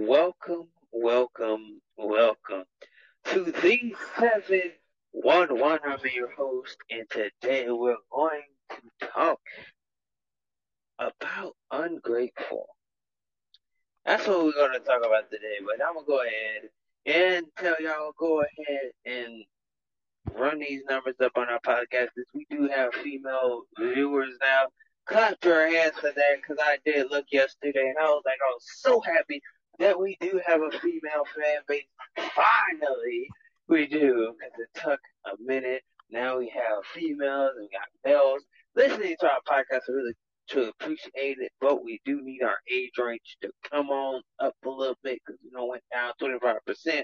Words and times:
Welcome, 0.00 0.68
welcome, 0.92 1.80
welcome 1.96 2.62
to 3.24 3.44
the 3.46 3.96
711. 4.16 5.80
I'm 5.84 5.98
your 6.14 6.30
host, 6.36 6.76
and 6.88 7.04
today 7.10 7.66
we're 7.68 7.96
going 8.12 8.42
to 8.70 9.08
talk 9.08 9.40
about 11.00 11.56
ungrateful. 11.72 12.68
That's 14.06 14.24
what 14.28 14.44
we're 14.44 14.52
going 14.52 14.74
to 14.74 14.78
talk 14.78 15.04
about 15.04 15.32
today, 15.32 15.56
but 15.66 15.84
I'm 15.84 15.94
going 15.94 16.06
to 16.06 16.12
go 16.12 16.22
ahead 16.22 17.34
and 17.34 17.46
tell 17.58 17.74
y'all 17.80 18.12
go 18.16 18.42
ahead 18.42 18.92
and 19.04 19.42
run 20.32 20.60
these 20.60 20.82
numbers 20.88 21.16
up 21.20 21.32
on 21.34 21.48
our 21.48 21.60
podcast. 21.66 22.10
We 22.34 22.46
do 22.48 22.68
have 22.68 22.94
female 22.94 23.62
viewers 23.76 24.34
now. 24.40 24.66
Clap 25.06 25.44
your 25.44 25.68
hands 25.68 25.94
for 25.98 26.12
that 26.14 26.36
because 26.36 26.58
I 26.62 26.78
did 26.84 27.10
look 27.10 27.24
yesterday 27.32 27.88
and 27.88 27.98
I 27.98 28.04
was 28.04 28.22
like, 28.24 28.36
I 28.46 28.52
was 28.52 28.64
so 28.76 29.00
happy 29.00 29.42
that 29.78 29.98
we 29.98 30.16
do 30.20 30.40
have 30.46 30.60
a 30.60 30.78
female 30.78 31.24
fan 31.36 31.60
base. 31.66 31.84
Finally, 32.16 33.28
we 33.68 33.86
do 33.86 34.34
because 34.38 34.58
it 34.58 34.80
took 34.80 35.00
a 35.26 35.36
minute. 35.40 35.82
Now 36.10 36.38
we 36.38 36.48
have 36.54 36.84
females 36.94 37.52
and 37.56 37.66
we 37.66 37.68
got 37.70 37.88
males 38.04 38.42
listening 38.74 39.16
to 39.20 39.26
our 39.30 39.40
podcast. 39.46 39.82
Really 39.88 40.14
to 40.48 40.68
appreciate 40.70 41.36
it, 41.38 41.52
but 41.60 41.84
we 41.84 42.00
do 42.04 42.22
need 42.22 42.42
our 42.42 42.56
age 42.72 42.92
range 42.98 43.36
to 43.42 43.50
come 43.70 43.90
on 43.90 44.22
up 44.40 44.54
a 44.64 44.68
little 44.68 44.96
bit 45.02 45.20
because 45.24 45.38
you 45.42 45.50
know 45.52 45.66
went 45.66 45.82
down 45.92 46.12
25% 46.20 46.54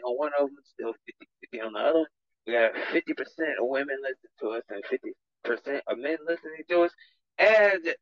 on 0.04 0.16
one 0.16 0.32
of 0.40 0.46
them, 0.46 0.56
still 0.64 0.92
50 1.06 1.28
50 1.52 1.60
on 1.60 1.72
the 1.74 1.78
other. 1.78 2.06
We 2.46 2.52
got 2.52 2.72
50% 2.74 3.04
of 3.60 3.68
women 3.68 3.96
listening 4.02 4.32
to 4.40 4.48
us 4.50 4.62
and 4.70 4.82
50% 4.84 5.80
of 5.86 5.98
men 5.98 6.16
listening 6.26 6.64
to 6.70 6.82
us. 6.82 6.92
And 7.38 7.94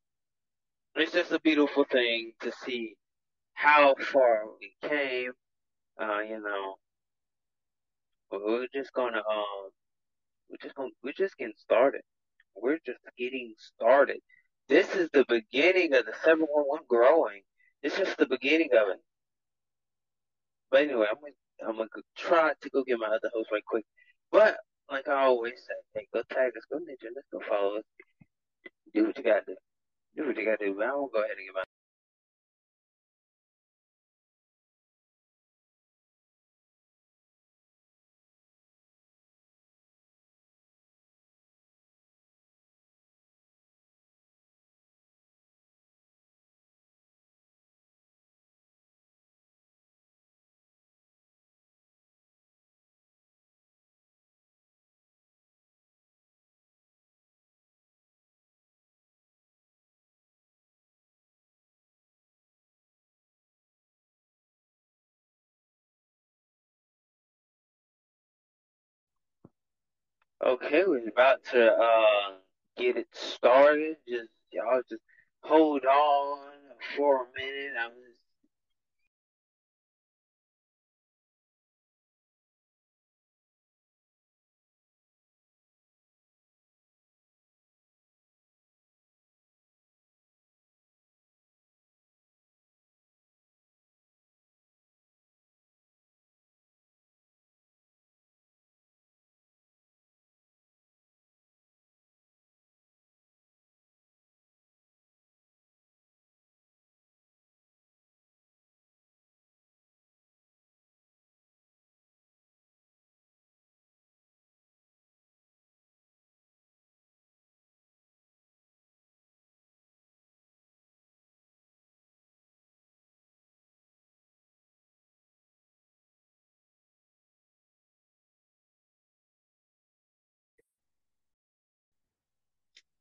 it's 0.97 1.13
just 1.13 1.33
a 1.33 1.41
beautiful 1.41 1.85
thing 1.91 2.33
to 2.41 2.53
see 2.65 2.95
how 3.55 3.95
far 4.01 4.45
we 4.61 4.75
came. 4.89 5.33
Uh, 6.01 6.21
you 6.21 6.41
know, 6.41 6.77
we're 8.31 8.67
just 8.75 8.93
gonna, 8.93 9.19
um, 9.19 9.71
we're 10.51 10.57
just 10.63 10.75
gonna, 10.75 10.91
we're 11.03 11.13
just 11.13 11.37
getting 11.37 11.55
started. 11.57 12.03
We're 12.57 12.79
just 12.85 13.01
getting 13.19 13.55
started. 13.59 14.19
This 14.69 14.95
is 14.95 15.09
the 15.13 15.25
beginning 15.29 15.95
of 15.95 16.07
the 16.07 16.13
711 16.25 16.87
growing. 16.89 17.43
It's 17.83 17.97
just 17.97 18.17
the 18.17 18.27
beginning 18.27 18.71
of 18.73 18.89
it. 18.89 19.01
But 20.71 20.83
anyway, 20.83 21.07
I'm 21.11 21.21
gonna, 21.21 21.69
I'm 21.69 21.77
gonna 21.77 22.03
try 22.17 22.53
to 22.61 22.71
go 22.71 22.85
get 22.85 22.99
my 22.99 23.09
other 23.09 23.31
host 23.35 23.51
right 23.53 23.65
quick. 23.67 23.85
But 24.31 24.57
like 24.91 25.09
I 25.09 25.25
always 25.25 25.55
say, 25.55 25.75
hey, 25.95 26.07
go 26.15 26.23
tag 26.31 26.53
us, 26.57 26.65
go 26.71 26.79
ninja, 26.79 27.11
let's 27.15 27.29
go 27.33 27.41
follow 27.49 27.77
us. 27.79 27.85
Do 28.95 29.07
what 29.07 29.19
you 29.19 29.25
gotta 29.25 29.43
do. 29.47 29.57
Do 30.17 30.27
what 30.27 30.37
you 30.37 30.45
gotta 30.45 30.65
do. 30.65 30.75
But 30.75 30.85
I'm 30.85 30.93
gonna 30.93 31.09
go 31.13 31.21
ahead 31.21 31.37
and 31.37 31.47
get 31.47 31.55
my 31.55 31.65
Okay, 70.53 70.85
we're 70.87 71.09
about 71.09 71.39
to 71.53 71.73
uh 71.73 72.35
get 72.77 72.99
it 72.99 73.09
started. 73.13 73.97
Just 74.07 74.29
y'all 74.53 74.83
just 74.91 75.03
hold 75.43 75.83
on 75.87 76.39
for 76.95 77.23
a 77.25 77.27
minute. 77.41 77.73
I'm 77.81 77.93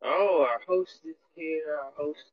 Oh, 0.03 0.47
our 0.50 0.59
host 0.67 1.01
is 1.06 1.16
here. 1.35 1.78
Our 1.79 1.91
host 1.95 2.31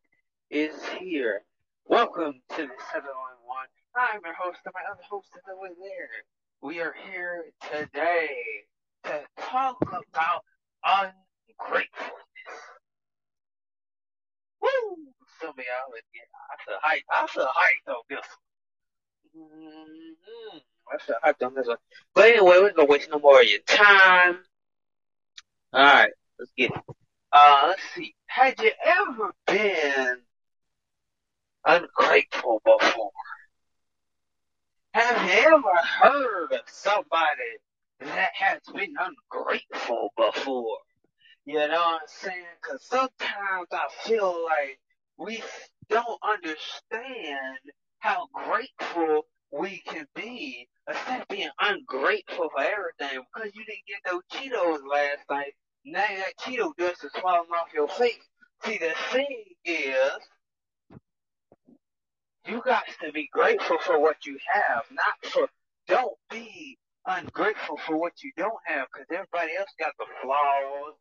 is 0.51 0.73
here. 0.99 1.43
Welcome 1.85 2.41
to 2.51 2.57
the 2.57 2.79
711. 2.93 3.69
I'm 3.95 4.21
your 4.25 4.33
host, 4.35 4.61
and 4.65 4.73
my 4.73 4.81
other 4.91 5.03
host 5.09 5.29
is 5.37 5.43
over 5.53 5.69
there. 5.79 6.09
We 6.63 6.81
are 6.81 6.95
here 7.11 7.45
today 7.71 8.31
to 9.05 9.21
talk 9.39 9.77
about 9.83 10.45
ungratefulness. 10.83 12.15
Woo! 14.63 14.97
Some 15.39 15.51
of 15.51 15.59
y'all 15.59 15.93
I 16.49 16.57
feel 16.65 16.79
hyped. 16.83 17.05
I 17.11 17.27
feel 17.27 17.45
hyped 17.45 17.95
on 17.95 18.03
this 18.09 18.27
one. 19.35 19.51
Mm-hmm. 19.53 20.59
I 20.91 20.99
feel 21.05 21.17
hyped 21.23 21.47
on 21.47 21.55
this 21.55 21.67
one. 21.67 21.77
But 22.15 22.31
anyway, 22.31 22.61
we're 22.61 22.73
gonna 22.73 22.89
waste 22.89 23.11
no 23.11 23.19
more 23.19 23.43
of 23.43 23.47
your 23.47 23.61
time. 23.67 24.39
Alright, 25.75 26.13
let's 26.39 26.53
get 26.57 26.71
it. 26.71 26.83
Uh, 27.33 27.67
let's 27.69 27.83
see. 27.95 28.15
Had 28.27 28.61
you 28.61 28.73
ever 28.85 29.33
been 29.47 30.19
ungrateful 31.67 32.63
before? 32.65 33.11
Have 34.95 35.25
you 35.29 35.55
ever 35.55 35.77
heard 36.01 36.53
of 36.53 36.61
somebody 36.67 37.59
that 38.01 38.31
has 38.35 38.61
been 38.75 38.95
ungrateful 38.99 40.13
before? 40.17 40.79
You 41.47 41.55
know 41.55 41.69
what 41.69 42.03
I'm 42.03 42.09
saying? 42.09 42.45
Cause 42.63 42.85
sometimes 42.85 43.69
I 43.73 43.89
feel 44.05 44.45
like 44.45 44.79
we 45.19 45.43
don't 45.91 46.21
understand 46.23 47.59
how 48.01 48.29
grateful 48.33 49.27
we 49.53 49.83
can 49.87 50.07
be 50.15 50.69
instead 50.89 51.23
of 51.23 51.29
being 51.29 51.51
ungrateful 51.61 52.51
for 52.55 52.63
everything 52.63 53.25
because 53.35 53.53
you 53.57 53.65
didn't 53.65 53.87
get 53.89 54.01
no 54.07 54.23
Cheetos 54.33 54.81
last 54.91 55.21
night. 55.31 55.55
Now 55.85 56.07
that 56.07 56.37
Cheeto 56.41 56.77
dust 56.77 57.05
is 57.05 57.13
falling 57.23 57.51
off 57.53 57.73
your 57.75 57.89
face. 57.89 58.19
See, 58.65 58.79
the 58.79 58.95
thing 59.13 59.45
is, 59.65 60.21
you 62.47 62.63
got 62.65 62.85
to 63.03 63.13
be 63.13 63.29
grateful 63.33 63.79
for 63.81 64.01
what 64.01 64.27
you 64.27 64.39
have, 64.53 64.85
not 64.93 65.33
for, 65.33 65.49
don't 65.89 66.17
be 66.31 66.79
ungrateful 67.07 67.79
for 67.87 67.97
what 67.99 68.13
you 68.23 68.33
don't 68.37 68.59
have 68.67 68.87
because 68.93 69.07
everybody 69.13 69.57
else 69.59 69.71
got 69.79 69.93
the 69.99 70.07
flaws 70.23 70.95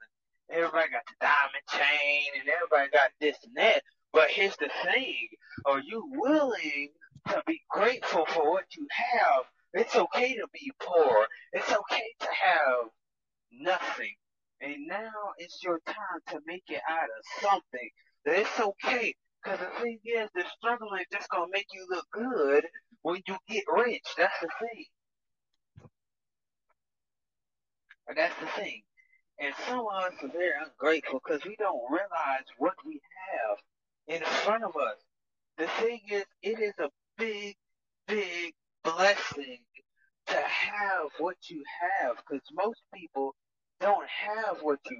and 0.50 0.60
everybody 0.60 0.90
got 0.92 1.04
the 1.08 1.16
diamond 1.22 1.66
chain 1.72 2.24
and 2.40 2.50
everybody 2.50 2.90
got 2.92 3.12
this 3.22 3.38
and 3.46 3.56
that. 3.58 3.84
But 4.14 4.30
here's 4.30 4.58
the 4.58 4.70
thing, 4.84 5.28
are 5.66 5.82
you 5.82 6.10
willing 6.16 6.90
to 7.30 7.44
be 7.48 7.62
grateful 7.70 8.26
for 8.28 8.52
what 8.52 8.66
you 8.78 8.88
have? 8.92 9.46
It's 9.74 9.96
okay 9.96 10.36
to 10.36 10.48
be 10.54 10.72
poor. 10.82 11.28
It's 11.54 11.72
okay 11.72 12.08
to 12.22 12.28
have 12.28 12.90
nothing. 13.52 14.16
And 14.62 14.88
now 14.88 15.12
it's 15.38 15.64
your 15.64 15.80
time 15.86 16.20
to 16.30 16.40
make 16.46 16.64
it 16.70 16.82
out 16.90 17.04
of 17.04 17.42
something. 17.42 17.90
It's 18.26 18.60
okay. 18.60 19.14
Because 19.44 19.60
the 19.60 19.82
thing 19.82 20.00
is, 20.04 20.30
the 20.34 20.44
struggle 20.58 20.90
is 20.96 21.06
just 21.12 21.30
going 21.30 21.48
to 21.48 21.52
make 21.54 21.68
you 21.74 21.86
look 21.90 22.06
good 22.12 22.66
when 23.04 23.22
you 23.28 23.38
get 23.48 23.64
rich. 23.72 24.04
That's 24.18 24.40
the 24.42 24.50
thing. 24.60 24.86
And 28.08 28.18
that's 28.18 28.34
the 28.40 28.48
thing. 28.62 28.82
And 29.40 29.54
some 29.68 29.80
of 29.80 29.86
us 29.88 30.14
are 30.24 30.30
very 30.30 30.52
ungrateful 30.66 31.22
because 31.24 31.46
we 31.46 31.56
don't 31.60 31.82
realize 31.92 32.46
what 32.58 32.74
we 32.86 33.00
have 33.32 33.58
in 34.08 34.24
front 34.44 34.64
of 34.64 34.76
us. 34.76 34.98
The 35.58 35.68
thing 35.80 36.02
is, 36.10 36.26
it 36.42 36.60
is 36.60 36.74
a 36.80 36.90
big, 37.18 37.56
big 38.08 38.54
blessing 38.84 39.60
to 40.28 40.36
have 40.36 41.10
what 41.20 41.38
you 41.50 41.64
have 41.92 42.18
because 42.18 42.42
most 42.54 42.82
people 42.94 43.36
don't 43.80 44.08
have 44.08 44.46
what 44.62 44.80
you 44.92 44.97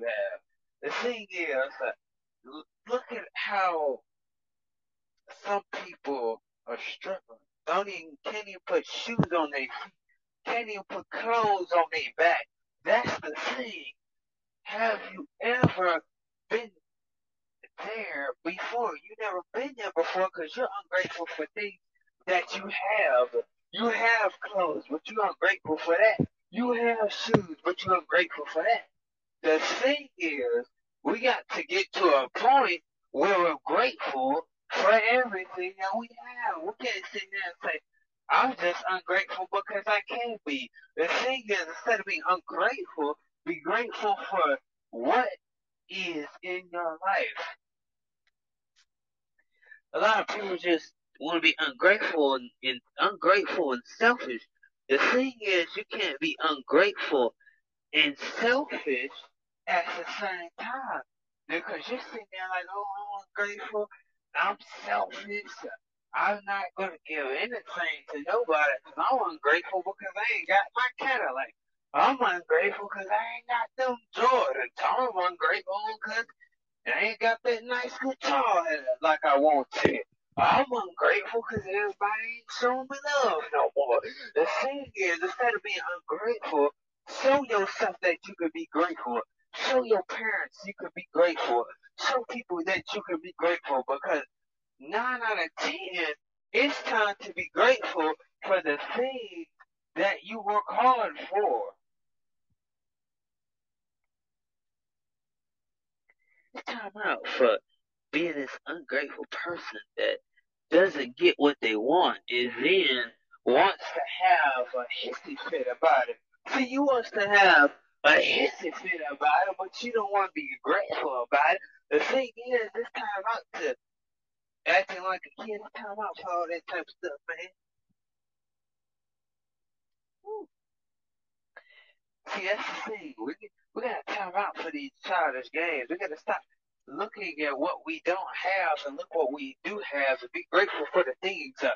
what 137.78 137.86
we 137.86 138.02
don't 138.06 138.18
have 138.18 138.78
and 138.88 138.98
look 138.98 139.14
what 139.14 139.34
we 139.34 139.56
do 139.64 139.80
have 139.92 140.22
and 140.22 140.32
be 140.34 140.46
grateful 140.52 140.86
for 140.94 141.04
the 141.04 141.14
things 141.22 141.54
uh, 141.64 141.70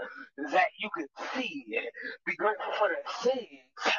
that 0.51 0.69
you 0.79 0.89
can 0.97 1.07
see. 1.35 1.65
Be 2.25 2.35
grateful 2.35 2.73
for 2.77 2.89
the 2.89 3.29
things 3.29 3.61
uh, 3.85 3.91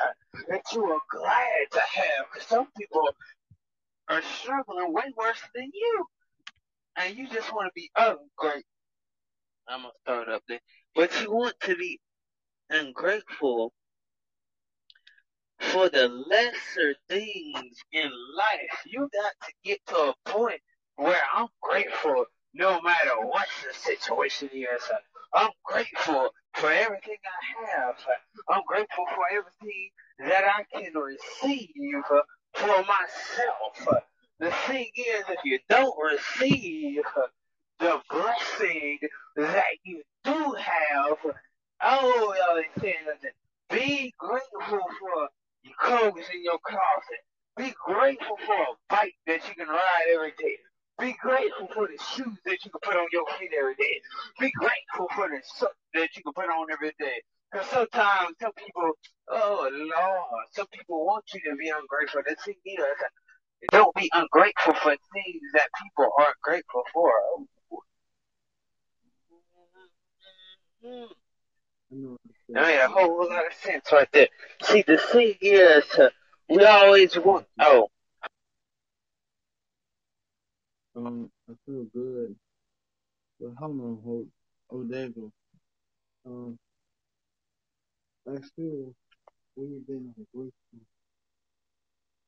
that 0.49 0.63
you 0.73 0.85
are 0.85 1.01
glad 1.11 1.67
to 1.73 1.81
have. 1.81 2.27
Because 2.33 2.49
some 2.49 2.67
people 2.79 3.09
are 4.09 4.23
struggling 4.23 4.93
way 4.93 5.05
worse 5.17 5.41
than 5.55 5.71
you. 5.73 6.05
And 6.97 7.17
you 7.17 7.29
just 7.29 7.53
want 7.55 7.67
to 7.67 7.73
be 7.75 7.91
ungrateful. 7.97 8.63
I'm 9.69 9.83
going 9.83 9.93
to 9.93 10.01
start 10.03 10.29
up 10.29 10.43
there. 10.49 10.61
But 10.95 11.23
you 11.23 11.33
want 11.33 11.55
to 11.63 11.77
be 11.77 12.01
ungrateful 12.71 13.73
for 15.61 15.89
the 15.89 16.09
lesser 16.09 16.95
things 17.09 17.79
in 17.93 18.11
life. 18.37 18.81
You 18.87 19.09
got 19.13 19.33
to 19.47 19.53
get 19.65 19.79
to 19.87 19.97
a 19.97 20.15
point 20.27 20.61
where 21.03 21.23
I'm 21.35 21.49
grateful 21.63 22.27
no 22.55 22.81
matter 22.83 23.17
what 23.23 23.49
the 23.67 23.75
situation 23.79 24.51
is. 24.53 24.83
I'm 25.35 25.51
grateful 25.65 26.31
for 26.55 26.71
everything 26.73 27.17
I 27.25 27.71
have. 27.77 27.97
I'm 28.51 28.63
grateful 28.67 29.07
for 29.15 29.25
everything 29.33 29.91
that 30.21 30.45
I 30.45 30.65
can 30.73 30.93
receive 30.95 32.03
for 32.55 32.77
myself. 32.85 34.03
The 34.41 34.51
thing 34.69 34.89
is, 34.97 35.25
if 35.29 35.39
you 35.45 35.59
don't 35.71 35.95
receive 36.03 37.03
the 37.81 38.01
blessing 38.11 38.99
that 39.37 39.65
you 39.85 40.03
do 40.25 40.55
have, 40.59 41.17
oh, 41.83 42.63
saying 42.81 42.95
nothing. 43.07 43.31
Be 43.71 44.15
grateful 44.19 44.61
for 44.69 44.81
your 45.65 45.75
clothes 45.81 46.25
in 46.35 46.45
your 46.45 46.59
closet. 46.65 47.23
Be 47.57 47.75
grateful 47.87 48.39
for 48.47 48.55
a 48.55 48.75
bike 48.91 49.15
that 49.27 49.41
you 49.49 49.55
can 49.57 49.69
ride 49.69 50.07
every 50.15 50.33
day. 50.39 50.59
Be 51.01 51.15
grateful 51.21 51.69
for 51.75 51.89
the 51.89 51.99
shoes 52.15 52.39
that 52.45 52.65
you 52.65 52.71
can 52.71 52.81
put 52.83 52.97
on 52.97 53.07
your 53.13 53.25
feet 53.39 53.51
every 53.59 53.75
day. 53.75 54.01
Be 54.39 54.51
grateful 54.53 55.09
for 55.15 55.29
the 55.29 55.41
soap 55.57 55.73
that 55.95 56.09
you 56.17 56.23
can 56.23 56.33
put 56.33 56.47
on 56.47 56.67
every 56.73 56.93
day. 56.99 57.23
Because 57.51 57.67
sometimes 57.69 58.37
some 58.41 58.53
people, 58.53 58.93
oh 59.31 59.69
Lord, 59.73 60.47
some 60.53 60.67
people 60.69 61.05
want 61.05 61.25
you 61.35 61.41
to 61.51 61.57
be 61.57 61.69
ungrateful. 61.71 62.23
The 62.27 62.37
thing 62.45 62.57
is, 62.65 62.85
don't 63.71 63.95
be 63.95 64.11
ungrateful 64.15 64.75
for 64.75 64.91
things 64.91 65.43
that 65.55 65.69
people 65.83 66.11
aren't 66.19 66.41
grateful 66.43 66.83
for. 66.93 67.13
Mm-hmm. 70.85 72.15
That 72.51 72.63
made 72.63 72.81
a 72.81 72.89
whole 72.89 73.29
lot 73.29 73.47
of 73.47 73.53
sense 73.63 73.93
right 73.93 74.09
there. 74.13 74.29
See, 74.63 74.83
the 74.87 74.99
thing 74.99 75.35
is, 75.41 75.85
we 76.49 76.65
always 76.65 77.17
want, 77.19 77.47
oh, 77.61 77.89
Um, 80.97 81.31
I 81.51 81.55
feel 81.67 81.85
good. 81.95 82.37
But 83.41 83.51
hold 83.59 83.81
on, 83.81 83.99
hold. 84.05 84.29
Oh, 84.71 84.85
there 84.85 85.07
you 85.07 85.33
go. 86.27 86.31
Um, 86.31 86.59
I 88.29 88.39
feel 88.57 88.95
we've 89.57 89.87
been 89.87 90.15
ungrateful 90.17 90.53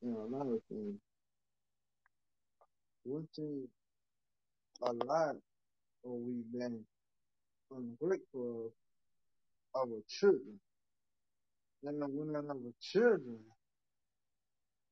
in 0.02 0.10
a 0.14 0.24
lot 0.36 0.46
of 0.52 0.60
things. 0.70 1.00
One 3.04 3.28
thing, 3.36 3.68
a 4.82 4.92
lot, 4.92 5.36
or 6.04 6.18
we've 6.18 6.52
been 6.52 6.80
ungrateful 7.70 8.72
of 9.74 9.80
our 9.90 10.00
children. 10.08 10.60
Now, 11.82 11.92
when 12.08 12.36
our 12.36 12.56
children, 12.82 13.38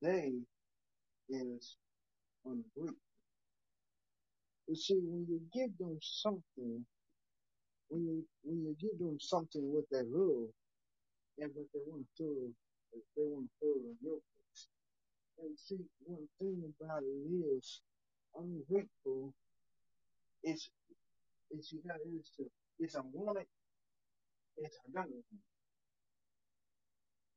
they 0.01 0.31
is 1.29 1.77
ungrateful. 2.45 3.12
You 4.67 4.75
see, 4.75 4.95
when 5.03 5.25
you 5.29 5.41
give 5.53 5.77
them 5.79 5.97
something, 6.01 6.85
when 7.89 8.01
you 8.05 8.25
when 8.43 8.63
you 8.65 8.75
give 8.79 8.99
them 8.99 9.17
something 9.19 9.61
what 9.73 9.85
they 9.91 10.03
love 10.09 10.49
and 11.39 11.51
what 11.55 11.67
they 11.73 11.81
want 11.87 12.07
to 12.17 12.53
they 13.17 13.23
want 13.23 13.49
to 13.61 13.67
in 13.67 13.97
your 14.03 14.19
face. 14.19 14.67
And 15.41 15.57
see, 15.57 15.79
one 16.05 16.27
thing 16.39 16.63
about 16.81 17.03
it 17.03 17.57
is, 17.57 17.81
ungrateful 18.35 19.33
is 20.43 20.69
is 21.51 21.71
you 21.73 21.81
got 21.87 21.97
is 22.19 22.31
to 22.37 22.45
it's 22.79 22.95
a 22.95 23.03
wanted, 23.13 23.47
it's 24.57 24.77
a 24.87 24.91
don't 24.93 25.09
want. 25.11 25.25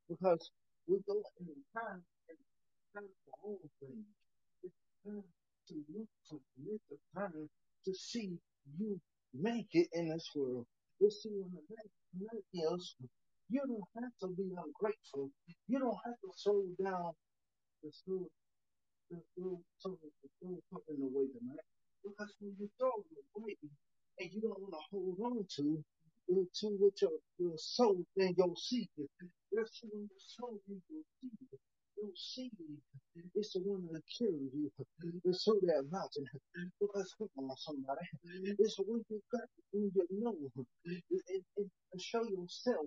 because 0.08 0.50
we 0.88 0.98
go 1.08 1.22
in 1.40 1.46
time 1.76 2.02
and 2.30 2.38
time 2.94 3.10
for 3.26 3.34
all 3.44 3.60
things. 3.80 4.06
It's 4.64 4.74
time 5.06 5.24
to 5.68 5.74
look 5.94 6.08
look 6.66 6.82
the 6.90 6.98
time 7.20 7.48
to 7.86 7.94
see 7.94 8.38
you 8.78 9.00
make 9.34 9.68
it 9.72 9.88
in 9.92 10.08
this 10.10 10.30
world. 10.36 10.66
You 11.00 11.10
see, 11.10 11.30
when 11.30 11.52
the 11.52 11.62
man 11.70 12.64
else 12.70 12.94
You 13.50 13.62
don't 13.62 14.02
have 14.02 14.12
to 14.22 14.28
be 14.36 14.50
ungrateful. 14.58 15.30
You 15.68 15.78
don't 15.80 15.98
have 16.04 16.18
to 16.22 16.30
slow 16.36 16.64
down 16.82 17.12
the 17.82 17.90
slow, 18.04 18.28
the 19.10 19.18
so 19.78 19.98
the 20.02 20.28
slow 20.40 20.58
something 20.72 20.98
away 21.02 21.26
tonight. 21.34 21.66
Because 22.04 22.34
when 22.40 22.54
you 22.60 22.70
throw 22.78 22.90
it 22.90 23.24
away 23.36 23.56
and 24.20 24.30
you 24.32 24.40
don't 24.42 24.60
want 24.60 24.74
to 24.74 24.82
hold 24.92 25.18
on 25.24 25.46
to, 25.56 25.84
to 26.28 26.66
what 26.80 27.00
your, 27.02 27.12
your 27.38 27.58
soul 27.58 28.04
and 28.18 28.36
your 28.36 28.54
seed. 28.56 28.88
That's 29.52 29.80
when 29.82 30.08
your 30.10 30.20
soul 30.20 30.60
and 30.68 30.82
your 30.90 31.02
seed. 31.20 31.48
Your 31.98 32.10
seed 32.16 32.52
is 33.36 33.52
the 33.52 33.60
one 33.60 33.86
that 33.92 34.02
carries 34.18 34.52
you. 34.54 34.70
So 35.32 35.54
that 35.62 35.84
mountain. 35.92 36.26
Because 36.80 37.14
come 37.18 37.28
on, 37.38 37.56
somebody. 37.56 38.06
It's 38.58 38.78
when 38.80 39.04
you 39.10 39.22
got 39.32 39.42
when 39.72 39.92
you 39.94 40.06
know 40.10 40.36
and, 40.86 41.02
and 41.92 42.02
show 42.02 42.24
yourself 42.24 42.86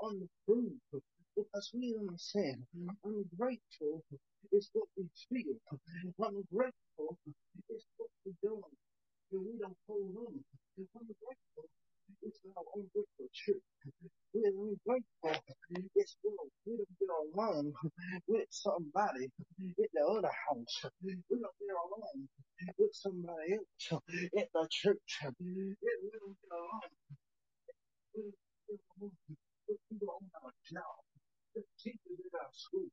on 0.00 0.20
the 0.20 0.28
proof. 0.46 1.02
Because 1.36 1.70
we 1.74 1.96
understand. 1.98 2.64
I'm 3.04 3.24
grateful. 3.38 4.04
It's 4.52 4.70
what 4.74 4.88
we 4.98 5.06
feel. 5.30 5.56
I'm 6.22 6.44
grateful. 6.54 7.18
It's 7.70 7.86
what 7.98 8.10
we 8.26 8.32
do. 8.42 8.62
And 9.32 9.42
we 9.46 9.58
don't 9.60 9.76
hold 9.88 10.14
on. 10.28 10.34
I'm 10.78 11.06
grateful. 11.06 11.83
It's 12.22 12.40
own 12.74 12.90
grateful. 14.86 15.44
It's 15.96 16.16
well, 16.24 16.48
we 16.66 16.76
don't 16.76 17.00
get 17.00 17.10
along 17.10 17.74
with 18.28 18.48
somebody 18.50 19.26
at 19.26 19.90
the 19.94 20.02
other 20.02 20.32
house. 20.48 20.92
We 21.04 21.16
don't 21.30 21.42
get 21.60 21.76
along 21.84 22.28
with 22.78 22.94
somebody 22.94 23.54
else 23.54 24.02
at 24.38 24.48
the 24.54 24.68
church. 24.70 25.20
We 25.40 25.54
don't 25.54 25.78
get 25.82 26.22
along 26.52 26.82
with 28.16 28.34
people 29.90 30.08
on 30.10 30.30
our 30.44 30.52
job. 30.72 31.13
Teachers 31.82 32.18
in 32.18 32.32
our 32.34 32.50
schools. 32.52 32.90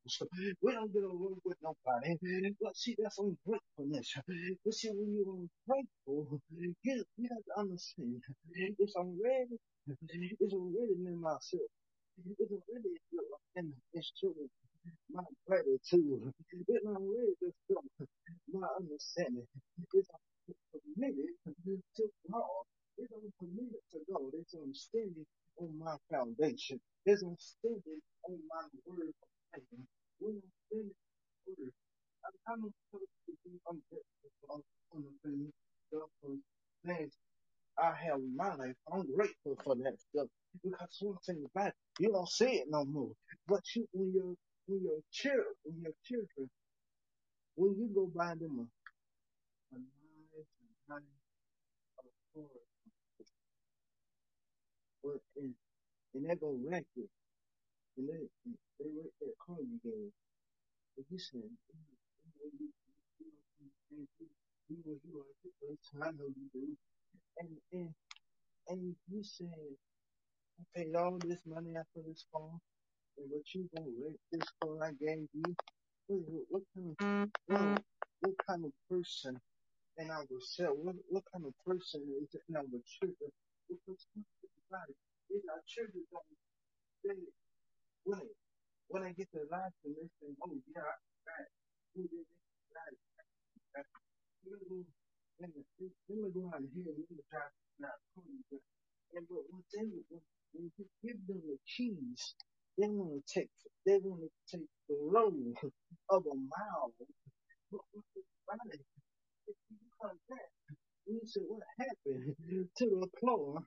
We 0.61 0.73
don't 0.73 0.93
get 0.93 1.03
along 1.03 1.37
with 1.45 1.57
nobody. 1.63 2.17
But 2.61 2.77
see, 2.77 2.95
that's 3.01 3.19
ungratefulness. 3.19 4.13
But 4.65 4.73
see, 4.75 4.89
when 4.91 5.13
you're 5.15 5.35
ungrateful, 5.35 6.41
you, 6.51 6.75
you 6.83 7.29
have 7.31 7.45
to 7.55 7.59
understand. 7.61 8.21
It's 8.79 8.95
already, 8.95 9.57
it's 10.39 10.53
already 10.53 10.95
in 11.07 11.21
myself. 11.21 11.69
It's 12.39 12.51
already 12.51 12.95
in, 13.57 13.73
it's 13.93 14.11
true 14.19 14.35
my 15.11 15.23
gratitude. 15.47 16.33
It's 16.51 16.85
already 16.85 17.33
just 17.41 17.57
my 18.53 18.67
understanding. 18.79 19.47
It's 19.93 20.09
permitted 20.71 21.33
to 21.97 22.03
God. 22.31 22.65
It's 23.01 23.35
permitted 23.39 23.83
to 23.93 23.99
God. 24.11 24.31
It's 24.35 24.53
I'm 24.55 24.75
standing 24.75 25.25
on 25.59 25.79
my 25.79 25.97
foundation. 26.11 26.81
It's 27.05 27.23
I'm 27.23 27.37
standing 27.39 28.01
on 28.29 28.39
my 28.53 28.63
word 28.87 29.09
of 29.09 29.29
faith. 29.53 29.87
When 30.19 30.35
I'm 30.37 30.51
standing 30.69 30.95
on 31.47 31.55
word, 31.57 31.73
I'm 32.47 32.65
of 32.65 32.73
supposed 32.91 33.15
to 33.27 33.33
be 33.45 33.53
ungrateful 33.67 34.63
on 34.93 35.03
the 35.03 35.29
things, 35.29 35.53
things 36.85 37.13
I 37.79 37.93
have 38.07 38.19
in 38.19 38.37
my 38.37 38.55
life. 38.55 38.75
I'm 38.93 39.07
grateful 39.15 39.57
for 39.63 39.75
that 39.77 39.95
stuff. 39.99 40.27
Because 40.63 40.97
one 41.01 41.17
thing 41.27 41.45
about 41.55 41.69
it, 41.69 41.75
you 41.99 42.11
don't 42.13 42.29
see 42.29 42.61
it 42.63 42.67
no 42.69 42.85
more. 42.85 43.11
But 43.47 43.61
you, 43.75 43.87
when 43.93 44.13
you're, 44.15 44.35
when 44.67 44.83
your 44.83 45.01
children, 45.11 45.45
when 45.65 45.81
your 45.83 45.93
children, 46.05 46.49
when 47.55 47.75
you 47.77 47.89
go 47.95 48.11
buy 48.15 48.35
them 48.35 48.69
a, 49.73 49.75
a 49.75 49.79
nice, 49.79 50.47
a 50.89 50.93
nice, 50.93 51.03
a 51.99 52.39
toy, 52.39 52.70
or, 55.03 55.13
and, 55.37 55.53
and 56.15 56.25
they 56.29 56.35
go 56.35 56.57
it, 56.97 57.09
and 57.97 58.09
they, 58.09 58.13
and 58.45 58.55
they 58.79 58.85
wreck 58.97 59.13
that 59.21 59.35
car 59.45 59.57
you 59.59 59.79
gave, 59.83 60.11
and 60.97 61.05
you 61.09 61.19
said, 61.19 61.41
you 64.69 64.77
know, 64.85 64.97
you, 65.03 65.19
are 65.19 65.35
the 65.43 65.51
first 65.61 65.91
time 65.93 66.03
I 66.03 66.11
know 66.11 66.29
you 66.29 66.47
do. 66.53 66.77
And, 67.39 67.49
and, 67.73 67.89
and 68.69 68.95
you 69.11 69.23
said, 69.23 69.49
I 70.59 70.79
paid 70.79 70.95
all 70.95 71.17
this 71.23 71.41
money 71.47 71.75
after 71.77 72.01
this 72.07 72.25
phone, 72.33 72.59
and 73.17 73.27
what 73.29 73.43
you 73.53 73.69
gonna 73.75 73.87
wreck 74.01 74.17
this 74.31 74.47
phone 74.61 74.81
I 74.83 74.91
gave 74.99 75.27
you? 75.33 75.55
What, 76.07 76.21
what, 76.27 76.43
what 76.49 76.63
kind 76.75 76.91
of, 76.91 76.97
what, 77.47 77.83
what 78.21 78.35
kind 78.47 78.65
of 78.65 78.71
person 78.89 79.39
in 79.97 80.11
our 80.11 80.25
self? 80.41 80.77
What, 80.77 80.95
what 81.09 81.23
kind 81.33 81.45
of 81.45 81.53
person 81.65 82.01
is 82.21 82.29
and 82.47 82.57
I 82.57 82.61
will 82.61 82.81
in 83.21 83.31
our 83.69 83.77
children? 83.77 83.97
Because 84.01 84.01
everybody 84.41 84.95
is 85.31 85.43
our 85.51 85.63
children 85.67 86.03
don't 86.11 86.25
they 87.05 87.17
when 88.05 88.19
they 88.19 88.33
when 88.89 89.03
they 89.03 89.13
get 89.13 89.29
their 89.33 89.47
lives 89.51 89.75
and 89.85 89.95
they 89.97 90.07
say, 90.21 90.29
Oh 90.43 90.53
yeah, 90.73 90.83
I 90.83 90.95
got 91.25 91.43
it. 91.45 91.53
Who 91.95 92.03
did 92.07 92.25
it? 92.25 92.29
Me 94.45 94.57
go 94.67 94.85
let 95.39 95.49
me 96.19 96.29
go 96.33 96.51
out 96.53 96.63
here 96.73 96.89
and 96.89 96.97
let 96.99 97.09
me 97.11 97.23
try 97.31 97.45
not 97.79 97.97
to 98.15 98.21
and 99.15 99.25
but 99.29 99.43
what 99.51 99.63
they 99.73 99.85
when, 100.09 100.23
you 100.53 100.71
give 101.03 101.19
them 101.27 101.41
the 101.47 101.57
keys, 101.67 102.35
they 102.77 102.87
want 102.87 103.23
to 103.27 103.41
take 103.41 103.49
they 103.85 103.99
want 104.03 104.21
to 104.23 104.31
take 104.57 104.67
the 104.89 104.95
load 105.01 105.55
of 106.09 106.23
a 106.25 106.35
mile. 106.35 106.93
But 106.99 107.81
what 107.91 108.05
the 108.15 108.23
body, 108.47 108.81
if 109.47 109.57
you 109.71 109.77
come 110.01 110.19
back. 110.29 110.51
You 111.07 111.21
said, 111.25 111.43
what 111.47 111.63
happened 111.79 112.35
to 112.77 112.85
the 112.85 113.07
clothes 113.19 113.63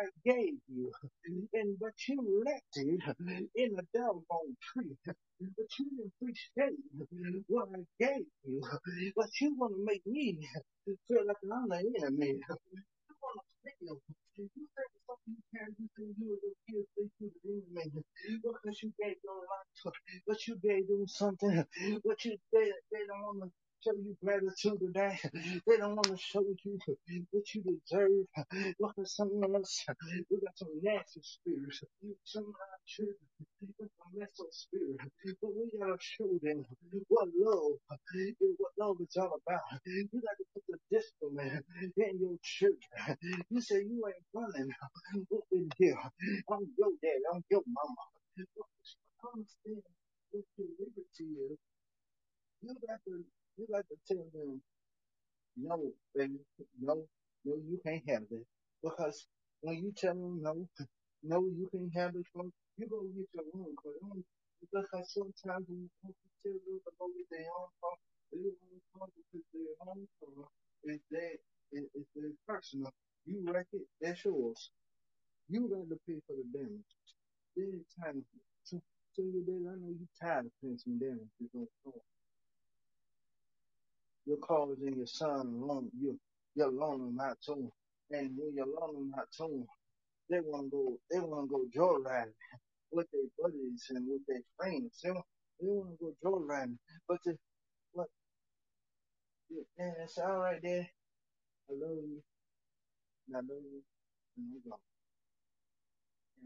I 0.00 0.06
gave 0.24 0.54
you? 0.68 0.92
And 1.54 1.78
but 1.80 1.94
you 2.08 2.42
left 2.46 2.76
it 2.76 3.00
in 3.56 3.76
a 3.78 3.82
doggone 3.98 4.56
tree. 4.62 4.96
But 5.06 5.68
you 5.78 5.86
didn't 5.90 6.12
appreciate 6.20 6.78
what 7.48 7.68
I 7.74 7.82
gave 8.00 8.26
you. 8.46 8.62
But 9.16 9.30
you 9.40 9.56
want 9.58 9.74
to 9.76 9.84
make 9.84 10.06
me 10.06 10.38
feel 11.08 11.26
like 11.26 11.36
I'm 11.52 11.68
the 11.68 11.78
enemy. 12.02 12.40
You 12.40 13.16
want 13.22 13.40
to 13.40 13.70
feel. 13.80 13.98
You 14.38 14.48
think 14.56 14.90
something 15.06 15.36
you 15.36 15.44
can't 15.58 15.76
do 15.78 15.86
to 15.96 16.02
you 16.02 16.28
and 16.32 16.40
your 16.42 16.56
kids, 16.68 16.88
they 16.96 17.08
do 17.20 17.30
the 17.44 17.80
enemy. 17.82 18.04
Because 18.42 18.82
you 18.82 18.92
gave 19.02 19.16
your 19.24 19.40
life, 19.52 19.94
but 20.26 20.46
you 20.48 20.56
gave 20.62 20.88
them 20.88 21.06
something. 21.08 21.64
But 22.04 22.24
you 22.24 22.36
they, 22.52 22.72
they 22.92 23.04
don't 23.08 23.22
want 23.22 23.40
to 23.44 23.50
show 23.84 23.92
you 23.94 24.16
gratitude 24.24 24.80
today. 24.80 25.18
They 25.66 25.76
don't 25.78 25.96
want 25.96 26.08
to 26.08 26.16
show 26.18 26.42
you 26.42 26.78
what 27.30 27.54
you 27.54 27.62
deserve. 27.62 28.26
Look 28.80 28.94
at 28.98 29.08
someone 29.08 29.54
else. 29.56 29.84
We 30.30 30.38
got 30.40 30.56
some 30.56 30.68
nasty 30.82 31.20
spirits. 31.22 31.84
Some 32.24 32.44
of 32.44 32.54
our 32.56 32.80
children 32.86 33.16
with 33.78 33.90
some 33.96 34.12
messed 34.18 34.40
up 34.40 34.52
spirit. 34.52 34.98
But 35.40 35.50
we 35.56 35.70
gotta 35.78 35.96
show 36.00 36.28
them 36.42 36.64
what 37.08 37.28
love 37.38 37.78
is, 38.16 38.34
what 38.58 38.72
love 38.78 38.96
is 39.00 39.16
all 39.16 39.38
about. 39.46 39.60
You 39.86 40.08
got 40.12 40.36
to 40.38 40.44
put 40.54 40.64
the 40.68 40.78
discipline 40.90 41.62
in 41.96 42.20
your 42.20 42.36
children. 42.42 43.18
You 43.50 43.60
say 43.60 43.76
you 43.84 44.02
ain't 44.06 44.26
running 44.34 44.70
up 44.80 45.44
in 45.52 45.70
here. 45.78 45.98
I'm 46.52 46.66
your 46.78 46.92
dad. 47.02 47.20
I'm 47.34 47.44
your 47.50 47.62
mama. 47.68 48.04
Understand 49.34 49.82
what 50.32 50.44
your 50.58 50.68
liberty 50.80 51.28
is. 51.52 51.58
You 52.62 52.74
got 52.86 53.00
to 53.06 53.39
you 53.58 53.66
got 53.72 53.84
to 53.88 53.96
tell 54.08 54.24
them 54.34 54.60
no, 55.56 55.92
baby, 56.16 56.40
no, 56.80 57.04
no, 57.44 57.54
you 57.68 57.78
can't 57.84 58.02
have 58.08 58.22
that. 58.30 58.44
Because 58.82 59.26
when 59.60 59.76
you 59.76 59.92
tell 59.96 60.14
them 60.14 60.40
no, 60.42 60.66
no, 61.22 61.40
you 61.44 61.68
can't 61.72 61.92
have 61.94 62.16
it, 62.16 62.26
from, 62.32 62.52
you 62.78 62.88
go 62.88 63.02
get 63.16 63.28
your 63.34 63.44
own 63.54 63.76
clothes. 63.76 64.00
Um, 64.04 64.24
because 64.60 65.12
sometimes 65.12 65.66
when 65.68 65.84
you 65.84 65.90
want 66.02 66.16
to 66.16 66.30
tell 66.42 66.52
them 66.56 66.80
to 66.80 66.90
go 66.98 67.06
get 67.16 67.28
their 67.30 67.50
own 67.52 67.70
clothes, 67.80 68.04
they 68.32 68.38
don't 68.40 68.56
want 68.64 68.72
to 68.72 68.82
come 68.96 69.10
because 69.16 69.46
their 69.52 69.76
own 69.86 70.02
clothes 70.18 70.52
is 70.84 71.00
that, 71.12 71.36
is, 71.72 71.84
is 71.94 72.06
their 72.16 72.32
personal. 72.48 72.92
You 73.26 73.44
wreck 73.52 73.66
it, 73.72 73.86
that's 74.00 74.24
yours. 74.24 74.70
You 75.48 75.68
got 75.68 75.88
to 75.90 75.98
pay 76.08 76.20
for 76.26 76.36
the 76.36 76.46
damage. 76.56 76.90
Then 77.56 77.80
it's 77.80 77.94
time 78.00 78.24
to, 78.70 78.80
so 79.12 79.22
you 79.22 79.44
baby, 79.46 79.66
I 79.68 79.76
know 79.76 79.92
you 79.92 80.08
tired 80.20 80.46
of 80.46 80.52
paying 80.62 80.78
some 80.78 80.98
damage. 80.98 81.28
You're 81.40 81.50
going 81.54 81.68
to 81.68 81.90
You're 84.30 84.38
causing 84.38 84.96
your 84.98 85.06
son 85.08 85.62
loan 85.62 85.90
you 86.00 86.18
you're 86.56 86.72
loaning 86.72 87.18
out 87.22 87.38
to. 87.46 87.72
And 88.12 88.32
when 88.38 88.54
you're 88.56 88.66
loaning 88.80 89.12
out 89.18 89.28
to 89.38 89.66
they 90.30 90.40
wanna 90.44 90.68
go 90.70 90.98
they 91.10 91.20
wanna 91.20 91.48
go 91.48 91.64
joyriding 91.76 92.32
with 92.92 93.08
their 93.12 93.22
buddies 93.42 93.86
and 93.90 94.06
with 94.08 94.22
their 94.28 94.42
friends. 94.58 95.00
They, 95.04 95.10
wa- 95.12 95.22
they 95.60 95.68
wanna 95.68 95.96
go 96.00 96.14
joyriding. 96.24 96.78
But 97.08 97.18
the 97.26 97.36
what 97.92 98.08
yeah, 99.50 99.92
it's 100.04 100.18
all 100.18 100.38
right 100.38 100.60
there. 100.62 100.88
I 101.70 101.74
love 101.74 101.98
you 102.04 102.22
and 103.28 103.36
I 103.36 103.40
love 103.40 103.62
you 103.64 103.82
and 104.38 104.46
go. 104.70 104.78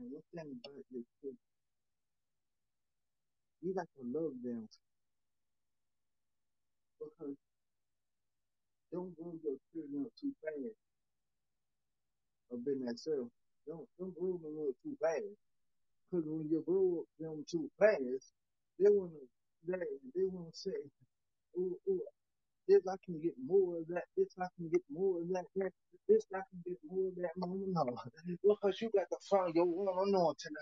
And 0.00 0.12
about 0.53 0.85
this 0.93 1.05
too, 1.23 1.35
you 3.62 3.75
got 3.75 3.88
to 3.99 4.05
love 4.19 4.33
them 4.45 4.69
because 7.00 7.37
don't 8.95 9.15
grow 9.19 9.35
your 9.45 9.59
children 9.75 10.07
up 10.07 10.15
too 10.21 10.33
fast 10.47 10.79
I've 12.53 12.65
been 12.65 12.85
that 12.87 12.99
self. 13.01 13.29
Don't 13.67 13.89
don't 13.99 14.15
grow 14.19 14.39
them 14.39 14.57
up 14.69 14.77
too 14.85 14.97
fast 15.03 15.25
Because 16.11 16.25
when 16.27 16.49
you 16.51 16.65
grow 16.67 17.05
them 17.21 17.45
too 17.51 17.71
fast, 17.79 18.33
they 18.81 18.89
wanna 18.91 19.13
they 19.69 19.75
they 20.17 20.25
wanna 20.25 20.51
say, 20.55 20.73
oh, 21.59 21.79
oh, 21.91 22.01
this 22.68 22.83
I 22.88 22.97
can 23.06 23.21
get 23.23 23.35
more 23.47 23.78
of 23.78 23.88
that. 23.88 24.04
This 24.16 24.35
I 24.40 24.47
can 24.56 24.68
get 24.71 24.83
more 24.92 25.21
of 25.23 25.28
that. 25.30 25.44
that 25.56 25.73
this 26.09 26.25
I 26.35 26.40
can 26.50 26.61
get 26.66 26.78
more 26.90 27.09
of 27.09 27.16
that. 27.16 27.33
No, 27.37 27.56
no. 27.68 27.97
Because 28.42 28.80
you 28.83 28.90
got 28.94 29.09
to 29.11 29.18
find 29.30 29.54
your 29.54 29.66
own 29.66 30.09
anointing. 30.09 30.52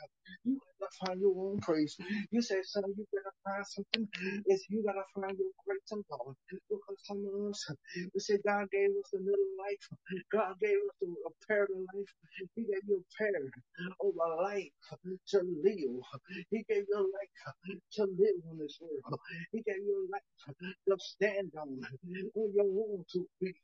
You 0.45 0.59
got 0.81 0.91
to 0.91 1.07
find 1.07 1.21
your 1.21 1.35
own 1.37 1.61
praise. 1.61 1.97
You 2.31 2.43
say, 2.43 2.61
son, 2.65 2.85
you 2.99 3.07
gotta 3.15 3.35
find 3.45 3.67
something. 3.67 4.09
It's 4.47 4.67
you 4.71 4.85
gotta 4.85 5.05
find 5.15 5.39
your 5.39 5.51
great 5.67 5.81
and 5.93 6.05
God. 6.11 6.35
Because 6.51 6.99
some 7.05 7.25
of 7.25 7.51
us, 7.51 7.67
we 8.15 8.21
say 8.21 8.39
God 8.47 8.67
gave 8.73 8.91
us 8.91 9.11
a 9.15 9.19
little 9.19 9.53
life. 9.59 9.89
God 10.33 10.55
gave 10.61 10.77
us 10.77 10.97
a, 11.03 11.07
a 11.07 11.33
pair 11.49 11.65
of 11.65 11.71
life. 11.95 12.13
He 12.57 12.63
gave 12.65 12.83
you 12.89 13.05
a 13.05 13.23
pair 13.23 13.33
of 14.03 14.15
a 14.17 14.43
life 14.43 14.73
to 15.31 15.39
live. 15.65 16.03
He 16.51 16.65
gave 16.69 16.85
you 16.89 16.99
a 16.99 17.07
life 17.07 17.55
to 17.95 18.05
live 18.05 18.37
on 18.51 18.59
this 18.59 18.79
world. 18.81 19.21
He 19.53 19.63
gave 19.63 19.83
you 19.85 20.09
a 20.09 20.13
life 20.13 20.23
to 20.89 20.97
stand 20.99 21.53
on 21.61 21.81
on 22.37 22.53
your 22.55 22.67
own 22.67 23.05
two 23.13 23.27
feet. 23.41 23.57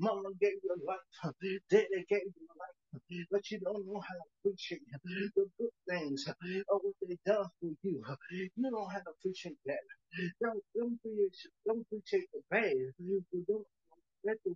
Mama 0.00 0.30
gave 0.40 0.58
you 0.64 0.76
life. 0.86 1.34
Daddy 1.70 2.04
gave 2.08 2.22
you 2.26 2.48
life. 2.58 3.02
But 3.30 3.50
you 3.50 3.60
don't 3.60 3.86
know 3.86 4.00
how 4.00 4.14
to 4.14 4.24
appreciate 4.40 4.82
the 5.36 5.46
good 5.58 5.70
things 5.88 6.26
of 6.28 6.36
what 6.82 6.94
they 7.08 7.18
done 7.26 7.46
for 7.60 7.70
you. 7.82 8.02
You 8.30 8.70
don't 8.70 8.90
have 8.92 9.04
to 9.04 9.10
appreciate 9.18 9.58
that. 9.66 9.78
Don't, 10.42 10.62
don't, 10.76 10.94
appreciate, 11.04 11.52
don't 11.66 11.82
appreciate 11.82 12.28
the 12.32 12.40
bad. 12.50 12.74
Don't 13.48 13.66
let 14.24 14.36
the 14.44 14.54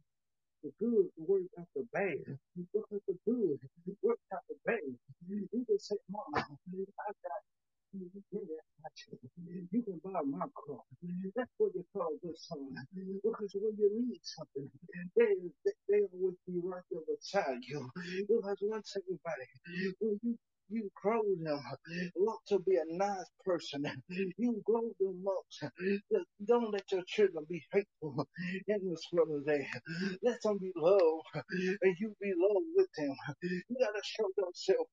the 0.65 0.73
good 0.81 1.07
work 1.19 1.43
out 1.59 1.69
the 1.77 1.85
bad. 1.93 2.19
Because 2.57 3.03
the 3.09 3.17
good 3.27 3.59
work 4.03 4.19
out 4.35 4.43
the 4.49 4.57
bad. 4.67 4.81
You 5.29 5.49
can 5.53 5.79
say, 5.81 5.97
Mama, 6.11 6.47
I 6.47 7.13
got 7.25 7.43
you 9.73 9.83
can 9.85 10.01
buy 10.05 10.21
my 10.27 10.47
car. 10.55 10.81
That's 11.37 11.51
what 11.59 11.73
you 11.75 11.85
call 11.93 12.11
good 12.23 12.39
son. 12.39 12.75
Because 12.95 13.53
when 13.57 13.75
you 13.79 13.91
need 14.09 14.21
something, 14.25 14.71
they, 15.17 15.35
they, 15.65 15.73
they 15.89 16.01
always 16.13 16.37
be 16.47 16.61
right 16.65 16.83
there 16.91 17.03
beside 17.09 17.61
you. 17.69 17.89
Because 18.29 18.59
once 18.63 18.97
everybody, 18.97 19.49
when 20.01 20.21
you 20.23 20.37
you 20.71 20.91
grow 21.03 21.23
them 21.43 21.61
up 22.31 22.41
to 22.49 22.59
be 22.61 22.77
a 22.77 22.85
nice 22.97 23.31
person. 23.45 23.87
You 24.39 24.63
grow 24.65 24.91
them 25.01 25.25
up. 25.29 25.73
Don't 26.47 26.73
let 26.73 26.91
your 26.93 27.03
children 27.07 27.45
be 27.49 27.63
hateful 27.73 28.27
in 28.69 28.91
this 28.91 29.03
world 29.13 29.45
there. 29.47 29.69
Let 30.23 30.43
them 30.43 30.59
be 30.61 30.73
loved 30.77 31.25
and 31.83 31.97
you 32.01 32.15
be 32.21 32.33
loved 32.37 32.67
with 32.77 32.89
them. 32.99 33.17
You 33.43 33.77
gotta 33.81 34.03
show 34.05 34.29
yourself 34.39 34.89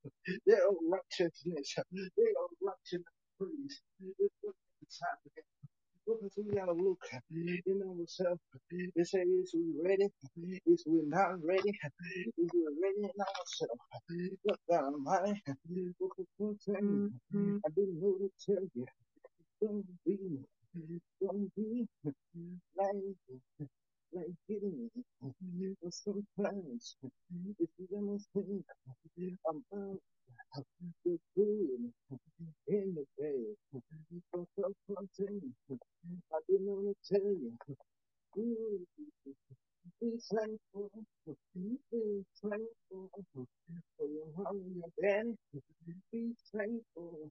their 0.48 0.66
righteousness. 0.90 1.76
They 1.94 2.24
are 2.24 2.50
righteous 2.62 3.06
praise. 3.40 3.82
It's 4.20 4.36
what 4.42 4.56
it's 4.84 5.00
happening. 5.02 5.46
Because 6.06 6.34
we 6.38 6.56
gotta 6.56 6.74
look 6.74 7.00
in 7.32 7.82
ourselves 8.00 8.42
and 8.72 9.08
say, 9.08 9.22
is 9.22 9.54
we 9.56 9.74
ready? 9.84 10.08
Is 10.68 10.84
we 10.88 11.02
not 11.08 11.44
ready? 11.44 11.72
Is 12.38 12.52
we 12.54 12.68
ready 12.84 13.04
in 13.04 13.22
ourselves? 13.22 13.82
Look, 14.46 14.60
God 14.70 14.86
Almighty, 14.94 15.42
because 15.46 16.28
one 16.38 16.58
thing 16.66 17.02
I 17.66 17.70
didn't 17.76 18.02
know 18.02 18.18
to 18.20 18.30
tell 18.46 18.64
you, 18.76 18.86
don't 19.62 19.86
be, 20.06 20.18
don't 21.22 21.52
be 21.56 21.88
like, 22.78 22.96
like 24.14 24.34
getting 24.48 24.90
mm-hmm. 25.24 25.90
sometimes 25.90 26.96
mm-hmm. 27.04 27.52
if 27.60 27.70
you're 27.78 28.02
gonna 28.02 28.20
think 28.34 28.66
about 29.50 30.00
the 31.06 31.20
good 31.36 31.92
in 32.68 32.96
the 32.96 33.06
bad, 33.20 33.82
but 34.32 34.42
one 34.88 35.10
thing 35.18 35.42
I 35.72 36.38
didn't 36.50 36.68
want 36.68 36.96
to 36.96 37.14
tell 37.14 37.28
you, 37.28 37.54
good 38.36 38.86
be 40.02 40.12
thankful. 40.32 40.90
Mm-hmm. 41.30 41.76
Be 41.92 42.24
thankful 42.42 43.10
for 43.34 44.08
your 44.08 44.28
mom 44.38 44.58
and 44.58 44.76
your 44.76 44.92
daddy. 45.02 45.36
Be 46.12 46.34
thankful 46.54 47.30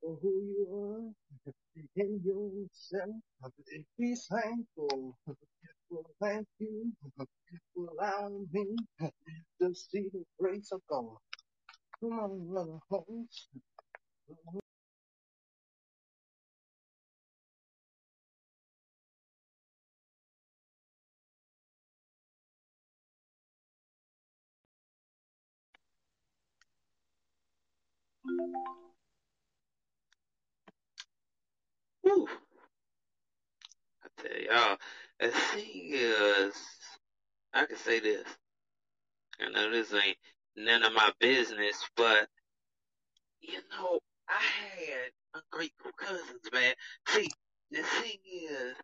for 0.00 0.18
who 0.22 0.32
you 0.52 0.66
are 0.84 1.76
in 1.96 2.20
yourself. 2.24 3.16
Be 3.98 4.14
thankful. 4.30 5.16
Well, 5.90 6.04
thank 6.22 6.46
you 6.60 6.92
for 7.74 7.86
allowing 7.92 8.46
me 8.52 8.76
to 9.62 9.74
see 9.74 10.08
the 10.12 10.24
grace 10.40 10.70
of 10.72 10.80
God. 10.90 11.16
Come 12.00 12.20
on, 12.20 12.48
brother 12.48 12.78
Holmes. 12.90 13.48
Whew. 32.02 32.28
I 34.04 34.08
tell 34.22 34.40
y'all, 34.42 34.78
the 35.20 35.28
thing 35.30 35.90
is, 35.92 36.54
I 37.54 37.66
can 37.66 37.76
say 37.78 38.00
this. 38.00 38.24
I 39.40 39.50
know 39.50 39.70
this 39.70 39.92
ain't 39.94 40.18
none 40.56 40.82
of 40.84 40.92
my 40.94 41.12
business, 41.20 41.76
but 41.96 42.28
you 43.42 43.60
know, 43.72 44.00
I 44.28 44.42
had 44.80 45.12
ungrateful 45.34 45.92
cousins, 45.98 46.42
man. 46.52 46.74
See, 47.08 47.28
the 47.72 47.82
thing 47.82 48.18
is, 48.50 48.76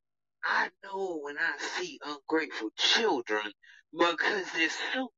I 0.45 0.71
know 0.85 1.21
when 1.23 1.37
I 1.39 1.59
see 1.59 2.01
ungrateful 2.07 2.71
children 2.77 3.53
because 3.93 4.47
they're 4.57 4.71
so 4.95 5.11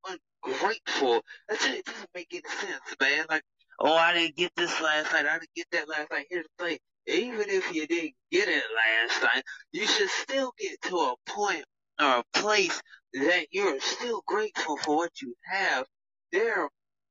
ungrateful. 0.44 1.22
I 1.50 1.57
tell 1.57 1.72
you, 1.72 1.79
it 1.81 1.87
doesn't 1.87 2.11
make 2.14 2.29
any 2.33 2.42
sense, 2.61 2.96
man. 3.00 3.26
Like, 3.31 3.42
oh, 3.81 3.94
I 3.94 4.14
didn't 4.14 4.37
get 4.37 4.52
this 4.57 4.81
last 4.83 5.12
night. 5.12 5.26
I 5.26 5.35
didn't 5.40 5.55
get 5.57 5.66
that 5.72 5.88
last 5.88 6.11
night. 6.12 6.26
Here's 6.31 6.46
the 6.59 6.64
thing. 6.66 6.79
Even 7.07 7.49
if 7.49 7.73
you 7.75 7.87
didn't 7.87 8.14
get 8.33 8.49
it 8.49 8.64
last 8.75 9.23
time, 9.23 9.42
you 9.73 9.87
should 9.87 10.11
still 10.11 10.53
get 10.59 10.81
to 10.83 10.97
a 10.97 11.14
point 11.27 11.64
or 12.01 12.19
a 12.19 12.25
place 12.33 12.81
that 13.14 13.47
you're 13.53 13.81
still 13.81 14.23
grateful 14.27 14.77
for 14.79 14.97
what 14.97 15.23
you 15.23 15.35
have. 15.45 15.87
There 16.33 16.62
are 16.64 16.71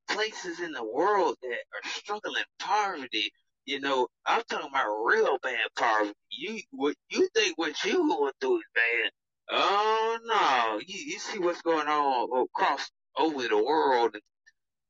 places 0.09 0.59
in 0.59 0.73
the 0.73 0.83
world 0.83 1.35
that 1.41 1.49
are 1.49 1.89
struggling 1.89 2.43
poverty. 2.59 3.31
You 3.65 3.79
know, 3.79 4.07
I'm 4.25 4.43
talking 4.49 4.69
about 4.69 5.05
real 5.05 5.37
bad 5.41 5.59
poverty. 5.77 6.13
You 6.29 6.61
what 6.71 6.95
you 7.09 7.29
think 7.33 7.57
what 7.57 7.83
you 7.85 8.07
going 8.09 8.33
through 8.41 8.57
is 8.57 8.65
bad? 8.75 9.11
Oh 9.49 10.19
no! 10.25 10.79
You 10.85 10.99
you 11.13 11.19
see 11.19 11.39
what's 11.39 11.61
going 11.61 11.87
on 11.87 12.47
across 12.47 12.91
over 13.17 13.47
the 13.47 13.63
world, 13.63 14.17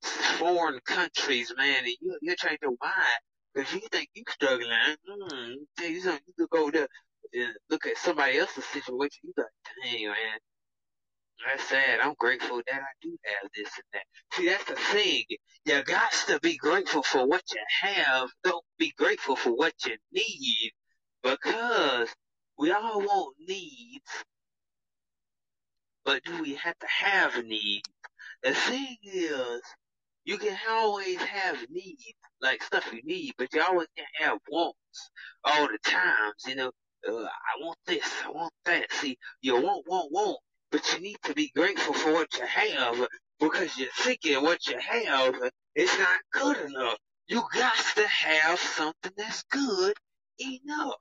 foreign 0.01 0.79
countries, 0.85 1.53
man, 1.55 1.85
and 1.85 1.95
you 2.01 2.17
you 2.21 2.35
change 2.35 2.59
your 2.61 2.75
mind 2.81 3.19
because 3.55 3.73
you 3.73 3.81
think 3.91 4.09
you 4.15 4.23
struggling. 4.29 4.69
Mm, 5.09 5.55
you 5.81 6.01
something, 6.01 6.21
you 6.27 6.33
could 6.47 6.51
go 6.51 6.71
there 6.71 6.87
and 7.33 7.53
look 7.71 7.87
at 7.87 7.97
somebody 7.97 8.39
else's 8.39 8.65
situation. 8.65 9.19
You 9.23 9.33
like, 9.37 9.47
dang 9.83 10.07
man, 10.07 10.39
that's 11.47 11.69
sad. 11.69 11.99
I'm 12.01 12.15
grateful 12.19 12.57
that 12.67 12.81
I 12.81 12.93
do 13.01 13.17
have 13.25 13.51
this 13.55 13.69
and 13.77 13.85
that. 13.93 14.03
See, 14.33 14.47
that's 14.47 14.65
the 14.65 14.75
thing. 14.75 15.23
You 15.65 15.83
got 15.83 16.11
to 16.27 16.39
be 16.41 16.57
grateful 16.57 17.03
for 17.03 17.27
what 17.27 17.43
you 17.53 17.61
have. 17.81 18.29
Don't 18.43 18.65
be 18.79 18.93
grateful 18.97 19.35
for 19.35 19.51
what 19.51 19.73
you 19.85 19.97
need 20.11 20.71
because 21.23 22.09
we 22.57 22.71
all 22.71 23.01
want 23.01 23.35
needs, 23.47 24.11
but 26.05 26.23
do 26.23 26.41
we 26.41 26.55
have 26.55 26.77
to 26.79 26.87
have 26.87 27.43
needs? 27.45 27.89
The 28.43 28.53
thing 28.53 28.97
is, 29.03 29.61
you 30.25 30.37
can 30.37 30.57
always 30.69 31.17
have 31.17 31.57
needs, 31.69 32.15
like 32.45 32.63
stuff 32.63 32.85
you 32.93 33.01
need, 33.05 33.33
but 33.39 33.53
you 33.53 33.63
always 33.63 33.89
can 33.97 34.07
have 34.19 34.39
wants 34.51 35.11
all 35.45 35.67
the 35.67 35.79
times. 35.85 36.43
You 36.47 36.55
know, 36.57 36.71
uh, 37.09 37.25
I 37.25 37.61
want 37.61 37.79
this, 37.87 38.05
I 38.25 38.31
want 38.31 38.53
that. 38.65 38.91
See, 38.93 39.17
you 39.41 39.55
want, 39.55 39.85
want, 39.87 40.13
want, 40.13 40.39
but 40.71 40.93
you 40.93 41.01
need 41.01 41.17
to 41.25 41.35
be 41.35 41.51
grateful 41.55 41.95
for 41.95 42.13
what 42.13 42.29
you 42.37 42.45
have 42.47 43.07
because 43.41 43.77
you're 43.77 43.89
thinking 43.99 44.43
what 44.43 44.67
you 44.67 44.79
have 44.79 45.35
is 45.75 45.91
not 45.99 46.19
good 46.33 46.57
enough. 46.71 46.97
You 47.27 47.43
got 47.53 47.75
to 47.97 48.07
have 48.07 48.59
something 48.59 49.13
that's 49.17 49.43
good 49.51 49.95
enough. 50.39 50.95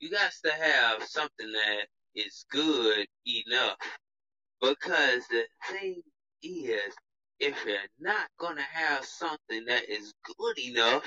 You 0.00 0.10
got 0.10 0.32
to 0.44 0.52
have 0.52 1.04
something 1.04 1.52
that 1.52 1.86
is 2.16 2.46
good 2.50 3.06
enough 3.26 3.76
because 4.62 5.26
the 5.30 5.44
thing 5.70 6.02
is, 6.42 6.94
if 7.40 7.56
you're 7.66 7.78
not 8.00 8.28
going 8.40 8.56
to 8.56 8.62
have 8.62 9.04
something 9.04 9.64
that 9.66 9.90
is 9.90 10.14
good 10.38 10.58
enough, 10.60 11.04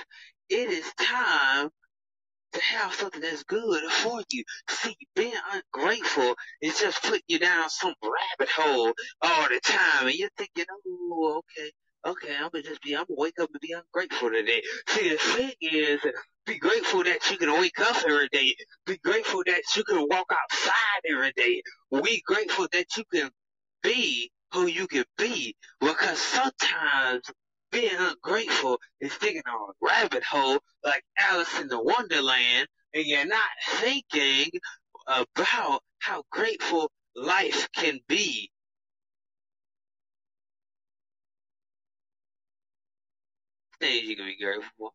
it 0.50 0.70
is 0.70 0.92
time 1.00 1.70
to 2.54 2.62
have 2.62 2.94
something 2.94 3.22
that's 3.22 3.44
good 3.44 3.84
for 3.92 4.22
you. 4.32 4.44
See, 4.70 4.96
being 5.16 5.34
ungrateful 5.54 6.36
is 6.62 6.80
just 6.80 7.04
putting 7.04 7.22
you 7.28 7.40
down 7.40 7.70
some 7.70 7.94
rabbit 8.04 8.52
hole 8.56 8.94
all 9.22 9.50
the 9.50 9.60
time, 9.64 10.08
and 10.08 10.16
you're 10.16 10.30
thinking, 10.38 10.66
oh, 10.88 11.42
okay, 11.58 11.72
okay, 12.08 12.36
I'm 12.38 12.50
gonna 12.52 12.64
just 12.64 12.82
be, 12.82 12.96
I'm 12.96 13.06
gonna 13.08 13.20
wake 13.20 13.40
up 13.42 13.50
and 13.54 13.62
be 13.62 13.74
ungrateful 13.74 14.32
today. 14.32 14.62
See, 14.90 15.10
the 15.10 15.18
thing 15.18 15.54
is, 15.62 16.02
be 16.48 16.58
grateful 16.58 17.04
that 17.04 17.30
you 17.32 17.38
can 17.38 17.52
wake 17.62 17.80
up 17.80 17.98
every 18.08 18.30
day. 18.32 18.56
Be 18.88 18.98
grateful 19.04 19.44
that 19.46 19.62
you 19.76 19.84
can 19.84 20.08
walk 20.10 20.26
outside 20.32 21.02
every 21.12 21.32
day. 21.38 21.62
Be 22.04 22.24
grateful 22.26 22.68
that 22.74 22.88
you 22.98 23.04
can 23.14 23.30
be 23.84 24.32
who 24.54 24.68
you 24.68 24.88
can 24.88 25.06
be, 25.18 25.56
because 25.80 26.20
sometimes 26.20 27.24
being 27.72 27.96
ungrateful 28.00 28.80
is 29.02 29.18
digging 29.20 29.44
on 29.48 29.70
a 29.72 29.86
rabbit 29.86 30.24
hole 30.24 30.60
like 30.86 31.04
Alice 31.20 31.60
in 31.60 31.68
the 31.68 31.82
Wonderland, 31.82 32.68
and 32.94 33.06
you're 33.06 33.26
not 33.26 33.42
thinking 33.78 34.52
about 35.08 35.82
how 36.00 36.24
grateful 36.32 36.92
life 37.16 37.68
can 37.76 38.00
be. 38.08 38.50
Things 43.80 44.04
you 44.04 44.16
can 44.16 44.26
be 44.26 44.38
grateful 44.42 44.64
for. 44.78 44.92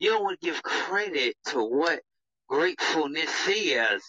You 0.00 0.10
don't 0.10 0.24
want 0.24 0.40
to 0.40 0.46
give 0.46 0.62
credit 0.62 1.36
to 1.46 1.58
what 1.62 2.00
gratefulness 2.48 3.48
is. 3.48 4.02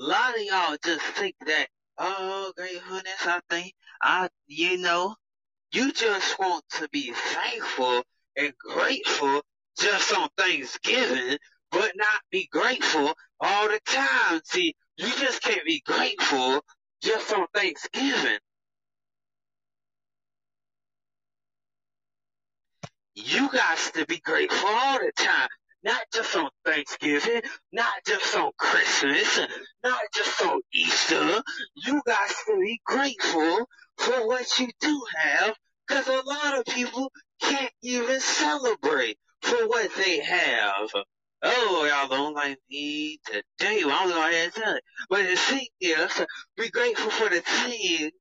A 0.00 0.04
lot 0.04 0.34
of 0.36 0.42
y'all 0.42 0.76
just 0.84 1.02
think 1.02 1.34
that, 1.46 1.68
oh, 1.98 2.52
gratefulness, 2.56 3.26
I 3.26 3.40
think, 3.50 3.74
I, 4.02 4.28
you 4.46 4.78
know, 4.78 5.14
you 5.72 5.92
just 5.92 6.38
want 6.38 6.64
to 6.78 6.88
be 6.90 7.12
thankful 7.12 8.02
and 8.36 8.52
grateful 8.58 9.42
just 9.78 10.16
on 10.16 10.28
Thanksgiving, 10.36 11.38
but 11.70 11.92
not 11.96 12.22
be 12.30 12.48
grateful 12.50 13.12
all 13.40 13.68
the 13.68 13.80
time. 13.86 14.40
See, 14.44 14.74
you 14.96 15.08
just 15.18 15.42
can't 15.42 15.64
be 15.66 15.82
grateful 15.84 16.64
just 17.02 17.32
on 17.32 17.46
Thanksgiving. 17.54 18.38
You 23.14 23.50
got 23.50 23.78
to 23.94 24.06
be 24.06 24.18
grateful 24.20 24.68
all 24.68 24.98
the 24.98 25.12
time. 25.16 25.48
Not 25.84 26.02
just 26.14 26.34
on 26.36 26.50
Thanksgiving, 26.64 27.42
not 27.72 27.92
just 28.06 28.36
on 28.36 28.52
Christmas, 28.58 29.40
not 29.84 30.00
just 30.14 30.42
on 30.42 30.60
Easter. 30.72 31.42
You 31.74 32.02
got 32.06 32.28
to 32.46 32.58
be 32.60 32.80
grateful 32.86 33.68
for 33.98 34.26
what 34.26 34.46
you 34.58 34.68
do 34.80 35.02
have 35.18 35.54
because 35.86 36.08
a 36.08 36.22
lot 36.26 36.58
of 36.58 36.64
people 36.66 37.12
can't 37.42 37.72
even 37.82 38.20
celebrate 38.20 39.18
for 39.42 39.68
what 39.68 39.90
they 39.96 40.20
have. 40.20 40.88
Oh, 41.42 41.86
y'all 41.86 42.08
don't 42.08 42.34
like 42.34 42.58
me 42.70 43.18
today. 43.26 43.84
Well, 43.84 43.94
I'm 44.00 44.08
going 44.08 44.50
to 44.50 44.60
tell 44.60 44.74
it. 44.76 44.82
But 45.10 45.24
the 45.28 45.36
thing 45.36 45.66
is, 45.80 46.26
be 46.56 46.70
grateful 46.70 47.10
for 47.10 47.28
the 47.28 47.42
things 47.42 48.12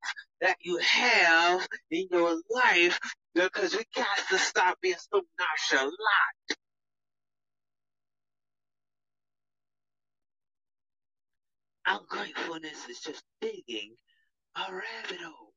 that 0.41 0.57
you 0.61 0.77
have 0.79 1.65
in 1.89 2.07
your 2.11 2.37
life 2.49 2.99
because 3.33 3.73
we 3.73 3.83
got 3.95 4.07
to 4.29 4.37
stop 4.37 4.77
being 4.81 4.95
so 4.97 5.21
nonchalant. 5.39 5.93
Ungratefulness 11.87 12.89
is 12.89 12.99
just 13.01 13.23
digging 13.41 13.95
a 14.55 14.73
rabbit 14.73 15.21
hole. 15.23 15.53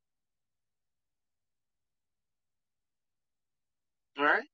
Right? 4.18 4.48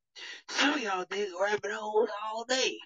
Some 0.49 0.75
of 0.75 0.83
y'all 0.83 1.07
dig 1.11 1.29
rabbit 1.41 1.73
holes 1.73 2.11
all 2.25 2.45
day. 2.45 2.79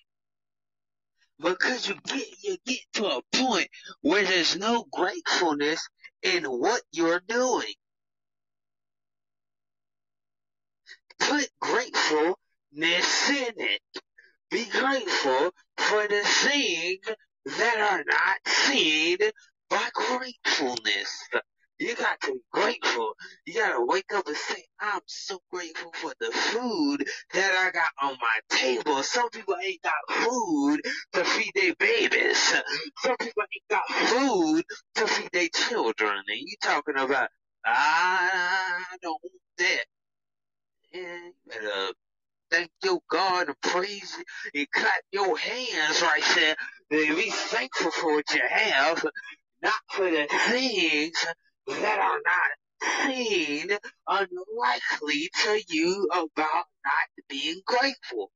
Because 1.40 1.88
you 1.88 1.96
get 2.06 2.26
you 2.42 2.56
get 2.66 2.80
to 2.94 3.06
a 3.06 3.22
point 3.34 3.68
where 4.02 4.24
there's 4.24 4.56
no 4.56 4.86
gratefulness 4.92 5.86
in 6.22 6.44
what 6.44 6.82
you're 6.92 7.22
doing. 7.28 7.74
Put 11.20 11.48
gratefulness 11.60 13.30
in 13.30 13.54
it. 13.58 13.82
Be 14.50 14.64
grateful 14.66 15.52
for 15.78 16.08
the 16.08 16.22
things 16.24 17.06
that 17.46 17.78
are 17.92 18.04
not 18.06 18.38
seen 18.46 19.18
by 19.70 19.88
gratefulness. 19.94 21.28
You 21.80 21.96
got 21.96 22.20
to 22.22 22.34
be 22.34 22.40
grateful. 22.52 23.14
You 23.46 23.56
gotta 23.56 23.84
wake 23.84 24.14
up 24.14 24.28
and 24.28 24.36
say, 24.36 24.64
I'm 24.80 25.02
so 25.06 25.40
grateful 25.52 25.92
for 25.94 26.14
the 26.20 26.32
food 26.32 27.04
that 27.34 27.52
I 27.60 27.72
got 27.72 28.10
on 28.12 28.18
my 28.20 28.56
table. 28.58 29.02
Some 29.04 29.30
people 29.30 29.56
ain't 29.64 29.82
got 29.82 29.94
food 30.24 30.80
to 31.14 31.24
feed 31.24 31.52
their 31.56 31.74
babies. 31.76 32.38
Some 33.00 33.18
people 33.18 33.44
ain't 33.44 33.70
got 33.70 33.88
food 33.90 34.64
to 34.96 35.08
feed 35.08 35.30
their 35.34 35.50
children. 35.54 36.12
And 36.28 36.40
you 36.40 36.56
talking 36.62 36.98
about, 36.98 37.30
I 37.66 38.84
don't 39.02 39.20
want 39.22 39.42
that. 39.58 39.84
And 40.94 41.26
you 41.26 41.32
better 41.48 41.92
thank 42.50 42.70
your 42.84 43.00
God 43.10 43.48
and 43.48 43.60
praise 43.62 44.16
and 44.54 44.68
clap 44.72 45.02
your 45.12 45.38
hands 45.38 46.02
right 46.02 46.24
there. 46.36 46.56
Be 46.90 47.30
thankful 47.30 47.90
for 47.90 48.14
what 48.14 48.32
you 48.34 48.42
have, 48.48 49.04
not 49.62 49.74
for 49.90 50.10
the 50.10 50.26
things 50.48 51.26
that 51.68 51.98
are 51.98 52.20
not 52.24 53.08
seen 53.08 53.70
unlikely 54.08 55.30
to 55.42 55.62
you 55.68 56.08
about 56.12 56.66
not 56.84 57.08
being 57.28 57.60
grateful. 57.66 58.30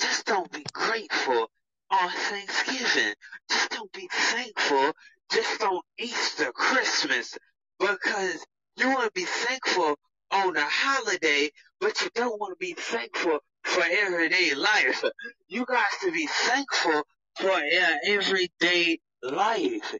Just 0.00 0.26
don't 0.26 0.50
be 0.50 0.64
grateful 0.72 1.50
on 1.90 2.10
Thanksgiving. 2.10 3.14
Just 3.50 3.70
don't 3.70 3.92
be 3.92 4.08
thankful 4.12 4.92
just 5.32 5.62
on 5.62 5.80
Easter, 5.98 6.52
Christmas, 6.52 7.38
because 7.78 8.44
you 8.76 8.88
want 8.88 9.04
to 9.06 9.12
be 9.14 9.24
thankful 9.24 9.96
on 10.32 10.56
a 10.56 10.64
holiday, 10.64 11.50
but 11.80 12.00
you 12.02 12.10
don't 12.14 12.38
want 12.40 12.52
to 12.52 12.58
be 12.58 12.74
thankful 12.74 13.38
for 13.64 13.82
everyday 13.84 14.54
life. 14.54 15.04
You 15.48 15.64
got 15.64 15.86
to 16.02 16.12
be 16.12 16.26
thankful 16.26 17.02
for 17.38 17.50
uh, 17.50 17.96
everyday 18.06 18.98
life. 19.22 19.94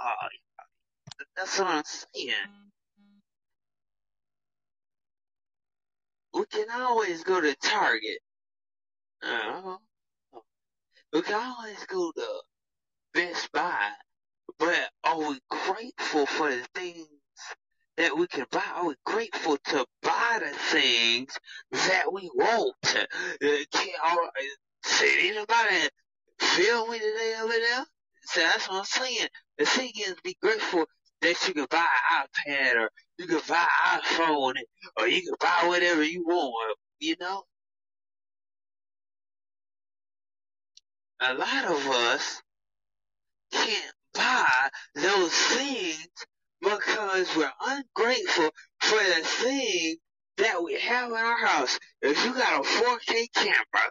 Uh, 0.00 0.28
that's 1.36 1.58
what 1.58 1.68
I'm 1.68 1.84
saying. 1.84 2.32
We 6.34 6.44
can 6.46 6.66
always 6.72 7.24
go 7.24 7.40
to 7.40 7.54
Target. 7.56 8.18
Uh, 9.22 9.76
we 11.12 11.22
can 11.22 11.34
always 11.34 11.84
go 11.86 12.12
to 12.12 12.26
Best 13.14 13.50
Buy. 13.52 13.90
But 14.58 14.90
are 15.04 15.18
we 15.18 15.40
grateful 15.50 16.26
for 16.26 16.48
the 16.50 16.66
things 16.74 17.08
that 17.98 18.16
we 18.16 18.26
can 18.28 18.46
buy. 18.50 18.62
Are 18.76 18.88
we 18.88 18.94
grateful 19.04 19.58
to 19.66 19.86
buy 20.02 20.40
the 20.40 20.56
things 20.70 21.38
that 21.72 22.12
we 22.12 22.30
want? 22.34 22.74
Uh, 22.84 22.96
can, 23.72 23.88
are, 24.04 24.30
did 25.00 25.36
anybody 25.36 25.88
feel 26.38 26.86
me 26.88 26.98
today 26.98 27.34
over 27.42 27.52
there? 27.52 27.84
So 28.22 28.40
that's 28.40 28.68
what 28.68 28.78
I'm 28.78 28.84
saying. 28.84 29.28
The 29.58 29.66
thing 29.66 29.90
is, 29.96 30.14
be 30.22 30.36
grateful 30.40 30.86
that 31.22 31.48
you 31.48 31.54
can 31.54 31.66
buy 31.70 31.84
an 32.12 32.26
iPad 32.46 32.76
or 32.76 32.90
you 33.18 33.26
can 33.26 33.40
buy 33.48 33.66
an 33.92 34.00
iPhone 34.00 34.54
or 34.98 35.08
you 35.08 35.22
can 35.22 35.34
buy 35.40 35.68
whatever 35.68 36.04
you 36.04 36.24
want, 36.24 36.78
you 37.00 37.16
know? 37.20 37.42
A 41.20 41.34
lot 41.34 41.64
of 41.64 41.86
us 41.88 42.42
can't 43.50 43.94
buy 44.14 44.68
those 44.94 45.32
things 45.32 46.08
because 46.60 47.36
we're 47.36 47.52
ungrateful 47.66 48.50
for 48.80 48.98
the 48.98 49.22
thing 49.24 49.96
that 50.38 50.62
we 50.62 50.74
have 50.80 51.10
in 51.10 51.16
our 51.16 51.46
house. 51.46 51.78
If 52.00 52.24
you 52.24 52.32
got 52.32 52.60
a 52.60 52.68
4K 52.68 53.26
camera, 53.34 53.90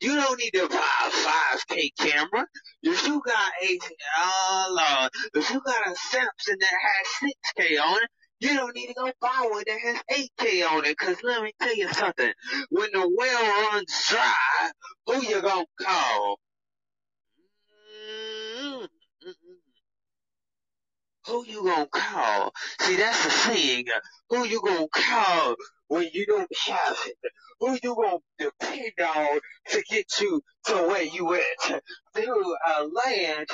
you 0.00 0.14
don't 0.14 0.38
need 0.38 0.50
to 0.52 0.68
buy 0.68 0.76
a 0.76 1.10
5K 1.10 1.88
camera. 1.98 2.46
If 2.82 3.06
you 3.06 3.22
got 3.24 3.52
a, 3.62 3.78
oh 4.18 4.76
Lord, 4.76 5.10
if 5.34 5.50
you 5.50 5.60
got 5.60 5.86
a 5.86 5.90
Samsung 5.90 6.58
that 6.60 6.74
has 6.82 7.30
6K 7.58 7.80
on 7.80 8.02
it, 8.02 8.10
you 8.40 8.54
don't 8.54 8.74
need 8.76 8.88
to 8.88 8.94
go 8.94 9.10
buy 9.20 9.48
one 9.50 9.64
that 9.66 9.78
has 9.80 10.28
8K 10.38 10.70
on 10.70 10.84
it. 10.84 10.98
Cause 10.98 11.16
let 11.24 11.42
me 11.42 11.52
tell 11.60 11.74
you 11.74 11.88
something. 11.92 12.32
When 12.70 12.90
the 12.92 13.10
well 13.16 13.72
runs 13.72 14.06
dry, 14.08 14.70
who 15.06 15.26
you 15.26 15.40
gonna 15.40 15.64
call? 15.80 16.38
Who 21.26 21.44
you 21.46 21.64
gonna 21.64 21.88
call? 21.88 22.52
See, 22.82 22.96
that's 22.96 23.24
the 23.24 23.30
thing. 23.54 23.86
Who 24.30 24.46
you 24.46 24.60
gonna 24.64 24.88
call 24.92 25.56
when 25.88 26.08
you 26.12 26.26
don't 26.26 26.50
have 26.68 26.96
it? 27.06 27.32
Who 27.60 27.78
you 27.82 27.96
gonna 27.96 28.18
depend 28.38 28.92
on 29.16 29.40
to 29.70 29.82
get 29.90 30.06
you 30.20 30.42
to 30.66 30.74
where 30.74 31.04
you 31.04 31.34
at? 31.34 31.82
Through 32.14 32.54
a 32.54 32.84
land 32.84 33.48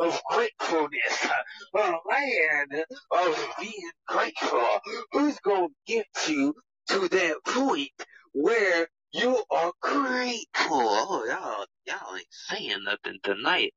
of 0.00 0.22
gratefulness, 0.30 1.28
a 1.76 1.78
land 2.08 2.84
of 3.12 3.54
being 3.60 3.90
grateful. 4.08 4.64
Who's 5.12 5.38
gonna 5.40 5.68
get 5.86 6.06
you 6.28 6.54
to 6.88 7.08
that 7.08 7.36
point 7.46 7.90
where 8.34 8.88
you 9.12 9.42
are 9.50 9.72
grateful. 9.82 10.44
Oh, 10.72 11.24
y'all, 11.28 11.66
y'all 11.86 12.16
ain't 12.16 12.26
saying 12.30 12.84
nothing 12.84 13.18
tonight. 13.22 13.74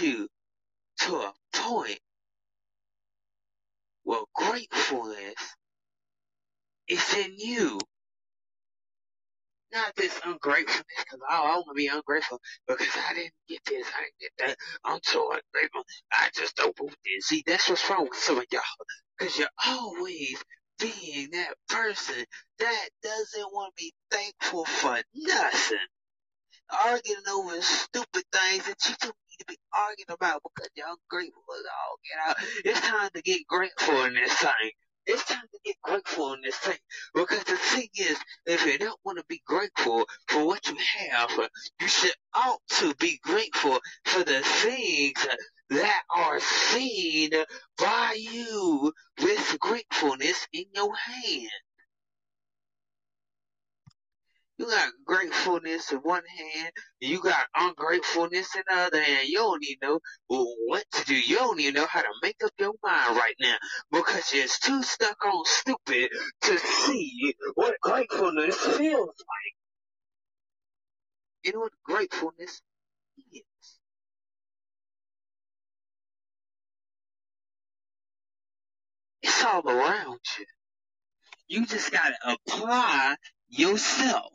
You 0.00 0.28
to 1.00 1.16
a 1.16 1.32
point 1.54 2.00
where 4.04 4.22
gratefulness 4.34 5.34
is 6.88 7.14
in 7.14 7.34
you. 7.38 7.80
Not 9.74 9.94
this 9.96 10.18
ungratefulness, 10.24 10.84
because 10.98 11.20
I, 11.30 11.36
I 11.42 11.54
want 11.56 11.66
to 11.70 11.74
be 11.74 11.88
ungrateful 11.88 12.40
because 12.68 12.88
I 13.10 13.14
didn't 13.14 13.34
get 13.50 13.60
this, 13.66 13.86
I 13.88 14.02
didn't 14.02 14.20
get 14.20 14.32
that. 14.48 14.56
I'm 14.86 15.00
so 15.04 15.30
ungrateful. 15.32 15.84
I 16.12 16.30
just 16.34 16.56
don't 16.56 16.78
want 16.80 16.96
this. 17.04 17.26
See, 17.26 17.44
that's 17.46 17.68
what's 17.68 17.88
wrong 17.90 18.08
with 18.10 18.18
some 18.18 18.38
of 18.38 18.46
y'all. 18.52 18.62
Because 19.18 19.38
you're 19.38 19.48
always 19.66 20.42
being 20.80 21.30
that 21.32 21.54
person 21.68 22.24
that 22.60 22.88
doesn't 23.02 23.52
want 23.54 23.74
to 23.76 23.84
be 23.84 23.94
thankful 24.10 24.64
for 24.64 25.02
nothing. 25.16 25.78
Arguing 26.86 27.28
over 27.32 27.62
stupid 27.62 28.24
things 28.32 28.66
that 28.66 28.78
you 28.88 28.94
don't 29.02 29.16
to 29.40 29.46
be 29.48 29.58
arguing 29.74 30.10
about 30.10 30.42
because 30.44 30.70
you're 30.76 30.88
ungrateful 30.88 31.42
as 31.54 31.66
all 31.66 31.98
get 32.04 32.30
out. 32.30 32.36
It's 32.66 32.80
time 32.80 33.10
to 33.14 33.22
get 33.22 33.46
grateful 33.48 34.04
in 34.04 34.14
this 34.14 34.34
thing. 34.34 34.72
It's 35.06 35.24
time 35.24 35.46
to 35.52 35.60
get 35.64 35.76
grateful 35.82 36.34
in 36.34 36.42
this 36.42 36.56
thing. 36.58 36.78
Because 37.14 37.44
the 37.44 37.56
thing 37.56 37.88
is, 37.96 38.18
if 38.46 38.66
you 38.66 38.78
don't 38.78 39.00
want 39.04 39.18
to 39.18 39.24
be 39.28 39.42
grateful 39.46 40.06
for 40.28 40.46
what 40.46 40.66
you 40.68 40.76
have, 41.10 41.30
you 41.80 41.88
should 41.88 42.14
ought 42.34 42.60
to 42.80 42.94
be 42.96 43.18
grateful 43.24 43.80
for 44.04 44.24
the 44.24 44.40
things 44.42 45.26
that 45.70 46.02
are 46.14 46.40
seen 46.40 47.30
by 47.78 48.16
you 48.18 48.92
with 49.22 49.58
gratefulness 49.60 50.46
in 50.52 50.64
your 50.74 50.94
hand. 50.96 51.50
You 54.58 54.68
got 54.68 54.92
gratefulness 55.06 55.92
in 55.92 55.98
one 55.98 56.22
hand, 56.26 56.72
you 57.00 57.20
got 57.22 57.46
ungratefulness 57.56 58.56
in 58.56 58.62
the 58.68 58.74
other 58.76 59.02
hand. 59.02 59.28
You 59.28 59.38
don't 59.38 59.64
even 59.64 59.78
know 59.82 60.00
what 60.66 60.84
to 60.92 61.06
do. 61.06 61.14
You 61.20 61.36
don't 61.36 61.60
even 61.60 61.74
know 61.74 61.86
how 61.90 62.02
to 62.02 62.08
make 62.22 62.36
up 62.44 62.52
your 62.58 62.74
mind 62.84 63.16
right 63.16 63.34
now 63.40 63.56
because 63.92 64.32
you're 64.32 64.46
too 64.62 64.82
stuck 64.84 65.24
on 65.26 65.44
stupid 65.46 66.10
to 66.42 66.58
see 66.58 67.34
what 67.56 67.76
gratefulness 67.82 68.56
feels 68.56 69.08
like. 69.08 69.54
You 71.44 71.52
know 71.54 71.60
what 71.60 71.72
gratefulness 71.84 72.62
is? 73.32 73.42
It's 79.22 79.44
all 79.44 79.68
around 79.68 80.20
you. 80.38 80.46
You 81.48 81.66
just 81.66 81.92
gotta 81.92 82.16
apply 82.26 83.16
yourself. 83.48 84.32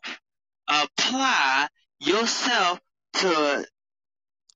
Apply 0.68 1.68
yourself 2.00 2.80
to 3.16 3.66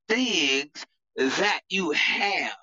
things 0.08 0.86
that 1.16 1.62
you 1.70 1.92
have. 1.92 2.56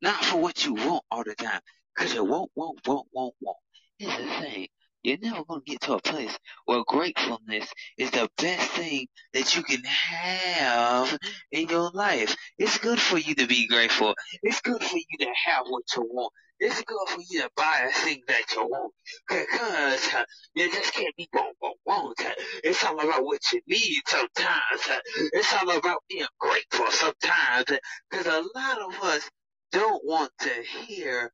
Not 0.00 0.24
for 0.24 0.40
what 0.40 0.64
you 0.64 0.74
want 0.74 1.04
all 1.10 1.24
the 1.24 1.34
time. 1.34 1.60
Cause 1.96 2.14
you 2.14 2.24
won't, 2.24 2.50
won't, 2.54 2.78
won't, 2.86 3.08
won't, 3.12 3.34
won't. 3.40 3.56
Here's 3.98 4.16
the 4.16 4.40
thing. 4.40 4.68
You're 5.02 5.18
never 5.18 5.44
gonna 5.44 5.62
get 5.64 5.80
to 5.82 5.94
a 5.94 6.00
place 6.00 6.36
where 6.66 6.82
gratefulness 6.86 7.72
is 7.96 8.10
the 8.10 8.28
best 8.36 8.70
thing 8.72 9.06
that 9.32 9.56
you 9.56 9.62
can 9.62 9.82
have 9.84 11.18
in 11.52 11.68
your 11.68 11.90
life. 11.92 12.36
It's 12.58 12.78
good 12.78 13.00
for 13.00 13.18
you 13.18 13.34
to 13.36 13.46
be 13.46 13.66
grateful. 13.68 14.14
It's 14.42 14.60
good 14.60 14.82
for 14.82 14.96
you 14.96 15.18
to 15.20 15.30
have 15.46 15.66
what 15.68 15.84
you 15.96 16.02
want. 16.02 16.32
It's 16.60 16.82
good 16.82 17.08
for 17.08 17.20
you 17.30 17.42
to 17.42 17.50
buy 17.56 17.88
a 17.88 17.92
thing 18.00 18.22
that 18.28 18.42
you 18.54 18.66
want. 18.66 18.94
Because 19.28 20.14
uh, 20.14 20.24
you 20.54 20.70
just 20.72 20.94
can't 20.94 21.16
be 21.16 21.28
want, 21.34 21.56
want, 21.62 21.78
want. 21.86 22.20
It's 22.64 22.84
all 22.84 22.98
about 23.00 23.24
what 23.24 23.40
you 23.52 23.60
need 23.68 24.02
sometimes. 24.06 25.00
It's 25.34 25.54
all 25.54 25.70
about 25.76 26.02
being 26.08 26.26
grateful 26.40 26.86
sometimes. 26.90 27.66
Because 28.10 28.26
a 28.26 28.44
lot 28.58 28.78
of 28.80 28.94
us 29.04 29.30
don't 29.72 30.04
want 30.04 30.32
to 30.40 30.50
hear 30.86 31.32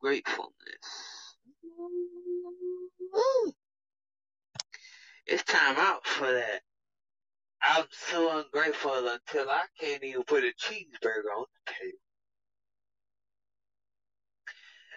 gratefulness. 0.00 0.52
It's 5.26 5.44
time 5.44 5.76
out 5.78 6.06
for 6.06 6.32
that. 6.32 6.60
I'm 7.62 7.86
so 7.90 8.38
ungrateful 8.40 8.92
until 9.08 9.50
I 9.50 9.64
can't 9.80 10.04
even 10.04 10.22
put 10.24 10.44
a 10.44 10.52
cheeseburger 10.58 11.32
on 11.38 11.46
the 11.66 11.72
table. 11.72 11.98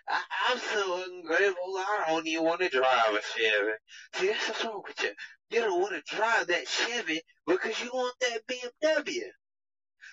I, 0.10 0.22
I'm 0.48 0.60
so 0.60 1.04
ungrateful 1.06 1.78
I 1.78 2.06
don't 2.08 2.28
even 2.28 2.46
want 2.46 2.62
to 2.62 2.70
drive 2.70 3.14
a 3.14 3.22
Chevy. 3.22 3.72
See, 4.16 4.28
that's 4.28 4.48
what's 4.50 4.66
wrong 4.66 4.84
with 4.88 5.04
you. 5.04 5.12
You 5.52 5.62
don't 5.62 5.82
want 5.82 5.94
to 5.94 6.16
drive 6.16 6.48
that 6.48 6.68
Chevy 6.68 7.22
because 7.48 7.82
you 7.84 7.92
want 7.94 8.16
that 8.22 8.42
BMW. 8.48 9.24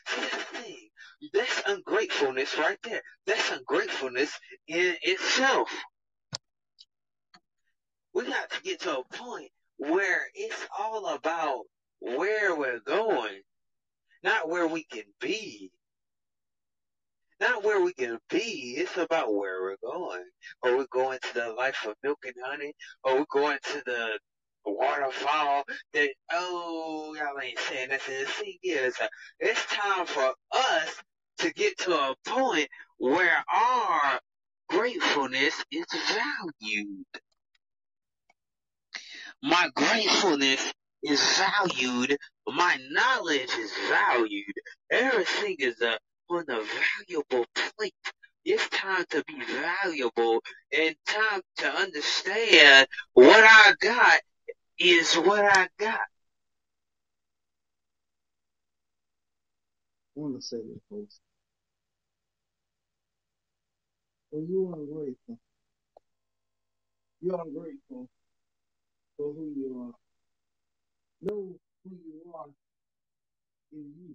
See, 0.06 0.20
that's 0.20 0.36
the 0.52 0.58
thing. 0.58 0.88
That's 1.32 1.62
ungratefulness 1.66 2.58
right 2.58 2.78
there. 2.82 3.02
That's 3.26 3.52
ungratefulness 3.52 4.32
in 4.68 4.96
itself. 5.02 5.70
We 8.14 8.26
got 8.26 8.50
to 8.50 8.62
get 8.62 8.80
to 8.82 8.98
a 8.98 9.04
point 9.16 9.50
where 9.78 10.22
it's 10.34 10.66
all 10.78 11.14
about 11.14 11.62
where 12.00 12.56
we're 12.56 12.80
going, 12.80 13.40
not 14.24 14.48
where 14.48 14.66
we 14.66 14.84
can 14.84 15.04
be. 15.20 15.70
Not 17.40 17.64
where 17.64 17.82
we 17.82 17.92
can 17.92 18.18
be, 18.30 18.76
it's 18.78 18.96
about 18.96 19.34
where 19.34 19.62
we're 19.62 19.76
going. 19.82 20.24
Are 20.62 20.76
we 20.76 20.86
going 20.90 21.18
to 21.20 21.34
the 21.34 21.52
life 21.52 21.84
of 21.86 21.94
milk 22.02 22.18
and 22.24 22.34
honey? 22.44 22.72
Are 23.04 23.16
we 23.16 23.24
going 23.30 23.58
to 23.62 23.82
the 23.84 24.18
waterfall 24.64 25.64
that, 25.92 26.10
oh, 26.32 27.14
y'all 27.18 27.40
ain't 27.42 27.58
saying 27.58 27.88
nothing. 27.90 28.20
The 28.20 28.26
thing 28.26 28.58
is, 28.62 28.94
uh, 29.02 29.08
it's 29.40 29.66
time 29.66 30.06
for 30.06 30.32
us 30.52 31.02
to 31.38 31.52
get 31.52 31.76
to 31.78 31.92
a 31.92 32.14
point 32.26 32.68
where 32.98 33.44
our 33.52 34.20
gratefulness 34.68 35.62
is 35.70 35.86
valued. 35.92 37.06
My 39.42 39.68
gratefulness 39.74 40.72
is 41.02 41.20
valued. 41.38 42.16
My 42.46 42.78
knowledge 42.90 43.50
is 43.58 43.72
valued. 43.88 44.54
Everything 44.90 45.56
is 45.58 45.80
uh, 45.82 45.96
on 46.30 46.44
a 46.48 46.60
valuable 47.08 47.46
plate. 47.78 47.94
It's 48.44 48.68
time 48.70 49.04
to 49.10 49.22
be 49.26 49.40
valuable 49.44 50.40
and 50.76 50.94
time 51.06 51.40
to 51.58 51.68
understand 51.68 52.86
what 53.14 53.44
I 53.44 53.74
got 53.80 54.20
is 54.78 55.14
what 55.16 55.44
I 55.44 55.68
got. 55.78 56.00
I 56.00 56.18
want 60.20 60.36
to 60.36 60.42
say 60.42 60.58
this, 60.58 60.82
folks. 60.90 61.20
When 64.30 64.46
you're 64.50 64.74
ungrateful, 64.74 65.38
you're 67.22 67.42
ungrateful 67.42 68.08
for 69.16 69.32
who 69.34 69.52
you 69.56 69.82
are. 69.88 69.94
Know 71.22 71.54
who 71.84 71.90
you 71.90 72.32
are 72.34 72.46
in 73.72 73.92
you. 73.98 74.14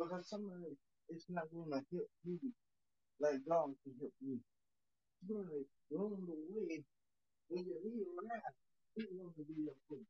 Because 0.00 0.30
somebody 0.30 0.72
it's 1.10 1.26
not 1.30 1.44
going 1.52 1.70
to 1.70 1.82
help 1.92 2.10
you 2.24 2.40
like 3.20 3.40
God 3.48 3.72
can 3.84 3.94
help 4.00 4.14
you. 4.22 4.38
Somebody 5.26 5.64
along 5.92 6.24
the 6.26 6.36
way, 6.36 6.82
when 7.48 7.64
you 7.64 7.76
leave 7.84 8.08
around, 8.18 8.54
He 8.96 9.04
wants 9.16 9.36
to 9.38 9.44
be 9.44 9.54
your 9.66 9.76
friend. 9.88 10.06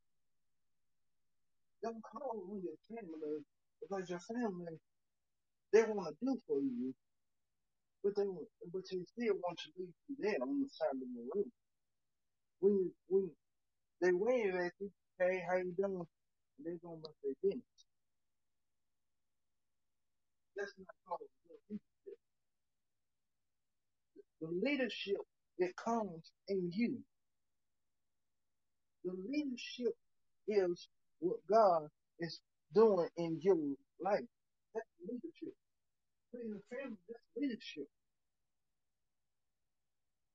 Don't 1.83 2.03
call 2.03 2.43
on 2.51 2.61
your 2.63 2.79
family 2.89 3.43
because 3.81 4.09
your 4.09 4.19
family, 4.21 4.77
they 5.73 5.83
want 5.83 6.09
to 6.09 6.15
do 6.25 6.37
for 6.47 6.59
you, 6.61 6.93
but 8.03 8.13
they 8.17 8.25
but 8.73 8.83
they 8.91 8.99
still 9.05 9.35
want 9.43 9.59
to 9.59 9.69
leave 9.79 9.95
you 10.09 10.15
there 10.19 10.39
on 10.43 10.61
the 10.63 10.69
side 10.69 10.95
of 10.95 11.01
the 11.01 11.23
road. 11.35 11.51
When 12.61 12.73
you, 12.73 12.91
when 13.09 13.31
they 14.01 14.11
wave 14.13 14.55
at 14.55 14.73
you, 14.79 14.91
hey, 15.19 15.43
how 15.49 15.57
you 15.57 15.73
doing? 15.77 16.07
They're 16.63 16.77
going 16.83 16.99
to 16.99 17.03
bust 17.03 17.15
their 17.23 17.33
business. 17.43 17.80
That's 20.61 20.73
not 20.79 20.95
called 21.09 21.21
leadership. 21.69 22.19
The 24.41 24.49
leadership 24.63 25.21
that 25.59 25.75
comes 25.77 26.31
in 26.49 26.71
you, 26.73 26.99
the 29.05 29.13
leadership 29.29 29.95
is 30.47 30.87
what 31.19 31.37
God 31.51 31.89
is 32.19 32.39
doing 32.75 33.09
in 33.17 33.39
your 33.41 33.57
life. 34.03 34.25
That's 34.75 34.87
leadership. 35.01 35.55
In 36.35 36.51
the 36.51 36.61
family, 36.77 36.97
that's 37.09 37.29
leadership. 37.37 37.87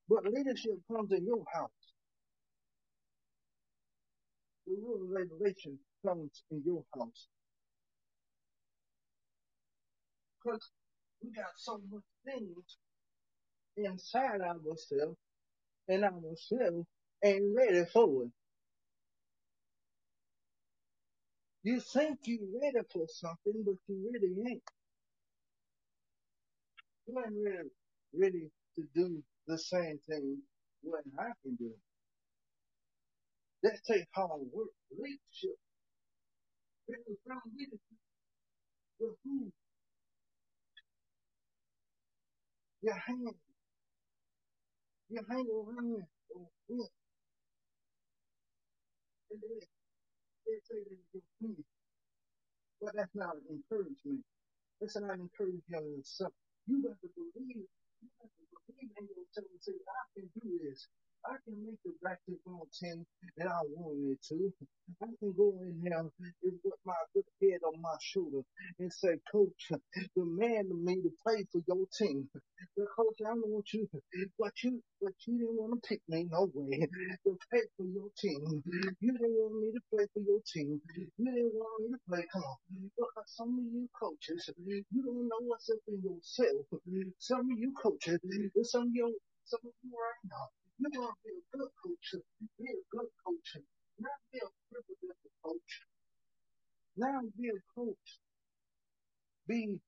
But 0.08 0.24
leadership 0.26 0.78
comes 0.92 1.12
in 1.12 1.26
your 1.26 1.44
house. 1.54 1.70
The 4.66 4.74
rule 4.82 5.00
and 5.02 5.12
regulation 5.14 5.78
comes 6.06 6.44
in 6.50 6.62
your 6.66 6.84
house. 6.98 7.28
Because 10.46 10.70
we 11.24 11.30
got 11.32 11.46
so 11.56 11.80
much 11.90 12.04
things 12.24 12.78
inside 13.76 14.42
ourselves 14.42 15.16
and 15.88 16.04
ourselves 16.04 16.86
ain't 17.24 17.56
ready 17.56 17.84
for 17.92 18.24
it. 18.24 18.30
You 21.64 21.80
think 21.80 22.20
you 22.24 22.60
ready 22.62 22.86
for 22.92 23.06
something, 23.08 23.64
but 23.64 23.74
you 23.88 24.10
really 24.12 24.50
ain't. 24.50 24.62
You 27.08 27.18
ain't 27.18 27.34
really 27.34 27.70
ready 28.14 28.50
to 28.76 28.84
do 28.94 29.22
the 29.48 29.58
same 29.58 29.98
thing 30.08 30.38
what 30.82 31.02
I 31.18 31.30
can 31.42 31.56
do. 31.56 31.72
Let's 33.64 33.80
take 33.82 34.06
hard 34.14 34.42
work, 34.52 34.68
leadership, 34.96 35.58
really 36.88 37.18
from 37.26 37.40
leadership, 37.58 37.80
but 39.00 39.10
who 39.24 39.52
you 42.86 42.94
hang, 43.06 43.26
you 45.10 45.22
hang 45.30 45.46
around 45.50 46.04
with, 46.70 46.90
and 49.30 49.40
they, 49.42 49.60
they 50.46 50.58
say 50.68 50.80
that 50.88 50.98
you're 51.14 51.22
free, 51.40 51.64
but 52.82 52.92
that's 52.96 53.14
not 53.14 53.36
an 53.36 53.42
encouragement. 53.50 54.24
That's 54.80 54.96
not 54.96 55.18
encouraging 55.18 55.62
yourself. 55.70 56.32
You 56.68 56.84
have 56.88 57.00
to 57.00 57.08
believe, 57.16 57.64
you 57.64 58.10
have 58.20 58.30
to 58.30 58.44
believe 58.68 58.92
in 58.98 59.06
yourself 59.08 59.48
and 59.48 59.62
say, 59.62 59.72
I 59.72 60.02
can 60.14 60.28
do 60.36 60.48
this. 60.64 60.86
I 61.28 61.36
can 61.44 61.56
make 61.66 61.80
the 61.84 61.92
basketball 62.02 62.68
team 62.80 63.06
that 63.38 63.48
I 63.48 63.60
wanted 63.74 64.18
to. 64.30 64.52
I 65.02 65.06
can 65.20 65.32
go 65.36 65.54
in 65.62 65.80
there 65.82 66.00
and 66.00 66.10
put 66.62 66.78
my 66.86 66.94
good 67.14 67.24
head 67.42 67.60
on 67.66 67.80
my 67.82 67.96
shoulder 68.00 68.42
and 68.78 68.92
say, 68.92 69.18
Coach, 69.32 69.72
demand 70.16 70.72
of 70.72 70.78
me 70.78 70.96
to 71.02 71.10
play 71.22 71.44
for 71.52 71.62
your 71.68 71.86
team. 71.98 72.28
But 72.76 72.86
coach, 72.96 73.20
I 73.20 73.30
don't 73.34 73.48
want 73.48 73.72
you, 73.74 73.88
but 74.38 74.52
you, 74.64 74.82
but 75.02 75.12
you 75.26 75.38
didn't 75.38 75.58
want 75.58 75.82
to 75.82 75.88
pick 75.88 76.00
me 76.08 76.26
no 76.30 76.50
way 76.54 76.78
to 77.24 77.38
play 77.50 77.62
for 77.76 77.84
your 77.84 78.08
team. 78.18 78.62
You 79.00 79.12
didn't 79.12 79.36
want 79.36 79.60
me 79.62 79.72
to 79.72 79.82
play 79.92 80.06
for 80.14 80.20
your 80.20 80.40
team. 80.52 80.80
You 80.96 81.06
didn't 81.18 81.54
want 81.54 81.84
me 81.84 81.88
to 81.92 82.00
play. 82.08 82.24
Come 82.32 82.42
on, 82.44 82.56
because 82.96 83.28
some 83.36 83.50
of 83.58 83.64
you 83.74 83.88
coaches, 83.98 84.50
you 84.66 85.02
don't 85.04 85.28
know 85.28 85.42
what's 85.46 85.70
up 85.70 85.78
in 85.88 86.02
yourself. 86.02 86.66
Some 87.20 87.40
of 87.52 87.58
you 87.58 87.72
coaches, 87.82 88.20
some 88.64 88.82
of 88.88 88.94
you, 88.94 89.18
some 89.44 89.60
of 89.64 89.72
you 89.84 89.90
right 89.92 90.22
now, 90.30 90.48
you 90.78 91.00
want 91.00 91.16
to 91.16 91.28
be 91.28 91.34
a 91.36 91.58
good 91.58 91.70
coach, 91.82 92.08
be 92.58 92.66
a 92.66 92.82
good 92.92 93.10
coach, 93.24 93.62
not 94.00 94.18
be 94.32 94.38
a 94.40 94.48
privileged 94.70 95.30
coach, 95.44 95.72
Now 96.96 97.20
be 97.38 97.48
a 97.48 97.60
coach, 97.74 98.20
be 99.48 99.78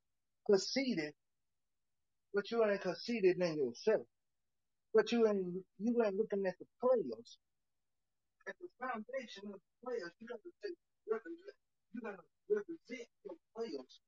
conceited, 0.46 1.14
but 2.34 2.50
you 2.50 2.64
ain't 2.64 2.82
conceited 2.82 3.38
in 3.40 3.58
yourself. 3.58 4.06
But 4.94 5.12
you 5.12 5.28
ain't 5.28 5.64
you 5.78 6.02
ain't 6.04 6.16
looking 6.16 6.46
at 6.46 6.56
the 6.58 6.66
players. 6.80 7.38
At 8.48 8.54
the 8.60 8.68
foundation 8.80 9.44
of 9.48 9.60
the 9.60 9.72
players, 9.84 10.12
you 10.20 10.28
gotta 10.28 10.50
take 10.64 10.78
represent 11.10 11.56
you 11.94 12.00
gotta 12.02 12.24
represent 12.50 13.08
your 13.24 13.36
players. 13.56 14.00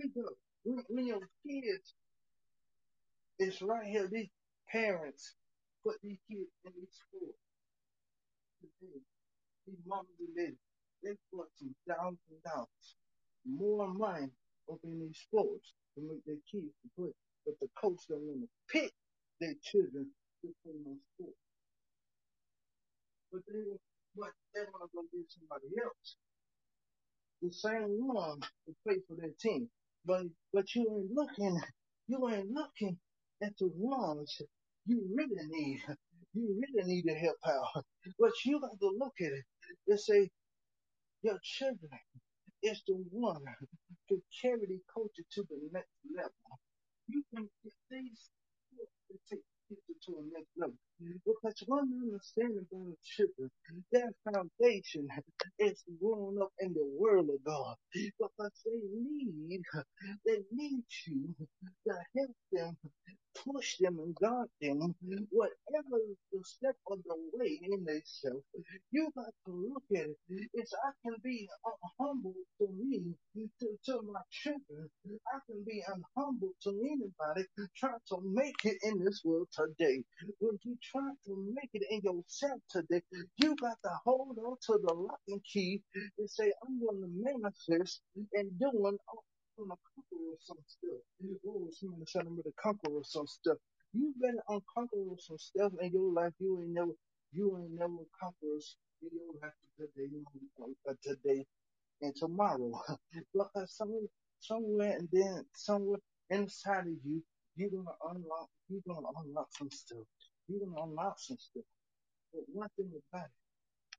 Of 0.00 0.34
when, 0.64 0.84
when 0.88 1.06
your 1.06 1.20
kids 1.46 1.94
is 3.38 3.62
right 3.62 3.86
here, 3.86 4.08
these 4.10 4.30
parents 4.70 5.34
put 5.84 5.96
these 6.02 6.18
kids 6.30 6.50
in 6.64 6.72
these 6.76 6.96
schools. 7.08 7.36
These 9.66 9.78
moms 9.86 10.08
and 10.20 10.34
daddies, 10.36 10.58
they 11.04 11.14
put 11.32 11.48
some 11.56 11.74
thousands 11.88 12.18
of 12.32 12.42
dollars, 12.44 12.86
more 13.46 13.88
money 13.88 14.30
up 14.72 14.78
in 14.84 15.00
these 15.00 15.18
sports 15.18 15.72
to 15.96 16.02
make 16.02 16.24
their 16.26 16.42
kids 16.50 16.74
to 16.82 16.88
play. 16.98 17.12
But 17.46 17.54
the 17.60 17.68
coach 17.80 18.00
don't 18.08 18.22
want 18.22 18.42
to 18.42 18.48
pick 18.72 18.92
their 19.40 19.54
children 19.62 20.10
to 20.42 20.48
play 20.64 20.74
in 20.74 20.84
those 20.84 21.04
sports. 21.14 21.40
But 23.32 23.42
they 23.48 23.64
but 24.16 24.32
they 24.54 24.62
want 24.72 24.90
to 24.90 24.96
go 24.96 25.02
get 25.12 25.26
somebody 25.30 25.68
else. 25.82 26.16
The 27.42 27.52
same 27.52 28.06
one 28.08 28.40
to 28.40 28.74
play 28.86 28.96
for 29.08 29.16
their 29.16 29.32
team. 29.40 29.68
But 30.06 30.24
but 30.52 30.74
you 30.74 30.82
ain't 30.90 31.12
looking 31.12 31.60
you 32.08 32.28
ain't 32.30 32.50
looking 32.50 32.98
at 33.42 33.56
the 33.58 33.70
ones 33.76 34.40
you 34.86 35.02
really 35.14 35.46
need. 35.48 35.82
You 36.34 36.60
really 36.60 36.88
need 36.88 37.02
to 37.02 37.14
help 37.14 37.36
out. 37.46 37.84
But 38.18 38.32
you 38.44 38.60
got 38.60 38.78
to 38.80 38.90
look 38.98 39.14
at 39.20 39.32
it 39.32 39.44
and 39.88 40.00
say, 40.00 40.30
your 41.22 41.38
children 41.42 41.90
is 42.62 42.82
the 42.86 42.94
one 43.10 43.42
to 44.08 44.22
carry 44.42 44.66
the 44.66 44.80
culture 44.92 45.24
to 45.32 45.42
the 45.48 45.58
next 45.72 45.96
level. 46.16 46.58
You 47.08 47.22
can 47.34 47.48
get 47.62 47.72
these 47.90 48.30
to 49.10 49.16
take 49.30 49.42
people 49.68 49.94
to 50.06 50.12
a 50.18 50.22
next 50.38 50.50
level. 50.58 50.76
Because 51.24 51.62
one 51.66 51.90
understanding 52.02 52.66
about 52.72 52.86
the 52.86 52.96
children, 53.04 53.50
their 53.92 54.10
foundation 54.32 55.08
is 55.58 55.82
growing 56.00 56.38
up 56.42 56.52
in 56.60 56.74
the 56.74 56.86
world 56.98 57.28
of 57.30 57.44
God. 57.44 57.76
Because 57.92 58.52
they 58.64 58.80
need, 58.94 59.62
they 60.26 60.40
need 60.52 60.84
you 61.06 61.34
to 61.88 61.94
help 62.16 62.36
them 62.52 62.76
push 63.46 63.78
them 63.78 63.98
and 64.00 64.14
guard 64.16 64.48
them, 64.60 64.94
whatever 65.30 65.98
the 66.32 66.40
step 66.44 66.76
of 66.90 66.98
the 67.06 67.16
way 67.34 67.60
in 67.62 67.84
themselves. 67.84 68.44
You 68.92 69.10
got 69.16 69.32
to 69.46 69.52
look 69.52 69.84
at 69.96 70.06
it. 70.10 70.48
It's 70.54 70.74
I 70.74 70.90
can 71.04 71.16
be 71.24 71.48
uh, 71.66 71.70
humble 72.00 72.34
to 72.60 72.68
me, 72.72 73.14
to, 73.36 73.68
to 73.86 74.02
my 74.12 74.20
children. 74.30 74.90
I 75.34 75.38
can 75.46 75.64
be 75.66 75.82
unhumble 75.88 76.52
to 76.64 76.70
anybody 76.70 77.46
trying 77.76 78.00
to 78.10 78.18
make 78.24 78.56
it 78.64 78.78
in 78.84 79.04
this 79.04 79.22
world 79.24 79.48
today. 79.54 80.02
When 80.40 80.58
you 80.64 80.76
try 80.82 81.10
to 81.26 81.52
make 81.54 81.70
it 81.74 81.84
in 81.90 82.00
yourself 82.02 82.60
today, 82.70 83.02
you 83.38 83.56
got 83.56 83.78
to 83.84 83.90
hold 84.04 84.38
on 84.38 84.56
to 84.68 84.80
the 84.86 84.94
lock 84.94 85.20
and 85.28 85.42
key 85.44 85.82
and 86.18 86.30
say, 86.30 86.52
I'm 86.66 86.80
going 86.80 87.02
to 87.02 87.08
manifest 87.08 88.02
and 88.34 88.50
doing 88.58 88.98
on 89.60 89.68
the 89.68 89.76
conqueror 89.94 90.32
of 90.34 90.40
some 90.40 90.58
stuff. 90.66 91.02
Oh, 91.46 91.68
somebody 91.70 92.04
telling 92.12 92.36
me 92.36 92.42
to 92.42 92.52
conquer 92.60 92.96
of 92.96 93.06
some 93.06 93.26
stuff. 93.26 93.58
You've 93.92 94.18
been 94.20 94.38
unconqueror 94.50 95.12
of 95.12 95.20
some 95.20 95.38
stuff 95.38 95.72
in 95.80 95.92
your 95.92 96.12
life. 96.12 96.32
You 96.40 96.60
ain't 96.60 96.74
never, 96.74 96.92
you 97.32 97.56
ain't 97.58 97.78
never 97.78 98.04
conquerors 98.20 98.76
in 99.02 99.10
your 99.12 99.34
life 99.42 99.54
today, 99.78 100.10
uh, 100.88 100.94
today 101.02 101.46
and 102.02 102.14
tomorrow. 102.16 102.72
because 103.14 103.76
somewhere, 103.76 104.08
somewhere 104.40 104.96
and 104.98 105.08
then 105.12 105.44
somewhere 105.54 106.00
inside 106.30 106.86
of 106.86 106.98
you, 107.04 107.22
you're 107.56 107.70
gonna 107.70 107.96
unlock, 108.10 108.48
you're 108.68 108.82
gonna 108.88 109.08
unlock 109.24 109.48
some 109.58 109.70
stuff. 109.70 110.06
You're 110.48 110.60
gonna 110.66 110.82
unlock 110.82 111.16
some 111.18 111.38
stuff. 111.38 111.64
But 112.32 112.42
one 112.52 112.68
thing 112.76 112.90
about 113.12 113.26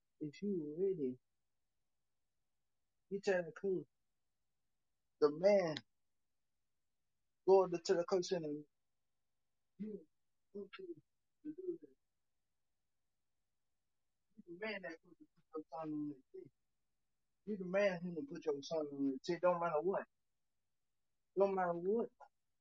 it, 0.05 0.27
if 0.27 0.41
you 0.43 0.59
really, 0.79 1.15
you 3.09 3.19
tell 3.23 3.43
the 3.43 3.51
coach, 3.59 3.85
the 5.21 5.31
man 5.39 5.75
go 7.47 7.67
to 7.67 7.95
the 7.95 8.03
coach 8.05 8.31
and 8.33 8.45
you, 9.79 9.99
you, 10.55 10.65
you, 11.45 11.79
the 14.47 14.55
man 14.67 14.79
that 14.83 14.95
put 15.03 15.17
your 15.55 15.63
son 15.71 15.89
on 15.91 16.09
the 16.09 16.15
team. 16.33 16.49
You 17.47 17.57
the 17.59 17.69
man 17.71 17.99
who 18.03 18.15
can 18.15 18.27
put 18.33 18.45
your 18.45 18.55
son 18.61 18.79
on 18.79 19.11
the 19.13 19.19
team. 19.25 19.39
Don't 19.43 19.59
matter 19.61 19.81
what. 19.83 20.03
Don't 21.37 21.55
matter 21.55 21.73
what 21.73 22.07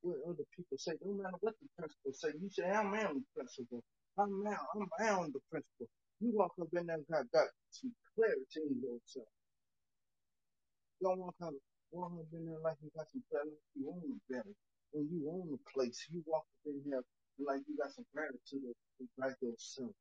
what 0.03 0.17
other 0.29 0.45
people 0.57 0.79
say. 0.79 0.93
Don't 1.05 1.19
matter 1.23 1.37
what 1.41 1.55
the 1.61 1.69
principal 1.79 2.13
say. 2.15 2.31
You 2.41 2.51
say 2.51 2.65
I'm 2.71 2.95
am 2.95 3.23
the 3.25 3.31
principal. 3.37 3.83
I'm 4.19 4.43
now 4.45 4.59
I'm 4.75 4.89
am 5.01 5.33
the 5.33 5.41
principal. 5.51 5.89
You 6.21 6.33
walk 6.35 6.53
up 6.61 6.69
in 6.75 6.87
there 6.87 6.97
and 6.97 7.07
got, 7.11 7.31
got 7.33 7.49
some 7.71 7.93
clarity 8.15 8.61
in 8.71 8.81
yourself. 8.83 9.29
You 11.01 11.09
don't 11.09 11.21
walk 11.21 11.37
up 11.43 11.55
walk 11.95 12.13
up 12.19 12.27
in 12.35 12.47
there 12.47 12.61
like 12.65 12.79
you 12.83 12.91
got 12.97 13.07
some 13.13 13.25
clarity. 13.31 13.57
You 13.79 13.91
own 13.91 14.03
the 14.11 14.19
belly. 14.29 14.57
When 14.93 15.09
you 15.11 15.31
own 15.31 15.51
the 15.55 15.61
place, 15.73 16.07
you 16.11 16.23
walk 16.27 16.45
up 16.45 16.67
in 16.67 16.83
there 16.91 17.05
like 17.41 17.63
you 17.69 17.79
got 17.79 17.95
some 17.95 18.07
gratitude 18.15 18.75
about 19.19 19.37
yourself. 19.43 19.93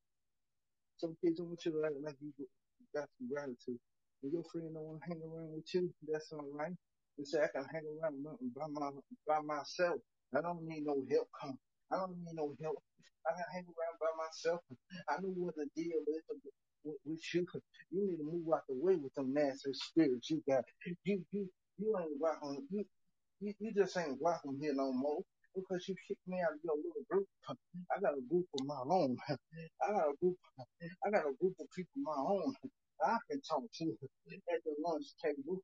Some 0.97 1.17
kids 1.23 1.37
don't 1.39 1.49
want 1.49 1.65
you 1.65 1.73
to 1.73 1.85
act 1.85 1.95
like 2.03 2.17
you 2.21 2.31
got 2.95 3.09
some 3.17 3.29
gratitude. 3.29 3.79
When 4.21 4.33
your 4.33 4.43
friend 4.51 4.71
don't 4.73 4.83
want 4.85 5.01
to 5.03 5.07
hang 5.09 5.21
around 5.23 5.53
with 5.53 5.67
you, 5.73 5.93
that's 6.07 6.31
all 6.33 6.47
right. 6.53 6.73
You 7.17 7.25
say 7.25 7.43
I 7.43 7.49
can 7.49 7.65
hang 7.71 7.85
around 7.85 8.23
by 8.55 8.67
my 8.71 8.91
by 9.27 9.39
myself. 9.41 9.99
I 10.35 10.41
don't 10.41 10.63
need 10.67 10.85
no 10.85 11.03
help. 11.11 11.29
Come, 11.41 11.59
I 11.91 11.97
don't 11.97 12.17
need 12.17 12.35
no 12.35 12.55
help. 12.61 12.77
I 13.27 13.33
can 13.33 13.45
hang 13.53 13.65
around 13.67 13.97
by 14.01 14.11
myself. 14.17 14.61
I 15.09 15.21
know 15.21 15.33
what 15.37 15.55
the 15.55 15.67
deal 15.75 15.99
is 16.07 16.23
with, 16.83 16.95
with 17.05 17.21
you. 17.33 17.45
You 17.91 18.07
need 18.07 18.17
to 18.17 18.23
move 18.25 18.47
out 18.53 18.63
the 18.69 18.75
way 18.75 18.95
with 18.95 19.13
them 19.15 19.33
nasty 19.33 19.71
spirits 19.73 20.29
you 20.31 20.43
got. 20.49 20.63
You 21.05 21.23
you 21.31 21.49
you 21.79 21.95
ain't 21.99 22.19
welcome. 22.19 22.49
Um, 22.49 22.67
you 22.71 22.85
you, 23.41 23.53
you 23.59 23.73
just 23.73 23.97
ain't 23.97 24.21
welcome 24.21 24.57
here 24.61 24.73
no 24.75 24.93
more 24.93 25.19
because 25.55 25.87
you 25.89 25.95
kicked 26.07 26.27
me 26.27 26.39
out 26.41 26.53
of 26.55 26.59
your 26.63 26.77
little 26.77 27.05
group. 27.09 27.27
I 27.49 28.01
got 28.01 28.13
a 28.17 28.23
group 28.29 28.47
of 28.59 28.65
my 28.67 28.81
own. 28.89 29.17
I 29.29 29.91
got 29.93 30.09
a 30.09 30.15
group. 30.21 30.37
I 31.05 31.11
got 31.11 31.27
a 31.29 31.33
group 31.39 31.55
of 31.59 31.67
people 31.75 32.01
of 32.01 32.03
my 32.05 32.21
own. 32.33 32.55
I 33.05 33.17
can 33.29 33.41
talk 33.41 33.63
to 33.79 33.85
at 34.53 34.61
the 34.65 34.73
lunch 34.85 35.05
table. 35.23 35.59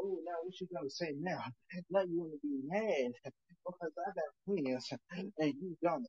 Oh, 0.00 0.18
now 0.26 0.38
what 0.44 0.60
you 0.60 0.68
gonna 0.74 0.90
say 0.90 1.14
now? 1.20 1.42
Now 1.90 2.02
you 2.02 2.20
wanna 2.20 2.40
be 2.42 2.60
mad 2.64 3.12
because 3.66 3.92
I 3.98 4.10
got 4.14 4.32
friends 4.46 4.90
and 5.38 5.54
you 5.60 5.76
don't. 5.82 6.06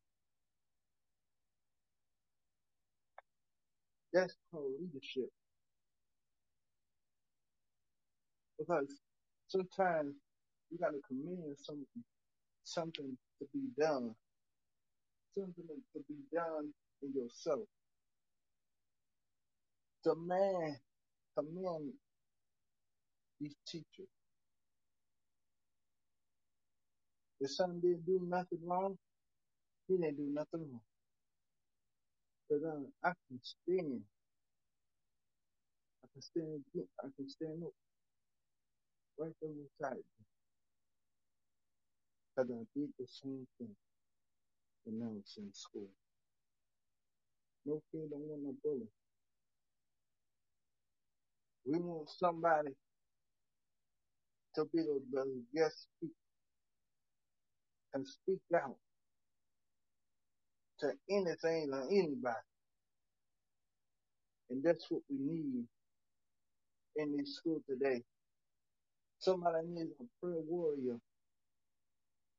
That's 4.13 4.35
called 4.51 4.73
leadership. 4.81 5.29
Because 8.59 8.87
sometimes 9.51 10.15
you 10.71 10.79
gotta 10.79 10.99
command 11.07 11.57
something, 11.57 12.03
something 12.63 13.17
to 13.39 13.47
be 13.53 13.61
done, 13.79 14.15
something 15.35 15.65
to 15.93 15.99
be 16.09 16.15
done 16.33 16.71
in 17.03 17.13
yourself. 17.13 17.67
Demand, 20.03 20.77
command 21.37 21.91
these 23.41 23.55
teachers. 23.67 24.09
If 27.41 27.51
son 27.51 27.79
didn't 27.81 28.05
do 28.05 28.21
nothing 28.27 28.59
wrong, 28.65 28.97
he 29.87 29.97
didn't 29.97 30.17
do 30.17 30.29
nothing 30.33 30.67
wrong. 30.71 30.81
But 32.49 32.67
um, 32.69 32.87
I 33.03 33.09
can 33.27 33.39
stand, 33.43 34.01
I 36.03 36.07
can 36.13 36.21
stand, 36.21 36.61
I 37.03 37.07
can 37.17 37.29
stand 37.29 37.63
up 37.63 37.73
right 39.19 39.33
there 39.41 39.51
beside 39.51 39.97
you. 39.97 40.25
Because 42.35 42.51
I 42.51 42.63
did 42.79 42.89
the 42.99 43.07
same 43.07 43.47
thing 43.57 43.75
when 44.85 45.01
I 45.07 45.11
was 45.13 45.33
in 45.37 45.51
school. 45.53 45.89
No 47.65 47.81
kid 47.91 48.09
don't 48.11 48.21
want 48.21 48.43
no 48.43 48.53
bully. 48.63 48.87
We 51.65 51.79
want 51.79 52.09
somebody 52.09 52.69
to 54.55 54.65
be 54.73 54.81
able 54.81 55.01
to 55.13 55.41
just 55.55 55.87
speak 55.97 56.11
and 57.93 58.07
speak 58.07 58.39
out 58.55 58.77
to 60.79 60.91
anything 61.09 61.69
or 61.73 61.83
anybody. 61.91 62.35
And 64.49 64.63
that's 64.63 64.85
what 64.89 65.01
we 65.09 65.17
need 65.19 65.65
in 66.97 67.17
this 67.17 67.35
school 67.37 67.61
today. 67.69 68.03
Somebody 69.21 69.67
needs 69.69 69.93
a 70.01 70.05
prayer 70.21 70.41
warrior 70.47 70.97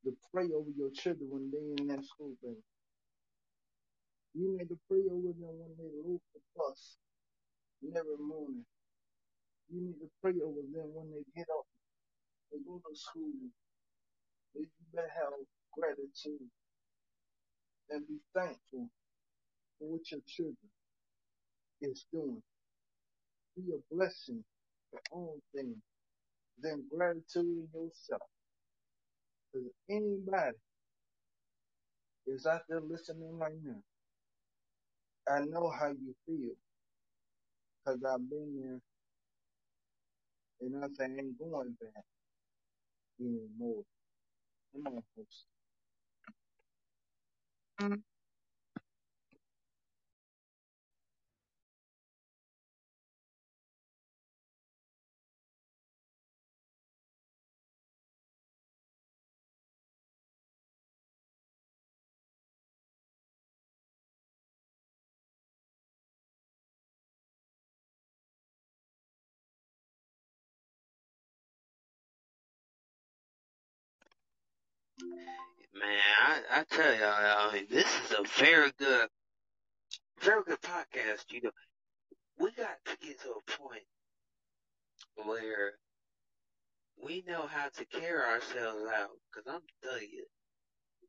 to 0.04 0.16
pray 0.34 0.48
over 0.54 0.70
your 0.76 0.90
children 0.92 1.28
when 1.30 1.50
they 1.52 1.82
in 1.82 1.88
that 1.88 2.04
school, 2.06 2.34
baby. 2.42 2.56
You 4.34 4.56
need 4.58 4.68
to 4.70 4.78
pray 4.88 5.02
over 5.10 5.28
them 5.34 5.54
when 5.58 5.72
they 5.78 5.90
load 6.04 6.20
the 6.34 6.40
bus 6.56 6.96
every 7.96 8.18
morning. 8.18 8.64
You 9.72 9.82
need 9.82 10.00
to 10.00 10.10
pray 10.22 10.34
over 10.44 10.62
them 10.62 10.88
when 10.94 11.10
they 11.12 11.24
get 11.36 11.48
up 11.50 11.66
and 12.52 12.64
go 12.66 12.80
to 12.88 12.96
school. 12.96 13.30
You 14.54 14.66
better 14.94 15.08
have 15.14 15.34
gratitude 15.72 16.48
and 17.90 18.08
be 18.08 18.18
thankful 18.34 18.88
for 19.78 19.88
what 19.88 20.10
your 20.10 20.20
children 20.26 20.70
is 21.82 22.06
doing. 22.12 22.42
Be 23.56 23.64
a 23.74 23.94
blessing 23.94 24.44
for 24.90 25.00
all 25.12 25.38
things. 25.54 25.76
Then 26.62 26.84
gratitude 26.94 27.68
yourself. 27.74 28.22
Because 29.52 29.68
anybody 29.90 30.56
is 32.26 32.46
out 32.46 32.62
there 32.68 32.80
listening 32.80 33.38
right 33.38 33.54
now, 33.64 33.82
I 35.28 35.40
know 35.40 35.70
how 35.70 35.88
you 35.90 36.14
feel. 36.26 36.54
Because 37.84 38.00
I've 38.04 38.28
been 38.30 38.60
there 38.62 38.80
and 40.68 40.84
I 40.84 40.88
say 40.96 41.04
I 41.04 41.20
ain't 41.20 41.38
going 41.38 41.76
back 41.80 42.04
anymore. 43.20 43.84
Come 44.74 44.86
on, 44.94 45.02
folks. 45.16 45.44
Mm. 47.82 48.11
Man, 75.74 75.98
I, 76.26 76.60
I 76.60 76.64
tell 76.70 76.94
y'all, 76.94 77.48
I 77.48 77.52
mean, 77.52 77.66
this 77.70 77.86
is 78.04 78.12
a 78.12 78.22
very 78.38 78.70
good, 78.78 79.08
very 80.20 80.42
good 80.44 80.60
podcast. 80.60 81.24
You 81.30 81.42
know, 81.44 81.50
we 82.38 82.50
got 82.52 82.76
to 82.86 83.06
get 83.06 83.20
to 83.22 83.30
a 83.30 83.58
point 83.58 83.82
where 85.16 85.72
we 87.02 87.24
know 87.26 87.46
how 87.46 87.68
to 87.76 87.84
carry 87.86 88.20
ourselves 88.22 88.84
out. 88.94 89.10
Cause 89.34 89.44
I'm 89.46 89.60
telling 89.82 90.08
you, 90.12 90.24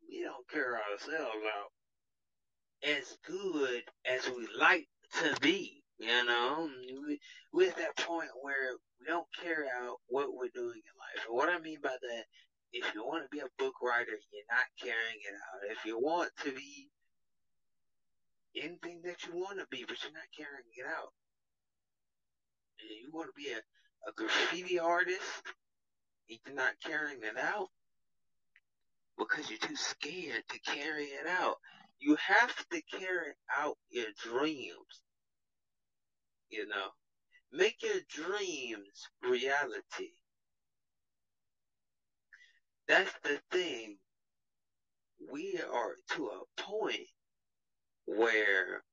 we 0.09 0.23
don't 0.23 0.47
carry 0.49 0.77
ourselves 0.91 1.45
out 1.57 2.89
as 2.89 3.17
good 3.27 3.83
as 4.05 4.29
we 4.29 4.47
like 4.57 4.87
to 5.21 5.35
be. 5.41 5.83
You 5.99 6.25
know, 6.25 6.69
we, 7.07 7.19
we're 7.53 7.69
at 7.69 7.77
that 7.77 7.97
point 7.97 8.29
where 8.41 8.75
we 8.99 9.05
don't 9.07 9.27
carry 9.41 9.67
out 9.67 9.97
what 10.07 10.33
we're 10.33 10.49
doing 10.53 10.81
in 10.81 10.95
life. 10.99 11.25
What 11.29 11.49
I 11.49 11.59
mean 11.59 11.77
by 11.81 11.89
that, 12.01 12.25
if 12.73 12.93
you 12.95 13.05
want 13.05 13.23
to 13.23 13.29
be 13.29 13.39
a 13.39 13.53
book 13.59 13.75
writer, 13.83 14.17
you're 14.33 14.49
not 14.49 14.65
carrying 14.81 15.21
it 15.21 15.35
out. 15.35 15.71
If 15.71 15.85
you 15.85 15.99
want 15.99 16.31
to 16.43 16.51
be 16.51 16.89
anything 18.55 19.01
that 19.05 19.25
you 19.25 19.35
want 19.35 19.59
to 19.59 19.67
be, 19.69 19.85
but 19.87 20.01
you're 20.03 20.13
not 20.13 20.33
carrying 20.35 20.73
it 20.75 20.85
out. 20.85 21.13
You 22.79 23.11
want 23.13 23.29
to 23.29 23.41
be 23.41 23.51
a, 23.51 23.57
a 24.09 24.13
graffiti 24.15 24.79
artist, 24.79 25.43
you're 26.27 26.55
not 26.55 26.73
carrying 26.83 27.21
it 27.21 27.37
out 27.37 27.69
because 29.17 29.49
you're 29.49 29.59
too 29.59 29.75
scared 29.75 30.43
to 30.49 30.59
carry 30.59 31.05
it 31.05 31.27
out. 31.27 31.57
You 31.99 32.17
have 32.27 32.55
to 32.71 32.81
carry 32.91 33.33
out 33.55 33.77
your 33.89 34.07
dreams. 34.23 35.03
You 36.49 36.67
know, 36.67 36.89
make 37.51 37.81
your 37.83 38.01
dreams 38.09 39.09
reality. 39.21 40.13
That's 42.87 43.11
the 43.23 43.39
thing. 43.51 43.97
We 45.31 45.59
are 45.73 45.95
to 46.15 46.27
a 46.27 46.61
point 46.61 47.07
where 48.05 48.83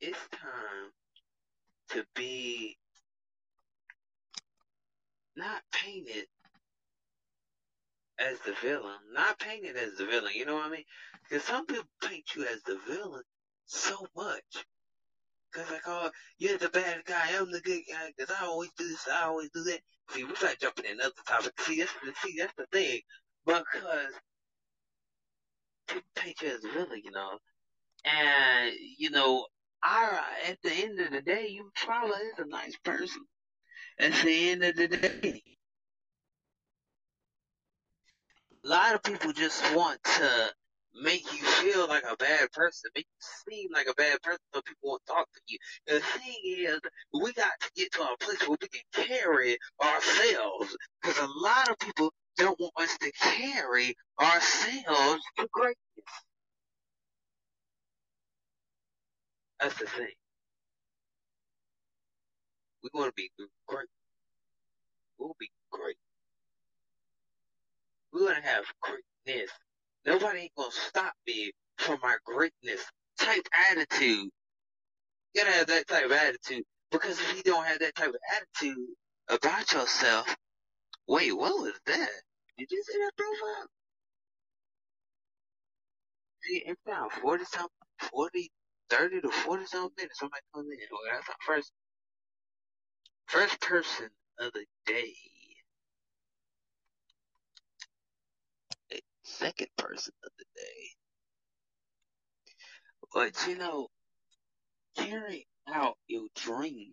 it's 0.00 0.18
time 0.32 0.92
to 1.90 2.04
be 2.14 2.76
not 5.36 5.62
painted 5.72 6.26
as 8.18 8.38
the 8.46 8.54
villain, 8.62 8.98
not 9.12 9.38
painted 9.38 9.76
as 9.76 9.94
the 9.96 10.06
villain. 10.06 10.32
You 10.34 10.46
know 10.46 10.54
what 10.54 10.66
I 10.66 10.70
mean? 10.70 10.84
Because 11.28 11.44
some 11.44 11.66
people 11.66 11.84
paint 12.02 12.24
you 12.34 12.44
as 12.46 12.62
the 12.62 12.78
villain 12.88 13.22
so 13.66 14.06
much. 14.16 14.64
Cause 15.54 15.70
like, 15.70 15.82
oh, 15.86 16.10
you're 16.38 16.58
the 16.58 16.70
bad 16.70 17.04
guy, 17.04 17.28
I'm 17.38 17.50
the 17.52 17.60
good 17.60 17.82
guy, 17.90 18.12
cause 18.18 18.34
I 18.40 18.46
always 18.46 18.70
do 18.78 18.88
this, 18.88 19.06
I 19.12 19.24
always 19.24 19.50
do 19.50 19.62
that. 19.64 19.80
See, 20.10 20.24
we 20.24 20.34
start 20.34 20.58
jumping 20.60 20.86
in 20.86 21.00
other 21.00 21.12
topics. 21.26 21.66
See, 21.66 21.78
that's 21.78 21.92
the, 22.04 22.12
see, 22.22 22.36
that's 22.38 22.54
the 22.56 22.66
thing. 22.72 23.00
Because 23.44 24.12
paint 26.14 26.40
you 26.42 26.48
as 26.48 26.62
you 26.62 27.10
know. 27.10 27.38
And, 28.04 28.72
you 28.98 29.10
know, 29.10 29.46
I, 29.82 30.20
at 30.48 30.58
the 30.62 30.72
end 30.72 31.00
of 31.00 31.10
the 31.12 31.20
day, 31.20 31.48
you 31.48 31.70
probably 31.74 32.16
is 32.16 32.38
a 32.38 32.46
nice 32.46 32.76
person. 32.84 33.22
At 33.98 34.12
the 34.24 34.50
end 34.50 34.64
of 34.64 34.76
the 34.76 34.88
day. 34.88 35.42
A 38.64 38.68
lot 38.68 38.94
of 38.94 39.02
people 39.02 39.32
just 39.32 39.62
want 39.74 40.02
to 40.04 40.52
make 40.94 41.24
you 41.32 41.42
feel 41.42 41.88
like 41.88 42.04
a 42.10 42.16
bad 42.16 42.50
person, 42.52 42.90
make 42.94 43.06
you 43.06 43.52
seem 43.52 43.68
like 43.72 43.86
a 43.88 43.94
bad 43.94 44.20
person 44.22 44.40
so 44.54 44.60
people 44.62 44.90
won't 44.90 45.06
talk 45.06 45.26
to 45.32 45.40
you. 45.46 45.58
The 45.86 46.00
thing 46.00 46.34
is, 46.44 46.80
we 47.14 47.32
got 47.32 47.52
to 47.60 47.70
get 47.76 47.92
to 47.92 48.02
a 48.02 48.16
place 48.20 48.40
where 48.46 48.58
we 48.60 48.68
can 48.68 49.06
carry 49.06 49.58
ourselves. 49.82 50.76
Because 51.02 51.18
a 51.18 51.28
lot 51.42 51.70
of 51.70 51.78
people 51.78 52.12
don't 52.36 52.58
want 52.58 52.72
us 52.78 52.96
to 52.98 53.12
carry 53.20 53.94
ourselves 54.20 55.22
to 55.38 55.48
greatness. 55.52 55.76
That's 59.60 59.78
the 59.78 59.86
thing. 59.86 60.12
We 62.82 62.90
want 62.94 63.08
to 63.08 63.14
be 63.16 63.30
great. 63.68 63.86
We'll 65.18 65.36
be 65.38 65.50
great. 65.70 65.96
We're 68.12 68.20
going 68.20 68.42
to 68.42 68.48
have 68.48 68.64
greatness. 68.80 69.50
Nobody 70.06 70.40
ain't 70.42 70.52
to 70.56 70.70
stop 70.72 71.14
me 71.26 71.52
from 71.78 71.98
my 72.02 72.16
greatness 72.24 72.82
type 73.18 73.46
attitude. 73.70 74.30
You 75.34 75.42
gotta 75.44 75.52
have 75.52 75.66
that 75.68 75.88
type 75.88 76.06
of 76.06 76.12
attitude 76.12 76.64
Because 76.92 77.20
if 77.20 77.36
you 77.36 77.42
don't 77.44 77.66
have 77.66 77.80
that 77.80 77.94
type 77.96 78.10
of 78.10 78.16
attitude 78.36 78.78
about 79.28 79.72
yourself, 79.72 80.36
wait, 81.08 81.32
what 81.36 81.52
was 81.60 81.74
that? 81.86 82.10
Did 82.58 82.68
you 82.70 82.84
see 82.84 82.98
that 82.98 83.12
profile? 83.16 83.68
See, 86.44 86.62
it's 86.66 86.80
now 86.86 87.08
40 87.22 87.44
something, 87.44 87.70
40, 88.12 88.50
30 88.90 89.20
to 89.22 89.30
40 89.30 89.66
something 89.66 89.92
minutes. 89.98 90.18
Somebody 90.20 90.42
comes 90.54 90.68
in. 90.68 90.74
Okay, 90.78 91.12
that's 91.12 91.28
our 91.28 91.36
first, 91.46 91.72
first 93.28 93.60
person 93.60 94.08
of 94.40 94.52
the 94.54 94.64
day. 94.86 95.14
Second 99.24 99.68
person 99.78 100.14
of 100.24 100.30
the 100.38 100.44
day. 100.56 100.90
But 103.14 103.46
you 103.48 103.56
know, 103.56 103.88
carry 104.96 105.46
out 105.72 105.96
your 106.08 106.28
dreams 106.36 106.92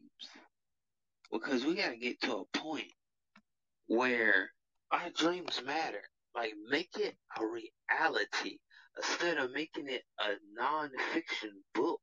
because 1.32 1.66
we 1.66 1.76
gotta 1.76 1.98
get 1.98 2.22
to 2.22 2.38
a 2.38 2.58
point 2.60 2.92
where 3.88 4.52
our 4.92 5.10
dreams 5.16 5.62
matter. 5.66 6.02
Like 6.36 6.54
make 6.70 6.90
it 6.98 7.16
a 7.40 7.46
reality 7.46 8.60
instead 8.98 9.38
of 9.38 9.52
making 9.52 9.90
it 9.90 10.04
a 10.20 10.34
non-fiction 10.54 11.52
book. 11.74 12.02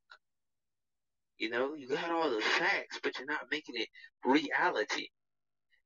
You 1.38 1.50
know, 1.50 1.74
you 1.74 1.88
got 1.88 2.10
all 2.10 2.30
the 2.30 2.40
facts, 2.40 2.98
but 3.02 3.18
you're 3.18 3.26
not 3.26 3.50
making 3.50 3.76
it 3.76 3.88
reality. 4.24 5.08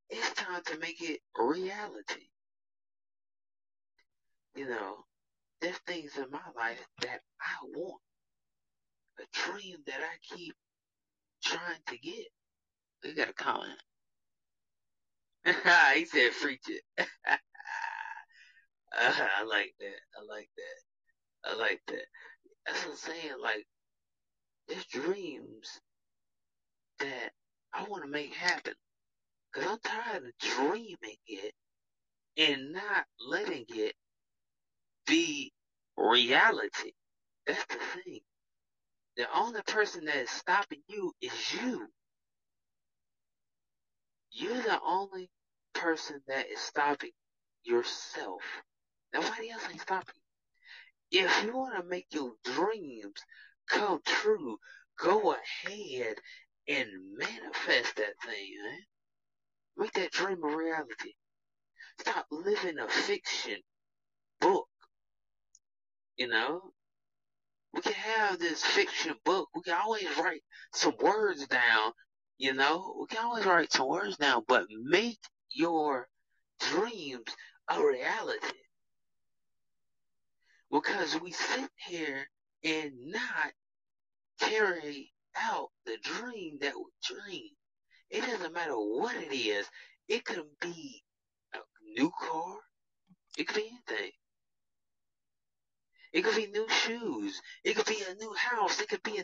It's 0.09 0.33
time 0.35 0.63
to 0.67 0.79
make 0.79 1.03
it 1.03 1.21
reality. 1.37 2.30
You 4.61 4.69
know, 4.69 5.07
there's 5.63 5.79
things 5.87 6.19
in 6.19 6.31
my 6.31 6.45
life 6.55 6.87
that 7.01 7.21
I 7.41 7.67
want. 7.75 8.03
A 9.19 9.23
dream 9.33 9.79
that 9.87 10.01
I 10.03 10.37
keep 10.37 10.55
trying 11.43 11.81
to 11.87 11.97
get. 11.97 12.27
We 13.03 13.15
got 13.15 13.31
a 13.31 13.33
comment. 13.33 13.81
he 15.95 16.05
said, 16.05 16.33
"Freak 16.33 16.61
it." 16.69 16.83
uh, 16.99 17.37
I 18.95 19.45
like 19.45 19.73
that. 19.81 20.01
I 20.19 20.25
like 20.29 20.51
that. 20.59 21.51
I 21.51 21.57
like 21.57 21.81
that. 21.87 22.05
That's 22.67 22.85
what 22.85 22.91
I'm 22.91 22.97
saying. 22.99 23.35
Like, 23.43 23.67
there's 24.69 24.85
dreams 24.85 25.81
that 26.99 27.31
I 27.73 27.85
want 27.85 28.05
to 28.05 28.11
make 28.11 28.35
happen. 28.35 28.75
Cause 29.55 29.65
I'm 29.67 29.79
tired 29.83 30.25
of 30.27 30.39
dreaming 30.39 31.17
it 31.29 31.55
and 32.37 32.75
not 32.75 33.07
letting 33.27 33.65
it 33.71 33.95
be 35.07 35.53
reality. 35.97 36.93
That's 37.47 37.65
the 37.67 37.79
thing. 38.03 38.21
The 39.17 39.27
only 39.37 39.63
person 39.63 40.07
that 40.07 40.17
is 40.17 40.31
stopping 40.31 40.81
you 40.89 41.13
is 41.21 41.33
you. 41.55 41.89
You're 44.33 44.63
the 44.63 44.81
only 44.87 45.31
person 45.75 46.23
that 46.29 46.49
is 46.51 46.61
stopping 46.61 47.11
yourself. 47.65 48.43
Nobody 49.13 49.51
else 49.51 49.63
ain't 49.71 49.81
stopping 49.81 50.15
you. 51.11 51.25
If 51.25 51.45
you 51.45 51.57
want 51.57 51.77
to 51.77 51.89
make 51.89 52.07
your 52.13 52.33
dreams 52.45 53.21
come 53.69 54.01
true, 54.05 54.59
go 54.99 55.35
ahead 55.35 56.17
and 56.69 56.89
manifest 57.19 57.97
that 57.97 58.15
thing, 58.25 58.55
man. 58.65 58.81
Make 59.77 59.93
that 59.95 60.13
dream 60.13 60.43
a 60.45 60.57
reality. 60.57 61.15
Stop 62.01 62.27
living 62.31 62.79
a 62.79 62.89
fiction 62.89 63.59
book. 64.41 64.69
You 66.21 66.29
know? 66.29 66.73
We 67.75 67.81
can 67.81 67.95
have 67.95 68.39
this 68.39 68.63
fiction 68.65 69.15
book. 69.25 69.49
We 69.57 69.63
can 69.63 69.75
always 69.75 70.07
write 70.17 70.43
some 70.73 70.95
words 71.03 71.49
down 71.49 71.93
you 72.41 72.55
know, 72.55 72.97
we 72.99 73.07
can 73.07 73.23
always 73.23 73.45
write 73.45 73.71
some 73.71 73.87
words 73.87 74.17
down, 74.17 74.45
but 74.49 74.65
make 74.71 75.19
your 75.51 76.09
dreams 76.59 77.37
a 77.69 77.79
reality. 77.79 78.57
Because 80.71 81.21
we 81.21 81.33
sit 81.33 81.69
here 81.87 82.27
and 82.65 82.93
not 83.09 83.53
carry 84.41 85.13
out 85.37 85.69
the 85.85 85.99
dream 86.03 86.57
that 86.63 86.73
we 86.75 86.87
dream. 87.05 87.51
It 88.09 88.23
doesn't 88.23 88.55
matter 88.55 88.73
what 88.73 89.17
it 89.17 89.37
is. 89.37 89.67
It 90.09 90.25
could 90.25 90.47
be 90.63 91.03
a 91.53 91.59
new 91.95 92.11
car. 92.23 92.57
It 93.37 93.49
could 93.49 93.57
be 93.57 93.69
anything. 93.69 94.13
It 96.13 96.23
could 96.23 96.37
be 96.37 96.47
new 96.47 96.69
shoes. 96.69 97.41
It 97.65 97.77
could 97.77 97.87
be 97.87 98.03
a 98.03 98.15
new 98.15 98.35
house. 98.35 98.81
It 98.81 98.89
could 98.89 99.03
be 99.03 99.23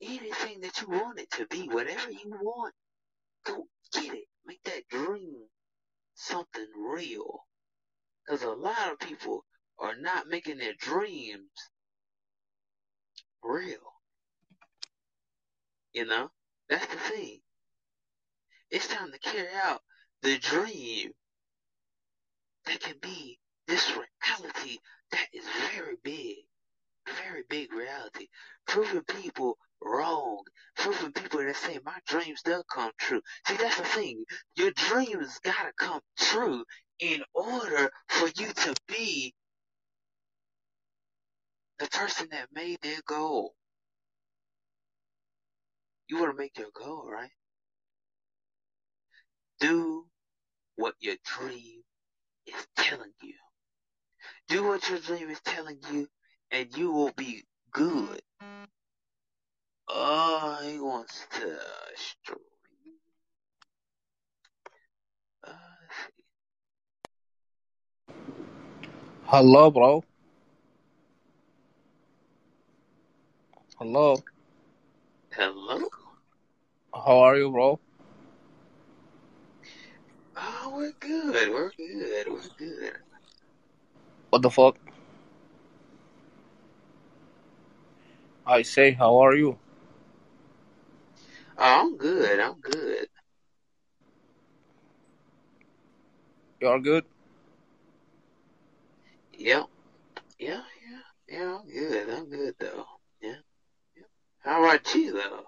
anything 0.00 0.60
that 0.60 0.80
you 0.80 0.88
want 0.88 1.20
it 1.20 1.30
to 1.32 1.46
be, 1.46 1.68
whatever 1.68 2.10
you 2.10 2.30
want, 2.42 2.74
go 3.44 3.66
get 3.92 4.14
it. 4.14 4.28
Make 4.44 4.62
that 4.64 4.88
dream 4.88 5.46
something 6.14 6.66
real. 6.76 7.46
Because 8.24 8.42
a 8.42 8.50
lot 8.50 8.92
of 8.92 8.98
people 8.98 9.44
are 9.78 9.96
not 9.96 10.28
making 10.28 10.58
their 10.58 10.74
dreams 10.74 11.50
real. 13.42 13.78
You 15.92 16.06
know? 16.06 16.30
That's 16.68 16.86
the 16.86 16.96
thing. 16.96 17.40
It's 18.70 18.88
time 18.88 19.12
to 19.12 19.18
carry 19.18 19.54
out 19.62 19.82
the 20.22 20.38
dream 20.38 21.12
that 22.66 22.80
can 22.80 22.94
be 23.00 23.38
this 23.66 23.94
reality 24.26 24.78
that 25.12 25.26
is 25.32 25.44
very 25.74 25.96
big. 26.02 26.36
Very 27.28 27.42
big 27.48 27.72
reality. 27.72 28.28
Proving 28.66 29.02
people 29.02 29.58
wrong. 29.82 30.44
Proving 30.76 31.12
people 31.12 31.40
that 31.40 31.56
say 31.56 31.78
my 31.84 31.98
dreams 32.06 32.42
don't 32.44 32.66
come 32.68 32.92
true. 32.98 33.20
See, 33.46 33.56
that's 33.56 33.78
the 33.78 33.84
thing. 33.84 34.24
Your 34.56 34.70
dreams 34.72 35.38
gotta 35.44 35.72
come 35.78 36.00
true 36.18 36.64
in 37.00 37.22
order 37.34 37.90
for 38.08 38.28
you 38.36 38.52
to 38.52 38.74
be 38.88 39.34
the 41.78 41.88
person 41.88 42.28
that 42.32 42.48
made 42.52 42.78
their 42.82 43.00
goal. 43.06 43.54
You 46.08 46.20
wanna 46.20 46.34
make 46.34 46.58
your 46.58 46.70
goal, 46.74 47.10
right? 47.10 47.30
Do 49.60 50.06
what 50.76 50.94
your 51.00 51.16
dream 51.24 51.82
is 52.46 52.66
telling 52.76 53.12
you. 53.22 53.34
Do 54.48 54.64
what 54.64 54.88
your 54.88 54.98
dream 54.98 55.30
is 55.30 55.40
telling 55.40 55.78
you 55.92 56.08
and 56.50 56.68
you 56.76 56.92
will 56.92 57.12
be 57.16 57.44
good. 57.72 58.20
Oh, 59.88 60.58
he 60.62 60.78
wants 60.78 61.26
to. 61.34 61.58
Uh, 65.46 65.52
Hello, 69.24 69.70
bro. 69.70 70.04
Hello. 73.78 74.22
hello? 75.30 75.88
How 76.94 77.18
are 77.18 77.36
you, 77.36 77.50
bro? 77.50 77.80
Oh, 80.36 80.72
we're 80.74 80.92
good. 81.00 81.50
We're 81.50 81.72
good. 81.76 82.26
We're 82.28 82.42
good. 82.58 82.92
What 84.32 84.42
the 84.42 84.50
fuck? 84.50 84.78
I 88.46 88.62
say, 88.62 88.92
how 88.92 89.18
are 89.18 89.34
you? 89.34 89.58
Oh, 91.58 91.80
I'm 91.82 91.96
good. 91.98 92.40
I'm 92.40 92.60
good. 92.60 93.08
You 96.60 96.68
are 96.68 96.80
good? 96.80 97.04
Yep. 99.38 99.68
Yeah, 100.38 100.62
yeah. 100.86 101.00
Yeah, 101.28 101.56
I'm 101.58 101.68
good. 101.70 102.10
I'm 102.10 102.28
good, 102.30 102.54
though. 102.58 102.86
Yeah. 103.20 103.36
yeah. 103.96 104.04
How 104.40 104.62
about 104.64 104.94
you, 104.94 105.12
though? 105.14 105.44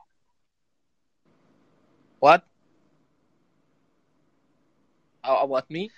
What? 2.20 2.46
How 5.24 5.44
about 5.44 5.70
me? 5.70 5.90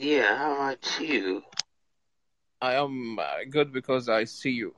Yeah, 0.00 0.36
how 0.38 0.54
about 0.54 1.00
you? 1.00 1.44
I 2.62 2.74
am 2.74 3.18
uh, 3.18 3.44
good 3.50 3.72
because 3.72 4.08
I 4.08 4.24
see 4.24 4.50
you. 4.50 4.74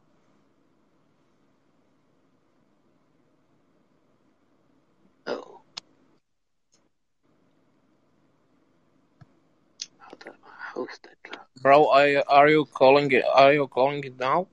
Oh. 5.27 5.63
I 10.01 10.11
thought 10.17 10.37
my 10.43 10.51
host 10.75 11.07
had. 11.25 11.41
Bro, 11.63 11.87
I 11.89 12.23
are 12.23 12.49
you 12.49 12.65
calling 12.67 13.11
it? 13.13 13.25
Are 13.25 13.53
you 13.53 13.67
calling 13.69 14.05
it 14.05 14.19
now? 14.19 14.49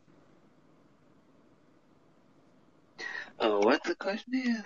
Oh, 3.39 3.59
what 3.59 3.84
the 3.84 3.95
question 3.95 4.36
is? 4.36 4.63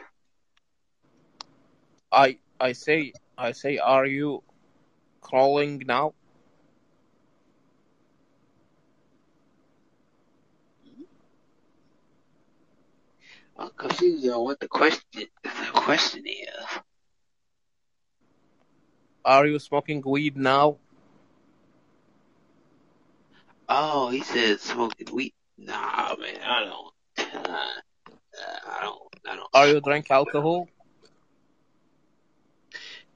I 2.11 2.39
I 2.59 2.73
say 2.73 3.13
I 3.37 3.51
say, 3.51 3.77
are 3.77 4.05
you 4.05 4.43
calling 5.23 5.83
now? 5.87 6.13
I'm 13.57 13.69
confused 13.77 14.27
on 14.29 14.43
what 14.43 14.59
the 14.59 14.67
question 14.67 15.03
the 15.43 15.49
question 15.73 16.23
is. 16.27 16.79
Are 19.25 19.45
you 19.47 19.59
smoking 19.59 20.01
weed 20.05 20.35
now? 20.35 20.77
Oh, 23.69 24.09
he 24.09 24.21
said 24.21 24.59
smoking 24.59 25.07
weed. 25.13 25.33
Nah, 25.57 26.15
man, 26.19 26.39
I 26.43 26.65
don't. 26.65 26.93
Uh, 28.35 28.79
I 28.79 28.81
don't. 28.81 28.99
I 29.29 29.35
don't. 29.35 29.49
Are 29.53 29.67
you 29.67 29.79
drink 29.79 30.09
alcohol? 30.09 30.67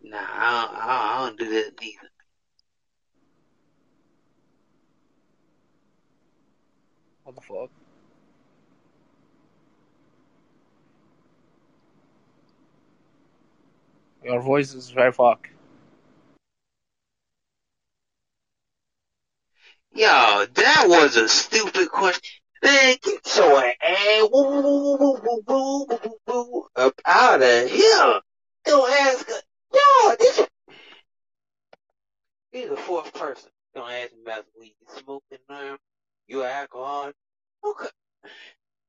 Nah, 0.09 0.17
I 0.19 0.67
don't, 0.67 0.83
I 0.83 1.25
don't 1.25 1.39
do 1.39 1.49
that 1.49 1.71
neither. 1.81 2.09
What 7.23 7.35
the 7.35 7.41
fuck? 7.41 7.69
Your 14.23 14.41
voice 14.41 14.73
is 14.73 14.91
very 14.91 15.11
fuck. 15.11 15.49
Yo, 19.93 20.45
that 20.53 20.85
was 20.87 21.17
a 21.17 21.27
stupid 21.27 21.89
question. 21.89 22.21
Man, 22.63 22.95
get 23.03 23.35
your 23.35 23.59
ass 23.81 24.29
woo, 24.31 24.61
woo, 24.61 24.97
woo, 24.97 25.21
woo, 25.23 25.43
woo, 25.47 25.85
woo, 25.87 26.19
woo, 26.27 26.45
woo, 26.51 26.67
up 26.75 27.01
out 27.05 27.41
of 27.41 27.69
here. 27.69 28.21
Don't 28.65 28.91
ask. 28.91 29.29
Yo, 29.73 30.15
this. 30.19 30.47
He's 32.51 32.69
the 32.69 32.77
fourth 32.77 33.13
person. 33.13 33.51
Don't 33.75 33.91
ask 33.91 34.13
me 34.13 34.21
about 34.25 34.45
weed 34.59 34.75
smoking 34.97 35.39
now. 35.49 35.77
You 36.27 36.43
alcohol. 36.43 37.11
Don't 37.63 37.77
come, 37.77 37.89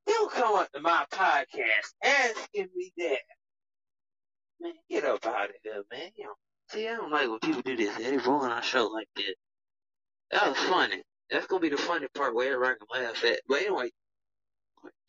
don't 0.06 0.32
come 0.32 0.56
up 0.56 0.72
to 0.72 0.80
my 0.80 1.04
podcast 1.12 1.94
asking 2.02 2.68
me 2.74 2.92
that. 2.98 3.18
Man, 4.60 4.72
get 4.90 5.04
up 5.04 5.24
out 5.26 5.50
of 5.50 5.56
here, 5.62 5.82
man. 5.92 6.10
You 6.16 6.24
know, 6.24 6.34
see, 6.70 6.88
I 6.88 6.96
don't 6.96 7.12
like 7.12 7.28
when 7.28 7.38
people 7.40 7.62
do 7.62 7.76
this. 7.76 7.96
They 7.96 8.16
ruin 8.16 8.50
our 8.50 8.62
show 8.62 8.86
like 8.86 9.08
that. 9.16 9.34
That 10.32 10.48
was 10.48 10.58
funny. 10.58 11.02
That's 11.30 11.46
gonna 11.46 11.60
be 11.60 11.68
the 11.68 11.76
funny 11.76 12.06
part 12.14 12.34
where 12.34 12.54
everybody 12.54 12.76
can 12.78 13.02
laugh 13.02 13.24
at. 13.24 13.40
But 13.48 13.62
anyway, 13.62 13.90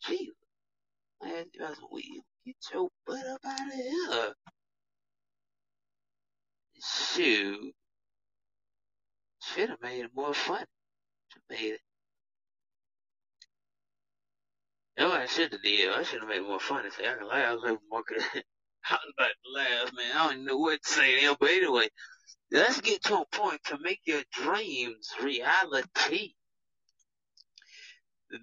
Jesus, 0.06 0.34
man, 1.22 1.46
that's 1.58 1.80
weird. 1.90 2.22
Get 2.46 2.56
your 2.72 2.88
butt 3.06 3.26
up 3.26 3.40
out 3.46 3.66
of 3.68 3.74
here. 3.74 4.34
Shoot. 6.82 7.74
Should 9.42 9.70
have 9.70 9.82
made 9.82 10.04
it 10.04 10.10
more 10.14 10.34
fun. 10.34 10.64
Should 11.28 11.42
have 11.50 11.60
made 11.60 11.72
it. 11.74 11.80
No, 14.98 15.12
I 15.12 15.26
should 15.26 15.52
have 15.52 15.62
did. 15.62 15.90
I 15.90 16.02
should 16.02 16.20
have 16.20 16.28
made 16.28 16.38
it 16.38 16.42
more 16.46 16.60
funny. 16.60 16.90
So 16.90 17.02
I 17.02 17.14
can 17.16 17.28
laugh 17.28 17.52
a 17.52 17.56
little 17.56 17.78
more. 17.90 18.02
Cause 18.02 18.22
I 18.34 18.92
was 18.92 19.14
about 19.18 19.28
to 19.28 19.52
laugh, 19.54 19.92
man. 19.94 20.16
I 20.16 20.28
don't 20.28 20.44
know 20.44 20.58
what 20.58 20.82
to 20.82 20.88
say 20.90 21.22
now. 21.22 21.36
But 21.38 21.50
anyway, 21.50 21.88
let's 22.52 22.80
get 22.80 23.02
to 23.04 23.20
a 23.20 23.26
point 23.32 23.60
to 23.66 23.78
make 23.80 24.00
your 24.04 24.22
dreams 24.32 25.08
reality. 25.22 26.34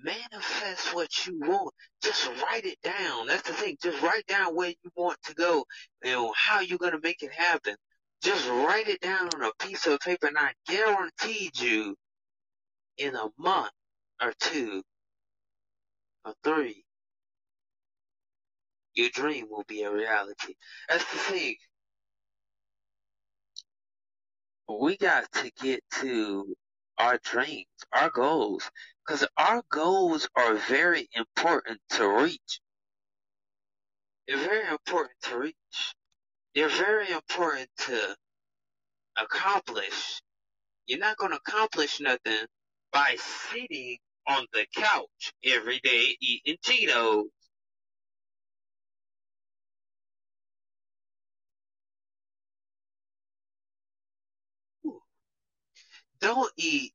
Manifest 0.03 0.93
what 0.93 1.27
you 1.27 1.39
want. 1.39 1.73
Just 2.01 2.27
write 2.43 2.65
it 2.65 2.81
down. 2.83 3.27
That's 3.27 3.47
the 3.47 3.53
thing. 3.53 3.77
Just 3.81 4.01
write 4.01 4.25
down 4.27 4.55
where 4.55 4.69
you 4.69 4.91
want 4.95 5.17
to 5.25 5.33
go 5.33 5.63
and 6.03 6.29
how 6.35 6.59
you're 6.59 6.77
going 6.77 6.91
to 6.91 6.99
make 7.01 7.23
it 7.23 7.31
happen. 7.31 7.75
Just 8.21 8.47
write 8.49 8.87
it 8.87 9.01
down 9.01 9.29
on 9.35 9.43
a 9.43 9.51
piece 9.65 9.85
of 9.87 9.99
paper 9.99 10.27
and 10.27 10.37
I 10.37 10.53
guarantee 10.67 11.51
you 11.55 11.95
in 12.97 13.15
a 13.15 13.29
month 13.37 13.71
or 14.21 14.33
two 14.39 14.83
or 16.25 16.33
three, 16.43 16.83
your 18.95 19.09
dream 19.13 19.47
will 19.49 19.65
be 19.67 19.83
a 19.83 19.91
reality. 19.91 20.55
That's 20.89 21.03
the 21.11 21.19
thing. 21.19 21.55
We 24.69 24.97
got 24.97 25.31
to 25.33 25.51
get 25.61 25.81
to 26.01 26.55
our 26.97 27.19
dreams, 27.23 27.67
our 27.93 28.09
goals, 28.09 28.69
because 29.05 29.27
our 29.37 29.63
goals 29.71 30.27
are 30.35 30.55
very 30.55 31.07
important 31.13 31.79
to 31.91 32.07
reach. 32.07 32.61
They're 34.27 34.37
very 34.37 34.67
important 34.69 35.15
to 35.23 35.37
reach. 35.39 35.95
They're 36.57 36.69
very 36.69 37.11
important 37.11 37.69
to 37.85 38.15
accomplish. 39.15 40.23
You're 40.87 40.97
not 40.97 41.15
going 41.17 41.29
to 41.29 41.37
accomplish 41.37 41.99
nothing 41.99 42.47
by 42.91 43.15
sitting 43.19 43.99
on 44.27 44.43
the 44.53 44.65
couch 44.75 45.33
every 45.43 45.79
day 45.81 46.17
eating 46.19 46.57
Cheetos. 46.65 47.25
Don't 56.19 56.51
eat 56.57 56.91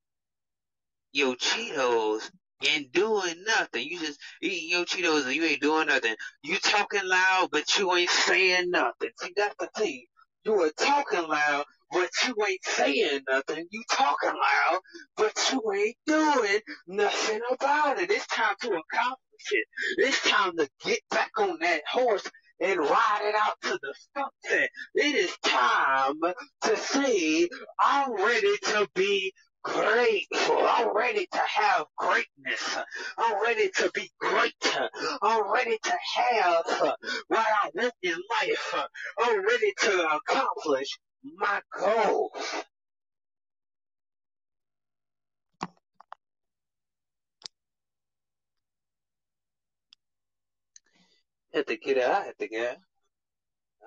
your 1.13 1.37
Cheetos 1.37 2.33
and 2.71 2.93
doing 2.93 3.45
nothing. 3.47 3.87
You 3.89 3.99
just 4.01 4.21
eating 4.43 4.71
your 4.71 4.85
Cheetos 4.85 5.27
and 5.27 5.35
you 5.35 5.45
ain't 5.45 5.63
doing 5.63 5.89
nothing. 5.89 6.15
You 6.43 6.59
talking 6.59 7.07
loud, 7.07 7.49
but 7.53 7.79
you 7.79 7.95
ain't 7.95 8.11
saying 8.11 8.71
nothing. 8.71 9.11
See, 9.21 9.33
that's 9.37 9.57
the 9.61 9.69
thing. 9.77 10.05
You 10.45 10.61
are 10.63 10.71
talking 10.79 11.29
loud, 11.29 11.65
but 11.93 12.11
you 12.27 12.35
ain't 12.49 12.65
saying 12.65 13.21
nothing. 13.29 13.67
You 13.71 13.83
talking 13.93 14.31
loud, 14.33 14.81
but 15.17 15.53
you 15.53 15.63
ain't 15.73 15.97
doing 16.07 16.61
nothing 16.89 17.41
about 17.53 17.99
it. 18.01 18.11
It's 18.11 18.27
time 18.29 18.57
to 18.63 18.69
accomplish 18.69 19.53
it. 19.53 19.67
It's 19.99 20.23
time 20.29 20.57
to 20.57 20.69
get 20.85 21.01
back 21.11 21.31
on 21.39 21.59
that 21.61 21.83
horse 21.91 22.29
and 22.61 22.81
ride 22.81 23.21
it 23.25 23.35
out 23.37 23.55
to 23.63 23.79
the 23.83 23.95
sunset. 24.17 24.71
It 24.95 25.15
is 25.17 25.37
time 25.45 26.15
to 26.63 26.77
say, 26.77 27.49
I'm 27.81 28.15
ready 28.15 28.57
to 28.65 28.89
be 28.95 29.33
grateful. 29.63 30.59
I'm 30.69 30.97
ready 30.97 31.27
to 31.33 31.39
have 31.39 31.87
greatness. 31.97 32.79
I'm 33.19 33.43
ready 33.43 33.71
to 33.77 33.91
be 33.95 34.11
great. 34.21 34.55
I'm 35.23 35.53
ready 35.53 35.79
to 35.83 35.99
have 36.17 36.65
what 37.29 37.47
I 37.47 37.71
want 37.75 37.95
in 38.03 38.15
life. 38.15 38.75
I'm 39.21 39.45
ready 39.45 39.73
to 39.83 40.09
accomplish 40.17 40.99
my 41.37 41.61
goals. 41.79 42.31
I 51.55 51.59
had 51.59 51.67
to 51.69 51.77
get 51.77 51.99
it. 51.99 52.05
I 52.05 52.25
had 52.25 52.39
to 52.39 52.49
get 52.49 52.73
it. 52.73 52.79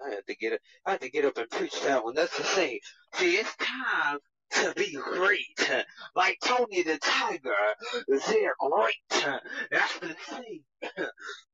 I 0.06 0.10
had 0.16 0.28
to 0.28 0.36
get 0.36 0.54
it. 0.54 0.62
I 0.86 0.92
had 0.92 1.02
to 1.02 1.10
get 1.10 1.26
up 1.26 1.38
and 1.38 1.50
preach 1.50 1.82
that 1.84 2.04
one. 2.04 2.16
That's 2.16 2.38
the 2.38 2.44
thing. 2.44 2.80
See, 3.16 3.36
it's 3.36 3.56
time 3.58 4.20
to 4.52 4.74
be 4.76 4.94
great. 4.94 5.70
Like 6.16 6.38
Tony 6.44 6.84
the 6.84 6.98
Tiger, 6.98 7.76
they're 8.08 8.56
great. 8.60 9.42
That's 9.72 10.00
the 10.00 10.16
thing. 10.30 10.64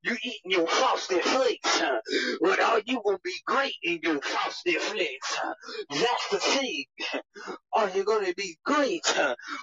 You 0.04 0.18
eating 0.24 0.52
your 0.52 0.68
frosted 0.68 1.22
flakes, 1.22 1.82
but 2.42 2.60
are 2.60 2.82
you 2.86 3.02
gonna 3.06 3.20
be 3.24 3.42
great 3.46 3.76
in 3.84 4.00
your 4.04 4.22
frosted 4.22 4.82
flakes? 4.82 5.38
That's 5.90 6.30
the 6.32 6.40
thing. 6.40 6.86
Are 7.74 7.90
you 7.90 8.04
gonna 8.04 8.34
be 8.36 8.58
great, 8.66 9.08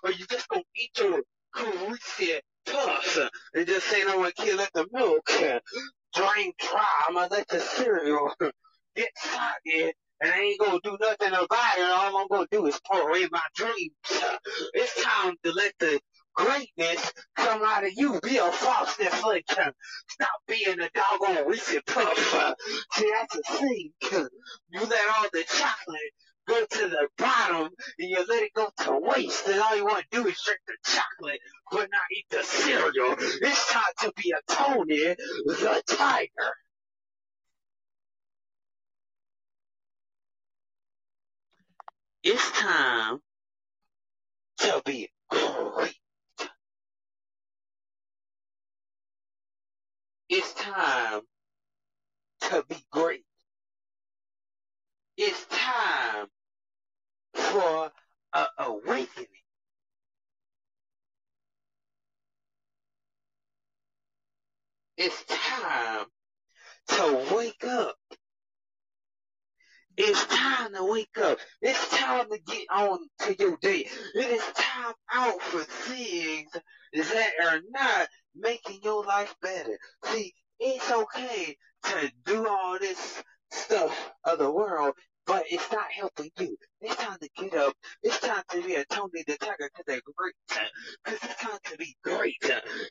or 0.02 0.12
you 0.12 0.26
just 0.26 0.48
gonna 0.48 0.62
eat 0.74 0.98
your 0.98 1.22
greasy 1.52 2.40
puffs 2.66 3.18
and 3.54 3.66
just 3.66 3.86
say, 3.86 4.02
"I 4.02 4.16
want 4.16 4.34
to 4.36 4.42
kill 4.42 4.60
at 4.60 4.72
the 4.72 4.86
milk"? 4.92 5.26
Drain 6.14 6.52
dry. 6.58 6.86
I'm 7.08 7.14
gonna 7.14 7.28
let 7.30 7.48
the 7.48 7.60
cereal 7.60 8.34
get 8.96 9.10
soggy 9.16 9.92
and 10.20 10.32
I 10.32 10.38
ain't 10.40 10.60
gonna 10.60 10.80
do 10.82 10.96
nothing 11.00 11.28
about 11.32 11.78
it. 11.78 11.90
All 11.90 12.18
I'm 12.18 12.28
gonna 12.28 12.46
do 12.50 12.66
is 12.66 12.80
pour 12.90 13.08
away 13.08 13.26
my 13.30 13.42
dreams. 13.54 13.92
It's 14.74 15.02
time 15.02 15.34
to 15.44 15.52
let 15.52 15.72
the 15.78 16.00
greatness 16.34 17.12
come 17.36 17.62
out 17.64 17.84
of 17.84 17.92
you. 17.96 18.20
Be 18.20 18.38
a 18.38 18.50
frosted 18.50 19.08
flake. 19.08 19.50
Stop 19.50 20.28
being 20.46 20.80
a 20.80 20.88
doggone 20.94 21.48
Reese's 21.48 21.82
puff. 21.86 22.56
See, 22.94 23.10
that's 23.12 23.34
the 23.34 23.42
thing. 23.58 23.92
You 24.70 24.80
let 24.80 25.16
all 25.16 25.26
the 25.32 25.44
chocolate 25.44 26.12
go 26.46 26.64
to 26.64 26.88
the 26.88 27.08
bottom 27.18 27.68
and 27.98 28.08
you 28.10 28.24
let 28.28 28.42
it 28.42 28.52
go 28.54 28.68
to 28.84 28.98
waste 29.00 29.46
and 29.48 29.60
all 29.60 29.76
you 29.76 29.84
want 29.84 30.04
to 30.10 30.22
do 30.22 30.28
is 30.28 30.40
drink 30.44 30.60
the 30.66 30.76
chocolate 30.84 31.40
but 31.70 31.88
not 31.90 32.02
eat 32.16 32.26
the 32.30 32.42
cereal. 32.42 33.14
It's 33.18 33.70
time 33.70 33.82
to 34.00 34.12
be 34.16 34.32
a 34.32 34.52
Tony 34.52 35.14
the 35.46 35.82
Tiger. 35.86 36.54
It's 42.30 42.50
time 42.60 43.20
to 44.58 44.82
be 44.84 45.08
great. 45.30 45.94
It's 50.28 50.52
time 50.52 51.22
to 52.42 52.64
be 52.68 52.76
great. 52.92 53.24
It's 55.16 55.46
time 55.46 56.26
for 57.32 57.90
awakening. 58.58 59.26
It's 64.98 65.24
time 65.24 66.04
to 66.88 67.26
wake 67.34 67.64
up. 67.64 67.97
Time 70.68 70.84
to 70.84 70.90
wake 70.92 71.16
up. 71.22 71.38
It's 71.62 71.88
time 71.90 72.28
to 72.30 72.38
get 72.46 72.66
on 72.70 72.98
to 73.20 73.36
your 73.38 73.56
day. 73.62 73.88
It 74.14 74.30
is 74.30 74.42
time 74.54 74.92
out 75.14 75.40
for 75.40 75.60
things 75.60 76.50
that 76.92 77.30
are 77.42 77.60
not 77.70 78.08
making 78.36 78.80
your 78.82 79.02
life 79.04 79.34
better. 79.40 79.78
See, 80.04 80.34
it's 80.60 80.90
okay 80.90 81.56
to 81.84 82.12
do 82.26 82.46
all 82.46 82.78
this 82.78 83.22
stuff 83.50 84.12
of 84.24 84.38
the 84.38 84.50
world, 84.50 84.94
but 85.28 85.44
it's 85.50 85.72
not 85.72 85.86
helping 85.92 86.30
you. 86.40 86.58
It's 86.82 86.96
time 86.96 87.18
to 87.20 87.30
get 87.36 87.54
up. 87.56 87.74
It's 88.04 88.20
time 88.20 88.44
to 88.52 88.62
be 88.62 88.76
a 88.76 88.86
Tony 88.86 89.24
the 89.28 89.38
Tiger 89.38 89.70
to 89.76 89.84
the 89.88 90.02
great. 90.16 90.34
Cause 91.06 91.18
it's 91.24 91.36
time 91.42 91.58
to 91.66 91.78
be 91.78 91.96
great. 92.04 92.36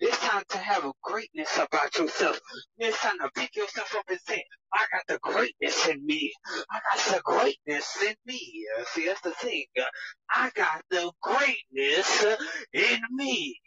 It's 0.01 0.19
time 0.19 0.43
to 0.51 0.59
have 0.59 0.85
a 0.85 0.93
greatness 1.03 1.57
about 1.57 1.97
yourself. 1.99 2.39
It's 2.79 3.01
time 3.01 3.19
to 3.21 3.31
pick 3.35 3.55
yourself 3.57 3.95
up 3.97 4.05
and 4.09 4.19
say, 4.27 4.43
I 4.73 4.85
got 4.93 5.03
the 5.09 5.19
greatness 5.21 5.87
in 5.89 6.05
me. 6.05 6.33
I 6.71 6.79
got 6.95 7.15
the 7.15 7.21
greatness 7.23 8.03
in 8.03 8.15
me. 8.27 8.65
See, 8.93 9.07
that's 9.07 9.21
the 9.21 9.33
thing. 9.33 9.65
I 10.31 10.51
got 10.55 10.83
the 10.91 11.11
greatness 11.23 12.25
in 12.73 13.01
me. 13.15 13.59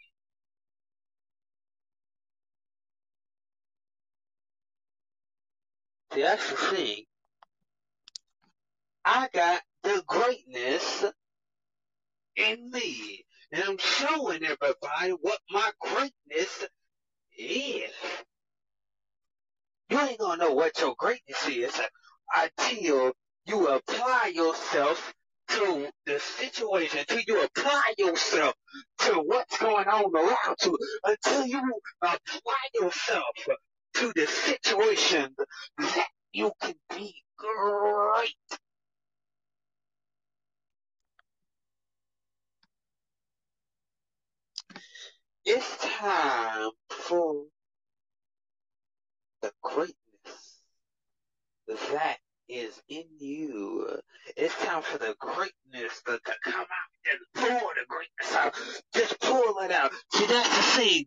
See, 6.13 6.21
that's 6.23 6.49
the 6.51 6.57
thing. 6.57 7.05
I 9.05 9.29
got 9.33 9.61
the 9.83 10.03
greatness 10.07 11.05
in 12.35 12.69
me. 12.71 13.25
And 13.51 13.63
I'm 13.63 13.77
showing 13.77 14.43
everybody 14.43 15.11
what 15.21 15.39
my 15.49 15.71
greatness 15.79 16.67
is. 17.37 17.91
You 19.89 19.99
ain't 19.99 20.19
gonna 20.19 20.43
know 20.43 20.53
what 20.53 20.79
your 20.79 20.95
greatness 20.97 21.47
is 21.47 21.79
until 22.35 23.13
you 23.45 23.67
apply 23.67 24.31
yourself 24.33 25.13
to 25.49 25.89
the 26.05 26.19
situation, 26.19 26.99
until 26.99 27.21
you 27.27 27.43
apply 27.43 27.93
yourself 27.97 28.55
to 28.99 29.13
what's 29.25 29.57
going 29.57 29.87
on 29.87 30.15
around 30.15 30.57
you, 30.63 30.77
until 31.03 31.45
you 31.45 31.81
apply 32.01 32.57
yourself 32.73 33.35
to 33.95 34.13
the 34.15 34.27
situation 34.27 35.35
that 35.77 36.07
you 36.31 36.51
can 36.61 36.75
be 36.95 37.13
great. 37.37 38.35
It's 45.45 45.77
time 45.77 46.69
for 46.89 47.45
the 49.41 49.51
greatness 49.63 49.95
that 51.67 52.17
is 52.47 52.81
in 52.89 53.05
you. 53.19 53.99
It's 54.37 54.55
time 54.63 54.83
for 54.83 54.99
the 54.99 55.15
greatness 55.19 56.01
to, 56.05 56.19
to 56.19 56.33
come 56.43 56.61
out 56.61 56.91
and 57.09 57.19
pour 57.35 57.73
the 57.73 57.85
greatness 57.87 58.35
out. 58.35 58.53
Just 58.93 59.19
pull 59.19 59.59
it 59.63 59.71
out. 59.71 59.91
See, 60.13 60.25
that's 60.27 60.49
the 60.77 60.81
thing. 60.81 61.05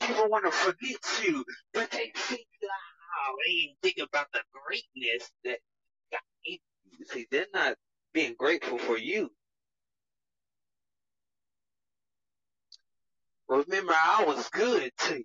People 0.00 0.28
want 0.30 0.46
to 0.46 0.50
forget 0.50 0.96
you, 1.24 1.44
but 1.72 1.90
they 1.92 2.10
think, 2.14 2.46
oh, 2.64 3.36
they 3.46 3.52
ain't 3.52 3.78
think 3.82 3.98
about 3.98 4.26
the 4.32 4.40
greatness 4.66 5.30
that 5.44 5.58
got 6.10 6.22
in 6.44 6.58
you. 6.90 7.04
See, 7.06 7.26
they're 7.30 7.46
not 7.54 7.76
being 8.12 8.34
grateful 8.38 8.78
for 8.78 8.98
you. 8.98 9.30
Remember, 13.48 13.94
I 13.94 14.24
was 14.26 14.48
good 14.50 14.90
to 14.98 15.18
you. 15.18 15.24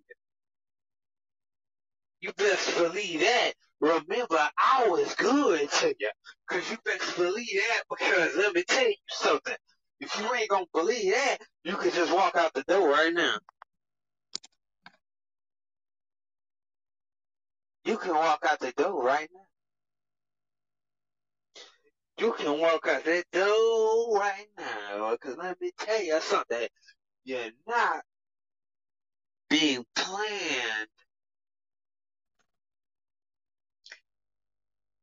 You 2.22 2.32
best 2.34 2.76
believe 2.78 3.22
that. 3.22 3.54
Remember, 3.80 4.50
I 4.58 4.88
was 4.90 5.16
good 5.16 5.70
to 5.72 5.96
you. 6.00 6.10
Cause 6.48 6.70
you 6.70 6.78
best 6.86 7.16
believe 7.18 7.48
that 7.54 7.84
because 7.90 8.36
let 8.36 8.54
me 8.54 8.64
tell 8.68 8.88
you 8.88 8.96
something. 9.10 9.56
If 10.00 10.20
you 10.20 10.34
ain't 10.36 10.50
gonna 10.50 10.66
believe 10.74 11.14
that, 11.14 11.38
you 11.64 11.76
can 11.78 11.92
just 11.92 12.14
walk 12.14 12.36
out 12.36 12.54
the 12.54 12.64
door 12.64 12.90
right 12.90 13.14
now. 13.14 13.36
You 17.86 17.98
can 17.98 18.14
walk 18.14 18.46
out 18.48 18.60
the 18.60 18.72
door 18.74 19.04
right 19.04 19.30
now. 19.34 19.40
You 22.26 22.34
can 22.34 22.60
walk 22.60 22.88
out 22.88 23.04
that 23.06 23.24
door 23.34 24.18
right 24.20 24.48
now. 24.58 25.16
Cause 25.22 25.36
let 25.38 25.60
me 25.60 25.72
tell 25.80 26.04
you 26.04 26.20
something. 26.22 26.68
You're 27.24 27.50
not 27.68 28.04
being 29.52 29.86
planned. 29.96 30.88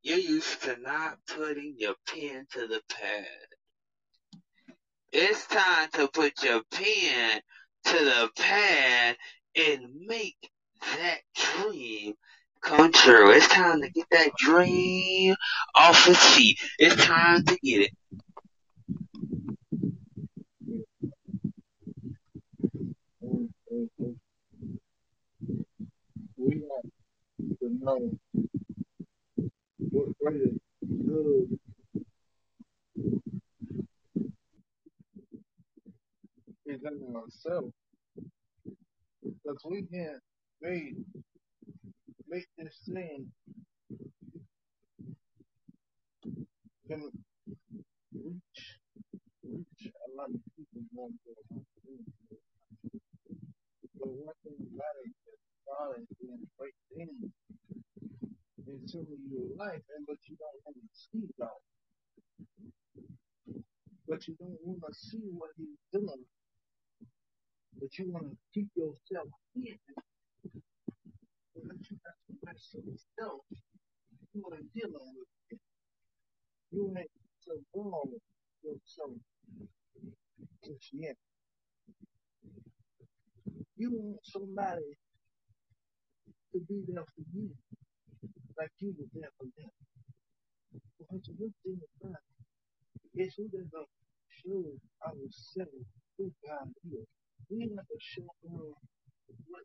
You're 0.03 0.19
used 0.19 0.63
to 0.63 0.77
not 0.81 1.19
putting 1.29 1.75
your 1.77 1.95
pen 2.09 2.47
to 2.53 2.67
the 2.67 2.81
pad. 2.89 3.27
It's 5.13 5.47
time 5.49 5.91
to 5.95 6.09
put 6.09 6.43
your 6.43 6.63
pen 6.73 7.41
to 7.85 7.93
the 7.93 8.31
pad 8.39 9.17
and 9.55 9.83
make 10.07 10.51
that 10.97 11.19
dream 11.35 12.15
come 12.63 12.91
true. 12.91 13.31
It's 13.33 13.49
time 13.49 13.83
to 13.83 13.91
get 13.91 14.07
that 14.13 14.31
dream 14.39 15.35
off 15.75 16.09
its 16.09 16.25
feet. 16.35 16.59
It's 16.79 17.05
time 17.05 17.45
to 17.45 17.59
get 17.63 17.83
it. 17.83 17.91
We 26.39 26.63
have 26.63 26.83
to 27.58 27.58
know 27.69 28.11
what 29.79 30.19
greater 30.21 30.53
good 31.07 31.59
is 36.67 36.81
in 36.83 37.17
ourselves. 37.17 37.73
Because 39.23 39.63
we 39.69 39.83
can't 39.93 40.23
make 40.63 42.47
this 42.59 42.77
thing 42.87 43.27
can 46.89 47.03
reach, 48.15 48.61
reach 49.45 49.93
a 49.93 50.09
lot 50.17 50.29
of 50.29 50.41
people 50.57 50.83
want 50.95 51.15
to 51.25 51.33
do. 51.85 51.97
But 53.99 54.09
one 54.09 54.35
thing 54.45 54.57
about 54.57 54.97
it 55.05 55.13
is 55.29 55.41
God 55.69 56.01
is 56.01 56.09
doing 56.21 56.47
great 56.59 56.79
things 56.97 57.33
in 58.67 58.89
some 58.89 59.03
of 59.03 59.21
your 59.31 59.48
life, 59.59 59.83
and 59.97 60.07
but 60.07 60.19
you 60.29 60.37
don't 60.39 60.61
want 60.65 60.79
to 60.79 60.89
see 60.95 61.27
God. 61.41 61.61
But 64.09 64.29
you 64.29 64.37
don't 64.41 64.59
want 64.65 64.83
to 64.89 64.95
see 64.95 65.23
what 65.33 65.51
He's 65.59 65.79
doing. 65.93 66.25
But 67.81 67.91
you 67.99 68.13
want 68.13 68.27
to 68.31 68.37
keep 68.55 68.69
yourself 68.77 69.29
hidden. 69.55 69.97
But 71.57 71.79
you 71.91 71.97
got 72.05 72.19
to 72.29 72.33
mess 72.47 72.75
yourself. 72.75 73.43
You 74.35 74.43
want 74.43 74.57
to 74.61 74.65
deal 74.79 74.91
with 74.93 75.29
it. 75.53 75.61
You 76.73 76.95
ain't 76.99 77.11
surround 77.45 78.21
yourself 78.65 79.19
just 80.65 80.91
yet. 80.93 81.17
You 83.77 83.91
want 83.93 84.21
somebody 84.25 84.99
to 86.53 86.61
be 86.69 86.83
there 86.89 87.05
thing 91.65 91.81
about 92.03 92.23
it 93.15 93.23
is 93.23 93.35
we 93.39 93.47
got 93.53 93.71
to 93.73 93.85
show 94.31 94.65
ourselves 95.07 95.87
who 96.19 96.33
God 96.47 96.69
is. 96.87 97.07
We 97.51 97.71
have 97.77 97.87
to 97.89 97.99
show 98.01 98.27
them 98.45 98.75
what, 99.49 99.65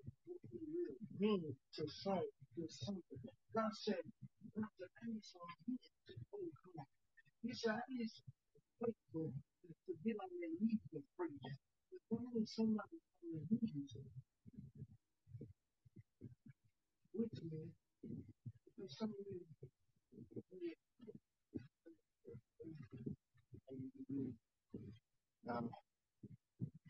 He 0.51 0.59
really 0.71 0.97
means 1.19 1.55
to 1.77 1.83
some 1.89 2.21
to 2.57 2.63
something. 2.69 3.21
God 3.55 3.71
said, 3.73 4.03
God 4.55 4.69
said, 4.77 4.89
I 4.89 5.01
need 5.09 5.23
some 5.23 5.47
hands 5.67 5.87
to 6.07 6.13
overcome. 6.33 6.87
He 7.43 7.53
said, 7.53 7.75
I 7.77 7.85
need 7.89 8.09
some 8.09 8.33
faithful 8.81 9.29
to 9.31 9.93
get 10.05 10.17
on 10.21 10.31
their 10.39 10.53
knees 10.61 10.83
and 10.93 11.03
you. 11.17 11.55
If 11.93 12.03
need 12.35 12.47
somebody 12.49 12.97
on 12.99 13.29
their 13.31 13.45
knees 13.51 13.93
with 17.15 17.33
me, 17.51 17.67
because 18.77 18.97
some 18.97 19.09
of 19.11 19.25
you, 19.27 19.41
um, 25.49 25.69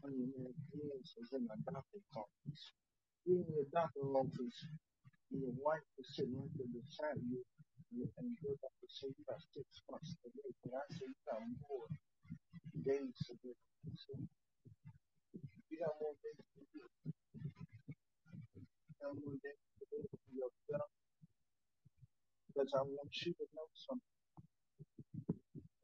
when 0.01 0.14
your 0.18 1.03
in 1.18 1.45
the 1.47 1.57
doctor's 1.66 2.09
office, 2.18 2.64
you're 3.26 3.45
in 3.45 3.53
the 3.53 3.68
doctor's 3.74 4.11
office, 4.14 4.59
your 5.32 5.53
wife 5.61 5.86
is 5.99 6.07
sitting 6.16 6.38
right 6.38 6.53
there 6.57 6.72
beside 6.74 7.22
you, 7.30 7.41
and 7.93 8.34
your 8.41 8.57
doctor 8.61 8.88
say 8.89 9.09
you 9.14 9.24
got 9.30 9.41
six 9.53 9.66
months 9.89 10.18
to 10.22 10.30
live, 10.34 10.55
but 10.66 10.74
I 10.78 10.84
say 10.93 11.05
you 11.09 11.20
got 11.30 11.41
more 11.70 11.89
days 12.86 13.16
to 13.30 13.34
live. 13.45 13.59
So 13.95 14.14
you 15.70 15.78
got 15.82 15.95
more 16.01 16.16
days 16.26 16.41
to 16.41 16.61
live. 16.78 16.93
You 18.89 18.95
got 19.01 19.14
more 19.22 19.38
days 19.41 19.61
to 19.80 19.84
live. 19.93 20.09
I 22.74 22.82
want 22.86 23.14
you 23.26 23.34
to 23.34 23.45
know 23.53 23.68
something. 23.76 24.16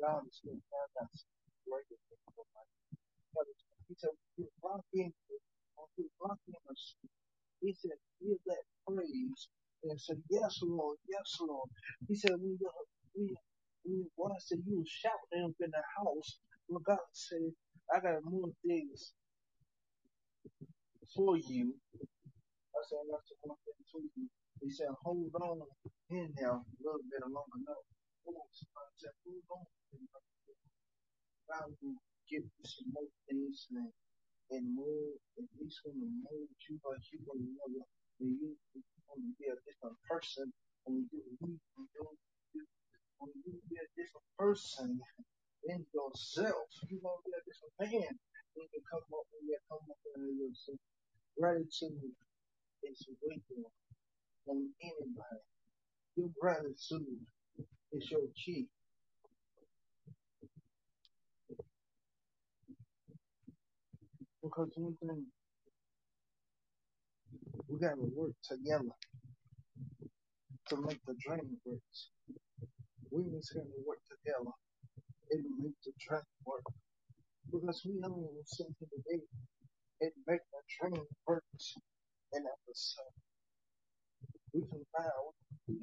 God 0.01 0.23
is 0.30 0.39
going 0.45 0.61
to 0.61 0.75
out 0.80 1.11
something 1.11 1.53
greater 1.67 1.97
in 1.97 2.19
your 2.36 2.47
life. 2.55 3.78
He 3.89 3.95
said, 3.99 4.11
you 4.37 4.47
walk 4.63 4.85
in, 4.93 5.11
you 5.97 6.09
walk 6.21 6.39
in 6.47 6.75
he 7.61 7.73
said, 7.73 7.97
give 8.21 8.37
that 8.47 8.63
praise 8.87 9.49
and 9.83 9.99
said, 9.99 10.21
yes, 10.29 10.59
Lord, 10.63 10.97
yes, 11.09 11.37
Lord. 11.41 11.69
He 12.07 12.15
said, 12.15 12.31
when 12.37 12.57
we, 12.61 12.67
we, 13.17 13.35
when 13.85 14.05
God 14.17 14.37
said 14.39 14.59
you 14.67 14.85
shouting 14.87 15.45
up 15.49 15.57
in 15.61 15.71
the 15.71 15.83
house, 15.97 16.39
well, 16.69 16.83
God 16.85 17.01
said, 17.13 17.51
I 17.93 17.99
got 18.01 18.23
more 18.25 18.51
things 18.65 19.13
for 21.15 21.37
you. 21.37 21.75
I 22.75 22.81
said, 22.89 22.99
I 23.03 23.11
got 23.11 23.23
more 23.47 23.57
things 23.65 23.87
for 23.91 24.01
you. 24.01 24.27
He 24.61 24.71
said, 24.71 24.89
hold 25.03 25.31
on 25.41 25.61
in 26.11 26.29
there 26.37 26.51
a 26.53 26.61
little 26.83 27.05
bit 27.11 27.23
longer. 27.27 27.59
No. 27.65 27.75
Somebody 28.25 28.93
said, 28.97 29.15
hold 29.25 29.43
on. 29.51 29.65
God 31.49 31.71
will 31.81 31.97
you 32.32 32.43
some 32.65 32.89
more 32.93 33.09
things 33.27 33.67
and, 33.73 33.91
and 34.51 34.65
more, 34.75 35.13
and 35.38 35.47
he's 35.59 35.80
going 35.86 35.99
to 35.99 36.09
mold 36.25 36.49
you 36.69 36.75
like 36.86 37.03
you're 37.11 37.25
going 37.27 37.43
to 37.45 37.51
know 37.53 37.69
when 38.19 38.36
you, 38.39 38.55
you're 38.75 38.86
to 39.17 39.32
be 39.39 39.47
a 39.51 39.57
different 39.67 39.97
person 40.07 40.47
when 40.86 41.05
you, 41.11 41.19
when 41.39 41.57
you, 41.59 41.59
when 43.19 43.32
you 43.45 43.53
be 43.69 43.77
a 43.80 43.88
different 43.97 44.27
person 44.38 44.99
in 45.67 45.80
yourself, 45.93 46.69
you're 46.88 47.03
going 47.03 47.19
to 47.19 47.25
be 47.27 47.36
a 47.36 47.43
different 47.47 47.75
man 47.80 48.13
when 48.55 48.67
you 48.71 48.82
come 48.88 49.05
up, 49.13 49.25
when 49.34 49.43
you 49.47 49.59
come 49.69 49.84
up 49.88 50.01
in 50.15 50.21
yourself. 50.39 50.80
Gratitude 51.39 52.15
is 52.84 52.99
waiting 53.23 53.65
on 54.47 54.69
anybody. 54.82 55.45
Your 56.17 56.32
gratitude 56.39 57.21
is 57.93 58.05
your 58.11 58.27
key. 58.36 58.67
Because 64.49 64.71
one 64.77 64.97
thing, 64.97 65.25
we 67.69 67.79
got 67.79 67.95
to 67.95 68.07
work 68.15 68.33
together 68.43 68.95
to 70.69 70.75
make 70.87 70.99
the 71.07 71.15
dream 71.21 71.45
work. 71.65 71.81
We 73.11 73.23
just 73.35 73.53
got 73.55 73.63
to 73.63 73.79
work 73.87 73.99
together 74.09 74.53
and 75.31 75.43
make 75.61 75.77
the 75.85 75.93
dream 76.01 76.23
work. 76.45 76.63
Because 77.51 77.81
we 77.85 78.01
only 78.05 78.29
know 78.29 78.43
something 78.45 78.89
today, 78.89 79.23
it 80.01 80.13
make 80.27 80.41
the 80.53 80.61
dream 80.79 81.03
work. 81.27 81.43
And 82.33 82.45
at 82.45 82.59
the 82.67 82.75
same, 82.75 83.17
we 84.53 84.61
can 84.61 84.83
find 84.93 85.11
what 85.23 85.35
we 85.67 85.77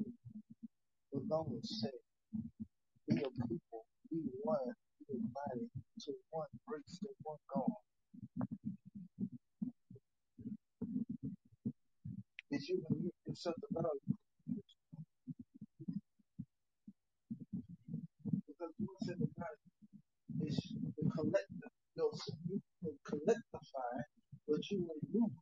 the 1.12 1.20
Lord 1.30 1.48
said, 1.64 1.90
be 3.08 3.16
a 3.16 3.30
people, 3.48 3.86
be 4.10 4.20
one, 4.44 4.58
be 5.08 5.16
united 5.16 5.70
to 6.02 6.12
one 6.30 6.48
grace, 6.66 6.98
to 7.02 7.08
one 7.24 7.38
God. 7.54 7.95
If 12.50 12.68
you 12.68 12.82
can 12.88 12.98
make 13.04 13.14
yourself 13.26 13.56
about 13.70 13.98
because 18.46 18.72
one 18.78 18.96
said 19.06 19.16
about 19.20 19.58
is 20.46 20.58
the 20.96 21.04
collective. 21.10 21.72
You'll, 21.96 22.12
you 22.50 22.60
can 22.82 22.94
collectivify, 23.06 23.94
but 24.48 24.60
you 24.70 24.86
will 24.86 25.02
move 25.14 25.32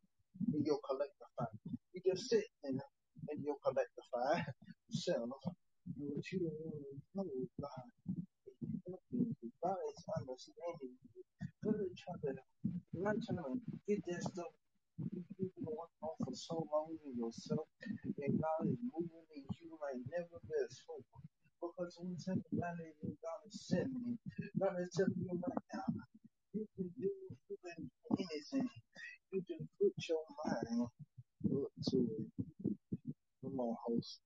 in 0.53 0.63
your 0.65 0.79
collectivify. 0.83 1.47
You 1.93 2.01
just 2.05 2.29
sit 2.29 2.45
in, 2.65 2.79
in 3.31 3.37
your 3.43 3.57
collectivify 3.65 4.43
self, 4.91 5.29
but 5.97 6.25
you 6.31 6.39
don't 6.41 6.49
to 6.79 6.81
know 7.15 7.25
God. 7.61 7.85
God 9.63 9.77
is 9.89 10.05
understanding 10.19 10.93
you. 11.15 11.23
God 11.63 11.75
is 11.81 11.93
trying 11.99 12.35
to, 12.35 12.54
not 12.99 13.15
to 13.39 13.61
get 13.87 13.99
that 14.07 14.23
stuff 14.23 14.53
you've 15.13 15.55
been 15.55 15.67
working 15.67 16.03
on 16.03 16.15
for 16.23 16.35
so 16.35 16.67
long 16.71 16.91
in 17.05 17.13
yourself, 17.17 17.67
and 17.83 18.39
God 18.41 18.67
is 18.67 18.79
moving 18.93 19.27
in 19.35 19.43
you 19.61 19.77
like 19.81 20.01
never 20.11 20.39
before. 20.47 21.03
Because 21.61 21.95
one 21.99 22.15
about 22.53 22.77
it 22.79 22.95
is 23.03 23.17
God 23.21 23.41
is 23.47 23.57
sending. 23.67 24.17
God 24.59 24.75
is 24.81 24.91
telling 24.95 25.17
you 25.17 25.35
right 25.41 25.65
now, 25.73 25.89
you 26.53 26.65
can 26.75 26.89
do, 26.99 27.09
you 27.49 27.57
can 27.63 27.79
do 27.89 28.09
anything. 28.19 28.69
You 29.31 29.41
just 29.47 29.67
put 29.79 29.95
your 30.09 30.23
mind 30.45 30.89
to 31.91 31.97
it. 31.97 32.27
Come 33.43 33.59
on, 33.59 33.77
host. 33.87 34.19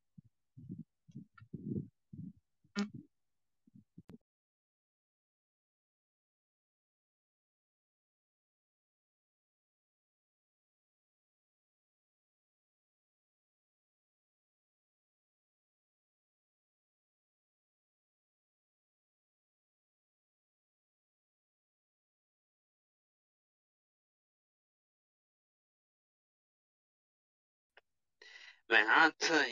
Man, 28.69 28.85
I'm 28.87 29.11
telling 29.19 29.47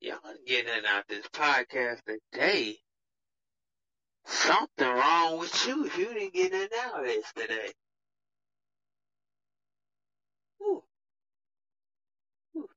you, 0.00 0.08
y'all 0.08 0.18
getting 0.46 0.84
out 0.88 1.04
this 1.08 1.26
podcast 1.28 2.00
today. 2.06 2.76
Something 4.24 4.88
wrong 4.88 5.38
with 5.38 5.66
you 5.66 5.84
if 5.86 5.98
you 5.98 6.06
didn't 6.14 6.32
get 6.34 6.52
in 6.52 6.68
out 6.84 7.00
of 7.00 7.06
this 7.06 7.32
today. 7.34 7.72
Whew, 10.58 10.82
whew. 12.52 12.68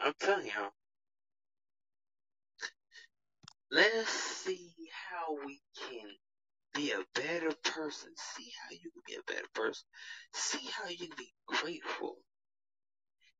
I'm 0.00 0.12
telling 0.20 0.46
y'all, 0.46 0.72
let's 3.70 4.10
see 4.10 4.70
how 5.10 5.34
we 5.46 5.60
can 5.78 6.08
be 6.76 6.92
a 6.92 7.20
better 7.20 7.54
person. 7.64 8.10
See 8.16 8.52
how 8.62 8.72
you 8.72 8.90
can 8.92 9.02
be 9.06 9.14
a 9.14 9.32
better 9.32 9.48
person. 9.54 9.86
See 10.34 10.68
how 10.78 10.90
you 10.90 10.98
can 11.08 11.16
be 11.18 11.32
grateful. 11.48 12.16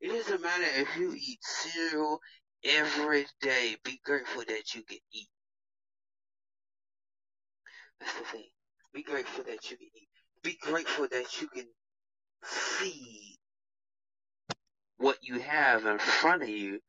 It 0.01 0.09
doesn't 0.09 0.43
matter 0.43 0.65
if 0.77 0.89
you 0.99 1.15
eat 1.15 1.39
cereal 1.43 2.21
every 2.65 3.27
day. 3.43 3.77
Be 3.85 4.01
grateful 4.05 4.45
that 4.49 4.75
you 4.75 4.83
can 4.85 4.99
eat. 5.13 5.29
That's 8.01 8.15
the 8.19 8.25
thing. 8.25 8.49
Be 8.95 9.03
grateful 9.03 9.45
that 9.45 9.71
you 9.71 9.77
can 9.77 9.89
eat. 9.95 10.09
Be 10.43 10.59
grateful 10.63 11.09
that 11.11 11.41
you 11.41 11.49
can 11.49 11.67
see 12.45 13.37
what 14.99 15.19
you 15.23 15.41
have 15.41 15.87
in 15.87 15.99
front 15.99 16.43
of 16.43 16.49
you 16.49 16.81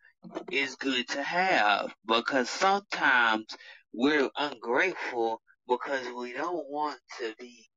is 0.51 0.75
good 0.75 1.07
to 1.09 1.23
have 1.23 1.93
because 2.07 2.49
sometimes 2.49 3.45
we're 3.93 4.29
ungrateful 4.37 5.41
because 5.67 6.07
we 6.17 6.33
don't 6.33 6.69
want 6.69 6.99
to 7.19 7.33
be 7.39 7.67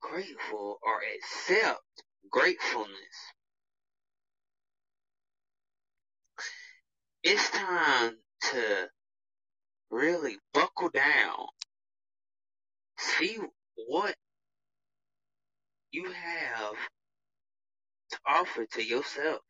grateful 0.00 0.78
or 0.82 1.00
accept 1.16 1.82
gratefulness. 2.30 2.90
It's 7.22 7.50
time 7.50 8.12
to 8.52 8.88
really 9.90 10.36
buckle 10.54 10.90
down. 10.90 11.46
See 12.98 13.38
what 13.88 14.14
you 15.92 16.04
have 16.04 16.74
to 18.10 18.18
offer 18.26 18.66
to 18.72 18.84
yourself. 18.84 19.40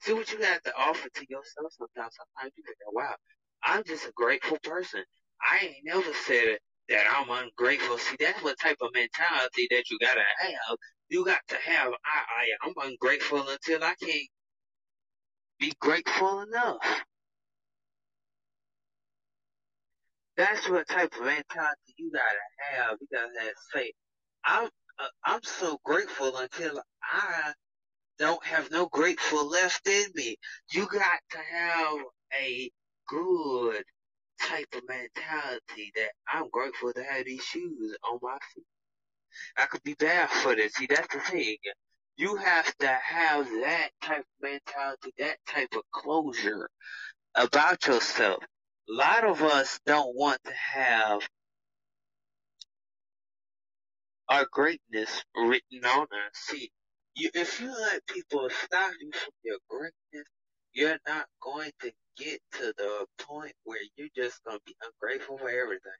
See 0.00 0.12
what 0.12 0.32
you 0.32 0.40
have 0.42 0.62
to 0.62 0.72
offer 0.76 1.08
to 1.14 1.26
yourself 1.28 1.72
sometimes. 1.72 2.14
Sometimes 2.16 2.52
you 2.56 2.64
think, 2.64 2.78
oh, 2.88 2.92
wow, 2.94 3.14
I'm 3.64 3.84
just 3.84 4.06
a 4.06 4.12
grateful 4.14 4.58
person. 4.62 5.04
I 5.44 5.66
ain't 5.66 5.84
never 5.84 6.12
said 6.26 6.58
that 6.90 7.04
I'm 7.16 7.30
ungrateful. 7.30 7.98
See, 7.98 8.16
that's 8.20 8.42
what 8.44 8.58
type 8.60 8.78
of 8.82 8.90
mentality 8.94 9.68
that 9.72 9.90
you 9.90 9.98
gotta 10.00 10.22
have. 10.40 10.78
You 11.10 11.24
got 11.26 11.40
to 11.48 11.56
have, 11.56 11.88
I, 11.92 11.94
I, 11.94 12.68
I'm 12.68 12.74
ungrateful 12.90 13.48
until 13.48 13.84
I 13.84 13.94
can't 14.02 14.28
be 15.60 15.72
grateful 15.80 16.42
enough. 16.42 16.78
That's 20.36 20.68
what 20.70 20.88
type 20.88 21.14
of 21.20 21.26
mentality 21.26 21.94
you 21.98 22.10
gotta 22.12 22.76
have. 22.76 22.98
You 23.00 23.06
gotta 23.12 23.32
have 23.40 23.54
faith. 23.72 23.94
I'm, 24.44 24.68
uh, 25.00 25.08
I'm 25.24 25.42
so 25.44 25.78
grateful 25.84 26.36
until 26.38 26.80
I 27.02 27.52
don't 28.18 28.44
have 28.46 28.70
no 28.70 28.86
grateful 28.86 29.48
left 29.48 29.86
in 29.88 30.06
me. 30.14 30.36
You 30.72 30.86
got 30.86 31.18
to 31.32 31.38
have 31.38 31.98
a 32.40 32.70
good 33.08 33.84
type 34.48 34.68
of 34.76 34.82
mentality 34.88 35.92
that 35.96 36.10
I'm 36.32 36.50
grateful 36.50 36.92
to 36.92 37.04
have 37.04 37.26
these 37.26 37.44
shoes 37.44 37.96
on 38.10 38.18
my 38.22 38.38
feet. 38.54 38.64
I 39.58 39.66
could 39.66 39.82
be 39.84 39.94
barefooted. 39.94 40.72
See, 40.74 40.86
that's 40.86 41.12
the 41.14 41.20
thing. 41.20 41.56
You 42.16 42.36
have 42.36 42.74
to 42.78 42.88
have 42.88 43.46
that 43.46 43.90
type 44.02 44.20
of 44.20 44.42
mentality, 44.42 45.12
that 45.18 45.38
type 45.48 45.74
of 45.74 45.82
closure 45.92 46.68
about 47.34 47.86
yourself. 47.86 48.44
A 48.90 48.92
lot 48.92 49.24
of 49.24 49.42
us 49.42 49.80
don't 49.86 50.16
want 50.16 50.40
to 50.44 50.52
have 50.52 51.22
our 54.28 54.46
greatness 54.52 55.24
written 55.36 55.84
on 55.86 56.02
us. 56.04 56.32
See, 56.34 56.70
you, 57.16 57.30
if 57.34 57.60
you 57.60 57.72
let 57.72 58.06
people 58.08 58.48
stop 58.64 58.92
you 59.00 59.10
from 59.12 59.32
your 59.44 59.58
greatness, 59.70 60.28
you're 60.74 60.98
not 61.08 61.26
going 61.42 61.72
to 61.82 61.92
get 62.18 62.40
to 62.54 62.74
the 62.78 63.06
point 63.20 63.52
where 63.64 63.80
you're 63.96 64.08
just 64.16 64.44
going 64.44 64.58
to 64.58 64.64
be 64.66 64.76
ungrateful 64.84 65.38
for 65.38 65.50
everything. 65.50 65.92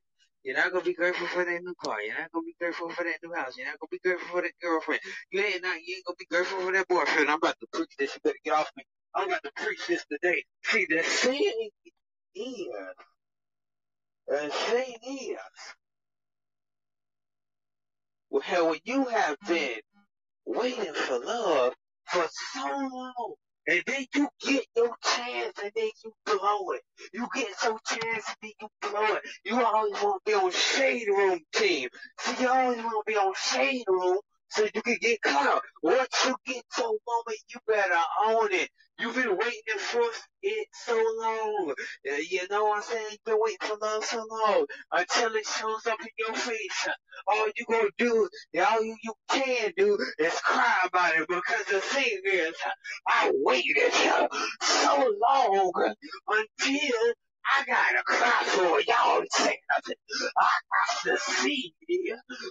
You're 0.44 0.56
not 0.56 0.72
gonna 0.72 0.84
be 0.84 0.94
grateful 0.94 1.28
for 1.28 1.44
that 1.44 1.62
new 1.64 1.74
car. 1.84 2.02
You're 2.02 2.18
not 2.18 2.32
gonna 2.32 2.46
be 2.46 2.56
grateful 2.60 2.90
for 2.90 3.04
that 3.04 3.16
new 3.22 3.34
house. 3.34 3.58
You're 3.58 3.66
not 3.68 3.78
gonna 3.80 3.90
be 3.92 4.00
grateful 4.00 4.28
for 4.28 4.42
that 4.42 4.52
girlfriend. 4.62 5.02
You 5.32 5.42
ain't 5.42 5.62
not. 5.62 5.76
You 5.84 5.96
ain't 5.96 6.06
gonna 6.06 6.16
be 6.18 6.26
grateful 6.26 6.60
for 6.62 6.72
that 6.72 6.88
boyfriend. 6.88 7.30
I'm 7.30 7.38
about 7.38 7.56
to 7.60 7.68
preach 7.74 7.92
this. 7.98 8.14
You 8.14 8.20
better 8.24 8.38
get 8.44 8.54
off 8.54 8.70
me. 8.78 8.84
I'm 9.14 9.28
about 9.28 9.44
to 9.44 9.52
preach 9.56 9.86
this 9.88 10.06
today. 10.10 10.44
See, 10.64 10.86
the 10.88 11.02
thing 11.02 11.70
is, 12.36 12.94
the 14.28 14.50
thing 14.50 14.96
is, 15.30 15.38
well, 18.30 18.70
when 18.70 18.80
you 18.84 19.06
have 19.06 19.36
been 19.48 19.80
waiting 20.46 20.94
for 20.94 21.20
love 21.20 21.74
for 22.06 22.26
so 22.54 22.66
long, 22.92 23.34
and 23.68 23.82
then 23.86 24.06
you 24.14 24.28
get 24.46 24.64
your 24.76 24.94
chance 25.04 25.54
and 25.62 25.72
then 25.76 25.90
you 26.04 26.12
blow 26.26 26.72
it. 26.72 26.82
You 27.14 27.28
get 27.34 27.48
your 27.64 27.78
chance 27.86 28.24
and 28.28 28.36
then 28.42 28.52
you 28.60 28.68
blow 28.82 29.14
it. 29.16 29.22
You 29.44 29.62
always 29.62 29.94
want 30.02 30.22
to 30.24 30.30
be 30.30 30.34
on 30.34 30.52
Shade 30.52 31.08
Room 31.08 31.40
team. 31.54 31.88
See, 32.20 32.42
you 32.42 32.48
always 32.50 32.78
want 32.78 33.06
to 33.06 33.12
be 33.12 33.16
on 33.18 33.34
Shade 33.36 33.84
Room 33.88 34.18
so 34.54 34.68
you 34.74 34.82
can 34.82 34.96
get 35.00 35.20
caught. 35.22 35.62
Once 35.82 36.24
you 36.24 36.36
get 36.46 36.64
to 36.76 36.82
a 36.82 36.86
moment, 36.86 37.38
you 37.52 37.60
better 37.66 38.00
own 38.26 38.48
it. 38.52 38.68
You've 38.98 39.16
been 39.16 39.36
waiting 39.36 39.78
for 39.78 40.02
it 40.42 40.68
so 40.72 40.94
long. 40.94 41.74
Uh, 42.08 42.14
you 42.30 42.46
know 42.48 42.64
what 42.64 42.76
I'm 42.78 42.82
saying? 42.84 43.06
You've 43.10 43.24
been 43.24 43.38
waiting 43.40 43.58
for 43.60 43.76
love 43.82 44.04
so 44.04 44.24
long 44.30 44.66
until 44.92 45.34
it 45.34 45.46
shows 45.46 45.86
up 45.86 45.98
in 46.00 46.08
your 46.18 46.34
face. 46.34 46.88
All 47.26 47.46
you 47.56 47.64
gonna 47.68 47.88
do, 47.98 48.28
all 48.64 48.84
you, 48.84 48.96
you 49.02 49.14
can 49.28 49.72
do 49.76 49.98
is 50.18 50.34
cry 50.34 50.76
about 50.86 51.16
it 51.16 51.28
because 51.28 51.64
the 51.70 51.80
thing 51.80 52.20
is, 52.24 52.54
I 53.08 53.32
waited 53.34 53.92
so 54.62 55.14
long 55.20 55.94
until 56.28 57.14
I 57.46 57.64
gotta 57.66 58.02
cry 58.04 58.44
for. 58.46 58.80
Y'all 58.82 59.24
saying 59.30 59.58
nothing. 59.70 59.96
I 60.38 60.50
got 60.72 61.12
to 61.16 61.18
see 61.20 61.74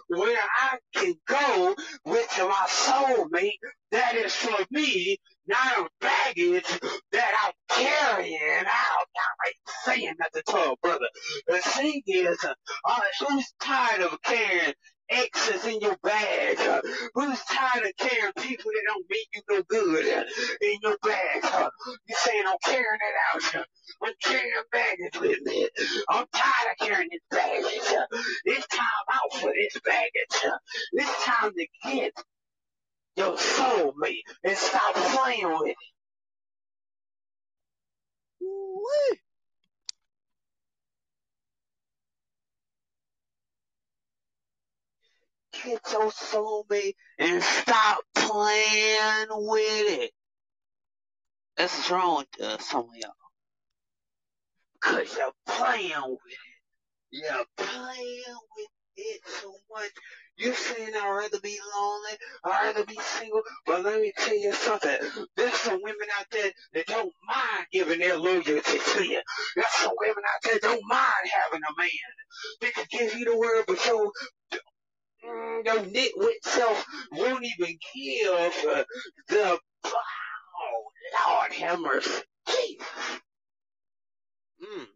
where 0.09 0.39
I 0.61 0.77
can 0.95 1.15
go 1.27 1.75
with 2.05 2.39
my 2.39 2.67
soulmate 2.69 3.59
that 3.91 4.15
is 4.15 4.35
for 4.35 4.65
me, 4.71 5.17
not 5.47 5.79
a 5.79 5.87
baggage 6.01 6.65
that 7.13 7.33
I'm 7.45 7.53
carrying 7.69 8.65
out. 8.65 9.07
Y'all 9.15 9.47
ain't 9.47 9.55
saying 9.85 10.15
nothing 10.19 10.43
to 10.47 10.71
a 10.71 10.75
brother. 10.81 11.07
The 11.47 11.59
thing 11.59 12.01
is, 12.07 12.37
uh, 12.45 12.53
who's 13.27 13.53
tired 13.61 14.01
of 14.01 14.17
carrying 14.23 14.73
X's 15.09 15.65
in 15.65 15.81
your 15.81 15.97
bag? 16.03 16.57
Who's 17.13 17.41
tired 17.43 17.85
of 17.85 17.97
carrying 17.97 18.33
people 18.37 18.71
that 18.71 18.83
don't 18.87 19.09
mean 19.09 19.25
you 19.33 19.41
no 19.49 19.61
good 19.63 20.05
in 20.61 20.79
your 20.81 20.97
bag? 21.03 21.43
You 22.07 22.15
saying 22.15 22.43
I'm 22.47 22.57
carrying 22.63 22.85
it 22.85 23.15
out. 23.55 23.65
I'm 24.01 24.13
carrying 24.21 24.63
baggage 24.71 25.19
with 25.19 25.41
me. 25.43 25.69
I'm 26.09 26.25
tired 26.33 26.71
of 26.71 26.87
carrying 26.87 27.09
this 27.11 27.21
baggage. 27.29 28.09
It's 28.45 28.67
time 28.67 29.07
out 29.13 29.39
for 29.39 29.51
this 29.53 29.79
baggage. 29.85 30.53
It's 30.93 31.25
time 31.25 31.51
to 31.53 31.67
get 31.83 32.13
your 33.15 33.37
soulmate 33.37 34.23
and 34.43 34.57
stop 34.57 34.95
playing 34.95 35.47
with 35.47 35.69
it. 35.69 35.75
Woo! 38.41 39.17
Get 45.53 45.81
your 45.91 46.11
soulmate 46.11 46.95
and 47.19 47.41
stop 47.43 47.99
playing 48.15 49.27
with 49.29 49.99
it. 50.01 50.11
That's 51.57 51.91
wrong 51.91 52.25
uh, 52.43 52.57
some 52.57 52.81
of 52.81 52.95
y'all. 52.95 53.11
Cause 54.81 55.15
you're 55.15 55.31
playing 55.45 55.91
with 56.07 56.19
it. 56.27 56.53
You're 57.11 57.45
playing 57.55 58.37
with 58.57 58.67
it 58.97 59.21
so 59.27 59.53
much. 59.71 59.91
You're 60.35 60.55
saying 60.55 60.89
I'd 60.95 61.09
rather 61.09 61.39
be 61.41 61.57
lonely, 61.77 62.17
I'd 62.43 62.65
rather 62.65 62.85
be 62.85 62.97
single, 62.99 63.43
but 63.67 63.83
let 63.83 64.01
me 64.01 64.11
tell 64.17 64.35
you 64.35 64.51
something. 64.51 64.97
There's 65.37 65.53
some 65.53 65.79
women 65.83 66.07
out 66.19 66.25
there 66.31 66.51
that 66.73 66.87
don't 66.87 67.13
mind 67.27 67.67
giving 67.71 67.99
their 67.99 68.17
loyalty 68.17 68.51
to 68.51 69.03
you. 69.03 69.21
There's 69.55 69.67
some 69.73 69.93
women 69.99 70.23
out 70.25 70.41
there 70.43 70.53
that 70.55 70.61
don't 70.61 70.81
mind 70.87 71.29
having 71.43 71.61
a 71.61 71.79
man. 71.79 71.89
They 72.61 72.71
can 72.71 72.85
give 72.89 73.19
you 73.19 73.25
the 73.25 73.37
word, 73.37 73.65
but 73.67 73.85
your, 73.85 74.11
mm, 75.27 75.65
your 75.65 75.79
nitwit 75.83 76.43
self 76.43 76.85
won't 77.13 77.45
even 77.45 77.77
give 77.95 78.53
uh, 78.71 78.83
the, 79.29 79.59
oh, 79.85 80.83
Lord 81.29 81.53
hammers. 81.53 82.07
Mm. 84.63 84.87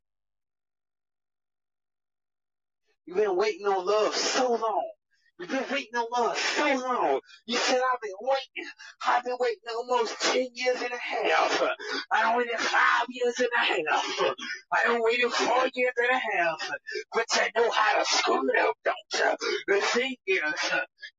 You've 3.05 3.17
been 3.17 3.36
waiting 3.38 3.67
on 3.67 3.86
love 3.86 4.15
so 4.15 4.51
long. 4.53 4.91
You've 5.40 5.50
been 5.50 5.66
waiting 5.72 5.96
on 5.96 6.08
love 6.12 6.38
so 6.38 6.66
long. 6.66 7.20
You 7.46 7.58
said 7.58 7.80
I've 7.80 8.02
been 8.02 8.12
waiting. 8.22 8.72
I've 9.08 9.24
been 9.24 9.38
waiting 9.40 9.62
almost 9.76 10.20
ten 10.22 10.48
years 10.54 10.82
and 10.82 10.92
a 10.92 10.98
half. 10.98 11.64
I 12.12 12.24
don't 12.24 12.38
waited 12.38 12.60
five 12.60 13.06
years 13.10 13.40
and 13.40 13.50
a 13.56 13.60
half. 13.60 14.36
I 14.74 14.84
don't 14.86 15.04
waited 15.04 15.32
four 15.32 15.70
years 15.76 15.94
and 15.98 16.12
a 16.12 16.20
half. 16.20 16.72
But 17.14 17.26
you 17.36 17.62
know 17.62 17.72
how 17.72 18.00
to 18.00 18.06
screw 18.06 18.50
it 18.50 18.60
up, 18.60 18.76
don't 18.84 18.96
you? 19.14 19.76
The 19.76 19.82
thing 19.82 20.16
is, 20.26 20.72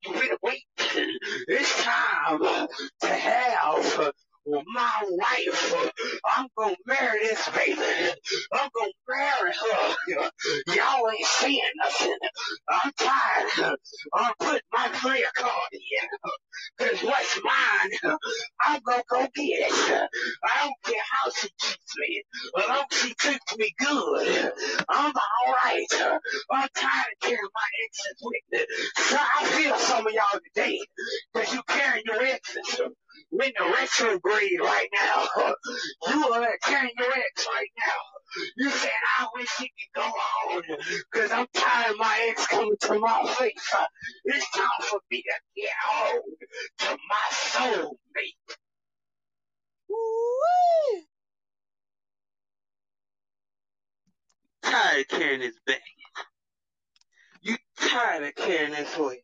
you've 0.04 0.20
been 0.20 0.36
waiting. 0.42 1.18
It's 1.48 1.84
time 1.84 2.40
to 3.02 3.06
have 3.08 4.12
my 4.48 5.02
wife. 5.10 5.90
I'm 6.36 6.48
gonna 6.58 6.76
marry 6.86 7.20
this 7.20 7.48
baby. 7.50 8.12
I'm 8.54 8.70
gonna 8.74 8.92
marry 9.08 9.52
her. 9.52 10.30
Y'all 10.74 11.10
ain't 11.10 11.26
saying 11.26 11.60
nothing. 11.84 12.18
I'm 12.68 12.92
tired. 12.98 13.78
I'm 14.14 14.32
putting 14.40 14.60
my 14.72 14.88
player 14.94 15.26
card 15.36 15.52
in. 15.72 16.08
Cause 16.78 17.02
what's 17.04 17.40
mine, 17.44 18.16
I'm 18.66 18.80
gonna 18.84 19.02
go 19.08 19.20
get 19.34 19.70
it. 19.70 19.72
I 20.44 20.64
don't 20.64 20.74
care 20.84 21.02
how 21.12 21.30
she 21.30 21.48
treats 21.60 21.94
me. 21.98 22.24
As 22.58 22.68
long 22.68 22.84
as 22.90 22.98
she 22.98 23.14
treats 23.14 23.56
me 23.58 23.72
good, 23.78 24.52
I'm 24.88 25.12
alright. 25.14 25.86
I'm 26.52 26.68
tired 26.74 27.06
of 27.14 27.20
carrying 27.20 27.40
my 27.54 27.68
exes 27.86 28.22
with 28.22 28.42
me. 28.52 28.66
So 28.96 29.16
I 29.18 29.44
feel 29.46 29.76
some 29.76 30.06
of 30.06 30.12
y'all 30.12 30.40
today. 30.54 30.80
Cause 31.34 31.54
you 31.54 31.62
carrying 31.68 32.04
your 32.06 32.22
exes. 32.22 32.80
We're 33.30 33.44
in 33.46 33.52
the 33.58 33.64
retrograde 33.64 34.60
right 34.60 34.88
now. 34.94 35.54
You 36.08 36.28
are 36.32 36.48
carrying 36.62 36.92
your 36.98 37.12
ex 37.12 37.46
right 37.46 37.70
now. 37.78 38.42
You 38.56 38.70
saying 38.70 38.92
I 39.18 39.26
wish 39.34 39.48
he 39.58 39.64
could 39.64 40.02
go 40.02 40.02
on 40.02 40.62
because 41.12 41.32
I'm 41.32 41.46
tired 41.54 41.92
of 41.92 41.98
my 41.98 42.28
ex 42.30 42.46
coming 42.46 42.76
to 42.82 42.98
my 42.98 43.34
face. 43.38 43.74
It's 44.24 44.50
time 44.52 44.66
for 44.82 45.00
me 45.10 45.22
to 45.22 45.62
get 45.62 45.70
home 45.86 46.22
to 46.78 46.90
my 46.90 47.28
soulmate. 47.32 48.56
Woo! 49.88 51.02
Tired 54.62 55.00
of 55.00 55.08
carrying 55.08 55.40
this 55.40 55.56
baggage. 55.66 55.82
You 57.42 57.56
tired 57.78 58.24
of 58.24 58.34
carrying 58.34 58.72
this 58.72 58.96
weight. 58.98 59.22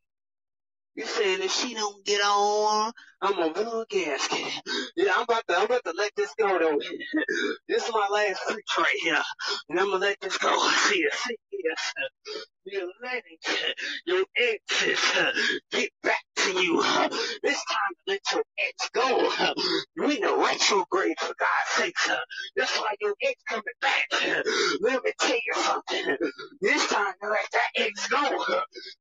You 0.95 1.07
saying 1.07 1.43
if 1.43 1.53
she 1.53 1.75
don't 1.75 2.05
get 2.07 2.21
on, 2.23 2.93
I'm 3.23 3.39
a 3.39 3.51
blow 3.53 3.85
gasket. 3.91 4.63
Yeah, 4.97 5.13
I'm 5.17 5.25
about 5.25 5.45
to, 5.49 5.57
I'm 5.59 5.65
about 5.67 5.85
to 5.87 5.95
let 5.97 6.13
this 6.17 6.35
go 6.39 6.59
though. 6.59 6.79
This 7.69 7.85
is 7.87 7.93
my 7.95 8.09
last 8.13 8.43
preach 8.49 8.67
right 8.79 8.99
here, 9.03 9.23
and 9.71 9.81
I'm 9.81 9.87
gonna 9.87 9.99
let 9.99 10.21
this 10.21 10.39
go. 10.39 10.51
See 10.89 10.99
you, 11.01 11.11
see 11.27 11.37
you. 11.53 11.75
You're 12.65 12.89
letting 13.03 13.39
your 14.07 14.25
exes 14.37 15.01
uh, 15.19 15.33
get 15.73 15.91
back 16.05 16.23
to. 16.53 17.09
It's 17.43 17.65
time 17.65 17.95
to 17.95 18.13
let 18.13 18.21
your 18.33 18.45
ex 18.69 18.91
go. 18.95 19.31
In 20.05 20.25
a 20.25 20.37
retrograde 20.37 21.19
for 21.21 21.35
God's 21.39 21.71
sake. 21.71 21.97
That's 22.57 22.79
why 22.79 22.95
your 23.01 23.15
ex 23.23 23.43
coming 23.49 23.65
back. 23.81 24.07
Let 24.81 25.05
me 25.05 25.13
tell 25.21 25.37
you 25.37 25.55
something. 25.55 26.17
It's 26.63 26.89
time 26.89 27.15
to 27.23 27.29
let 27.29 27.47
that 27.53 27.71
ex 27.77 28.09
go. 28.09 28.39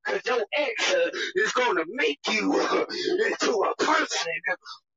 Cause 0.05 0.21
your 0.25 0.45
ex 0.53 0.93
is 1.35 1.51
gonna 1.53 1.83
make 1.89 2.19
you 2.29 2.53
into 3.25 3.51
a 3.53 3.75
person 3.83 4.33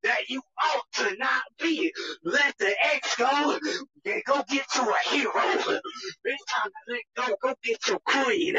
that 0.04 0.28
you 0.28 0.42
ought 0.62 0.84
to 0.94 1.16
not 1.18 1.42
be. 1.60 1.92
Let 2.24 2.56
the 2.58 2.74
ex 2.94 3.16
go. 3.16 3.58
Then 4.04 4.22
go 4.26 4.42
get 4.48 4.66
you 4.76 4.82
a 4.82 5.08
hero. 5.10 5.80
It's 6.24 6.44
time 6.52 6.70
to 6.70 6.92
let 6.92 7.02
go. 7.28 7.36
Go 7.42 7.54
get 7.64 7.88
your 7.88 7.98
queen. 8.06 8.54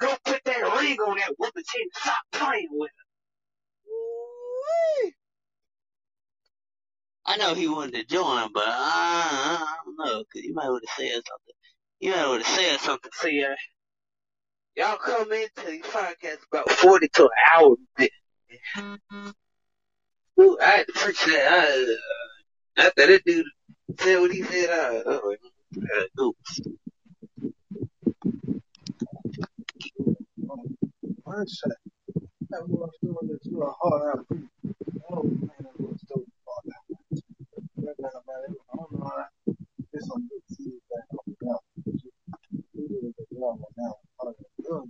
Go 0.00 0.14
put 0.24 0.42
that 0.44 0.80
ring 0.80 0.98
on 1.00 1.16
that 1.18 1.34
woman's 1.38 1.68
head. 1.70 1.86
Stop 1.94 2.18
playing 2.32 2.68
with 2.72 2.90
her. 2.90 3.07
I 7.26 7.36
know 7.38 7.54
he 7.54 7.68
wanted 7.68 7.94
to 7.94 8.04
join, 8.04 8.52
but 8.52 8.64
I, 8.66 9.58
I 9.60 9.76
don't 9.84 9.96
know, 9.98 10.24
cause 10.32 10.42
you 10.42 10.54
might 10.54 10.68
would 10.70 10.82
have 10.86 10.96
said 10.96 11.12
something. 11.14 11.54
You 12.00 12.12
might 12.12 12.28
would 12.28 12.42
have 12.42 12.56
said 12.56 12.80
something. 12.80 13.10
See, 13.14 13.44
uh, 13.44 13.54
y'all 14.76 14.98
come 14.98 15.32
into 15.32 15.66
these 15.66 15.82
podcasts 15.84 16.46
about 16.52 16.70
40 16.70 17.08
to 17.14 17.24
an 17.24 17.30
hour. 17.54 17.76
Ooh, 20.40 20.58
I 20.62 20.84
appreciate 20.88 21.34
that. 21.36 21.98
Uh, 22.78 22.82
after 22.82 23.06
that 23.08 23.24
dude 23.24 23.46
said 24.00 24.20
what 24.20 24.32
he 24.32 24.42
said, 24.44 24.70
uh, 24.70 25.02
oh, 25.06 25.36
uh, 25.76 26.22
oops. 26.22 26.60
Mindset. 31.26 31.87
That 32.58 32.68
was 32.70 32.90
doing 33.00 33.16
this 33.28 33.46
little 33.46 33.76
hard 33.80 34.18
out. 34.18 34.26
Oh 35.10 35.22
man, 35.22 35.60
that 35.60 35.78
was 35.78 36.00
so 36.08 36.24
hard 36.44 36.66
out. 36.74 37.22
That 37.76 37.94
man, 38.00 38.10
man, 38.26 38.56
I 38.72 38.76
don't 38.76 38.92
know 38.92 39.06
how 39.06 39.26
it's 39.92 40.10
on 40.10 40.28
the 40.28 40.54
see 40.54 40.72
that 40.90 41.06
on 41.12 41.18
the 41.26 41.34
ground. 41.38 41.60
It 41.86 42.90
is 42.90 43.14
the 43.14 43.36
ground 43.36 43.62
now. 43.76 43.94
Hard 44.18 44.34
out. 44.74 44.88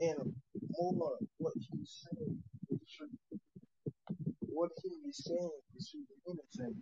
And 0.00 0.34
more 0.78 1.18
what 1.38 1.54
he's 1.56 2.04
saying 2.04 2.38
is 2.70 2.80
true. 2.96 3.08
What 4.48 4.72
he 4.82 4.90
is 5.08 5.24
saying 5.24 5.50
is 5.78 5.90
to 5.92 5.98
anything. 6.28 6.80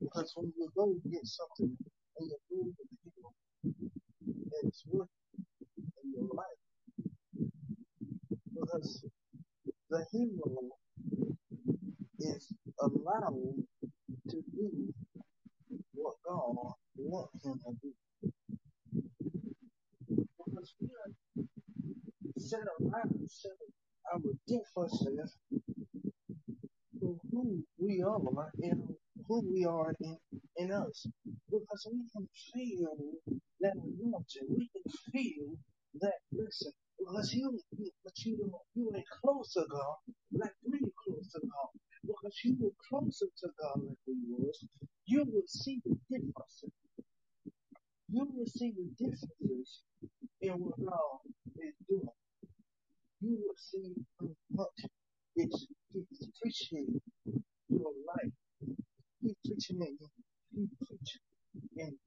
Because 0.00 0.32
when 0.34 0.52
you 0.58 0.68
go 0.76 0.94
get 1.10 1.26
something 1.26 1.76
and 2.18 2.28
you 2.28 2.38
move 2.50 2.74
to 2.76 2.84
the 2.90 3.10
hill 3.14 3.32
and 4.26 4.68
it's 4.68 4.82
working 4.88 5.08
in 6.04 6.12
your 6.12 6.28
life, 6.34 6.62
because 8.54 9.04
the 9.90 10.04
hero 10.12 10.70
is 12.20 12.52
allowed 12.80 13.64
to 14.28 14.36
do 14.54 14.94
what 15.94 16.14
God 16.28 16.74
wants 16.96 17.44
him 17.44 17.58
to 17.64 17.72
do. 17.82 17.92
Because 20.08 20.74
we 20.80 20.88
are 20.88 21.12
set 22.38 22.60
around 22.80 23.30
set 23.30 23.52
our 24.12 24.20
differences 24.48 25.36
to 27.00 27.20
who 27.30 27.64
we 27.78 28.02
are 28.02 28.20
and 28.62 28.88
who 29.28 29.41
we 29.52 29.66
are 29.66 29.94
in, 30.00 30.18
in 30.58 30.72
us. 30.72 31.06
Because 31.50 31.88
we 31.92 32.00
can 32.16 32.28
feel 32.54 32.96
that 33.62 33.74
anointing. 33.74 34.48
We 34.50 34.70
can 34.72 34.92
feel 35.12 35.56
that 36.02 36.14
listen. 36.32 36.72
Because 36.98 37.34
you, 37.34 37.60
you 37.78 37.90
but 38.04 38.14
you 38.24 38.52
you 38.76 38.92
ain't 38.96 39.06
close 39.24 39.54
to 39.54 39.64
God 39.70 39.96
like 40.32 40.54
we 40.66 40.80
close 41.04 41.30
to 41.34 41.40
God. 41.42 41.70
Because 42.06 42.34
you 42.44 42.56
were 42.60 42.72
closer 42.90 43.26
to 43.42 43.48
God 43.60 43.82
like 43.86 43.98
we 44.08 44.14
was, 44.30 44.64
you 45.06 45.24
will 45.32 45.46
see 45.48 45.80
the 45.86 45.96
differences. 46.10 46.72
You 48.10 48.28
will 48.34 48.46
see 48.46 48.72
the 48.76 48.88
differences 49.04 49.82
in 50.42 50.52
what 50.54 50.78
God 50.84 51.20
is 51.58 51.74
doing. 51.88 52.08
You 53.22 53.38
will 53.46 53.56
see 53.56 53.94
how 54.20 54.28
much 54.52 54.90
it's, 55.36 55.66
it's 55.94 56.28
preaching 56.42 57.00
your 57.70 57.92
life. 58.06 58.32
He's 59.22 59.34
preaching 59.46 59.80
in 59.82 59.98
you. 60.00 60.08
He's 60.54 60.70
preaching 60.88 61.22
in 61.76 61.98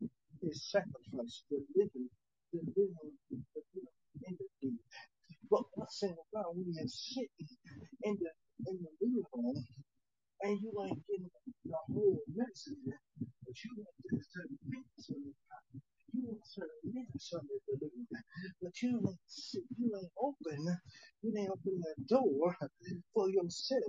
his 0.42 0.64
sacrifice, 1.28 1.44
the 1.52 1.60
living, 1.76 2.10
the 2.54 2.60
living, 2.76 3.14
the 3.32 3.62
living 3.76 3.90
in 4.28 4.38
the 4.40 4.48
deed. 4.62 4.80
But 5.52 5.64
what's 5.76 6.04
in 6.04 6.12
about 6.34 6.56
when 6.56 6.74
you're 6.74 6.88
sitting 6.88 7.50
in 8.04 8.18
the 8.20 8.32
in 8.72 8.78
the 8.82 8.92
living 9.02 9.26
room 9.34 9.66
and 10.44 10.60
you 10.62 10.72
ain't 10.84 11.02
getting 11.08 11.30
the 11.66 11.78
whole 11.94 12.20
message, 12.36 12.78
but 13.20 13.56
you 13.66 13.72
want 13.78 13.96
to 14.12 14.18
certain 14.34 14.60
minutes 14.70 15.10
of 15.10 15.18
it. 15.18 15.36
You 16.14 16.22
want 16.28 16.42
certain 16.46 16.70
minutes 16.94 17.34
of 17.34 17.42
it, 17.44 17.62
the 17.68 17.74
living 17.86 18.08
but 18.62 18.72
you 18.82 19.00
ain't 19.08 19.20
sit, 19.28 19.64
you 19.78 19.92
ain't 19.96 20.12
open, 20.20 20.66
you 21.24 21.34
ain't 21.38 21.50
open 21.52 21.82
the 21.82 21.96
door 22.10 22.56
for 23.14 23.30
yourself 23.30 23.84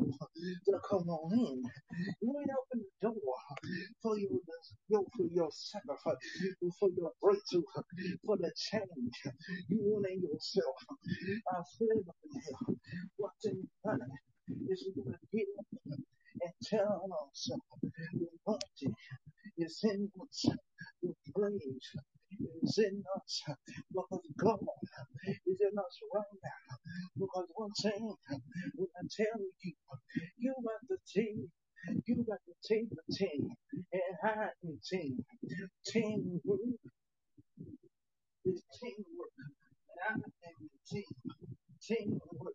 to 0.66 0.80
come 0.91 1.09
on 1.09 1.32
in. 1.34 1.62
You 2.22 2.34
ain't 2.41 2.51
open 2.51 2.84
the 2.84 3.09
door 3.09 3.37
for 4.03 4.18
your 4.18 4.41
your 4.89 5.05
for 5.16 5.26
your 5.32 5.51
sacrifice, 5.53 6.16
for 6.80 6.91
breakthrough, 7.53 8.18
for 8.26 8.36
the 8.38 8.53
change. 8.57 9.16
You 9.68 9.78
want 9.82 10.07
in 10.12 10.22
yourself. 10.22 10.76
I 11.53 11.62
up 12.09 12.16
in 12.24 12.40
here, 12.40 12.76
what's 13.18 13.47
in 13.47 13.57
your 13.84 13.99
is 14.70 14.84
you 14.86 15.05
gonna 15.05 15.18
get 15.34 15.47
up 15.61 15.66
and 16.42 16.55
tell 16.64 17.03
ourselves 17.11 17.62
the 18.14 18.26
anointing 18.47 18.94
is 19.59 19.80
in 19.84 20.11
us, 20.22 20.47
the 21.03 21.14
praise 21.34 21.90
is 22.64 22.78
in 22.78 23.03
us, 23.16 23.42
because 23.92 24.26
God 24.38 24.61
is 25.47 25.61
in 25.61 25.78
us 25.78 25.99
right 26.14 26.38
now. 26.44 26.76
Because 27.18 27.47
one 27.55 27.72
thing, 27.82 28.14
when 28.76 28.88
I 28.99 29.03
tell 29.16 29.40
you, 29.40 29.74
you 30.38 30.55
got 30.64 30.80
the 30.88 30.99
team, 31.12 31.51
you 32.07 32.24
got 32.28 32.38
to 32.47 32.74
take 32.74 32.88
the 32.90 33.14
team 33.14 33.49
and 33.92 34.03
hide 34.22 34.51
the 34.62 34.78
team. 34.90 35.18
Teamwork 35.86 36.61
is 38.47 38.62
teamwork. 38.80 39.34
And 39.88 40.01
I 40.09 40.12
am 40.14 40.22
the 40.61 40.80
team. 40.90 41.05
Teamwork, 41.82 42.55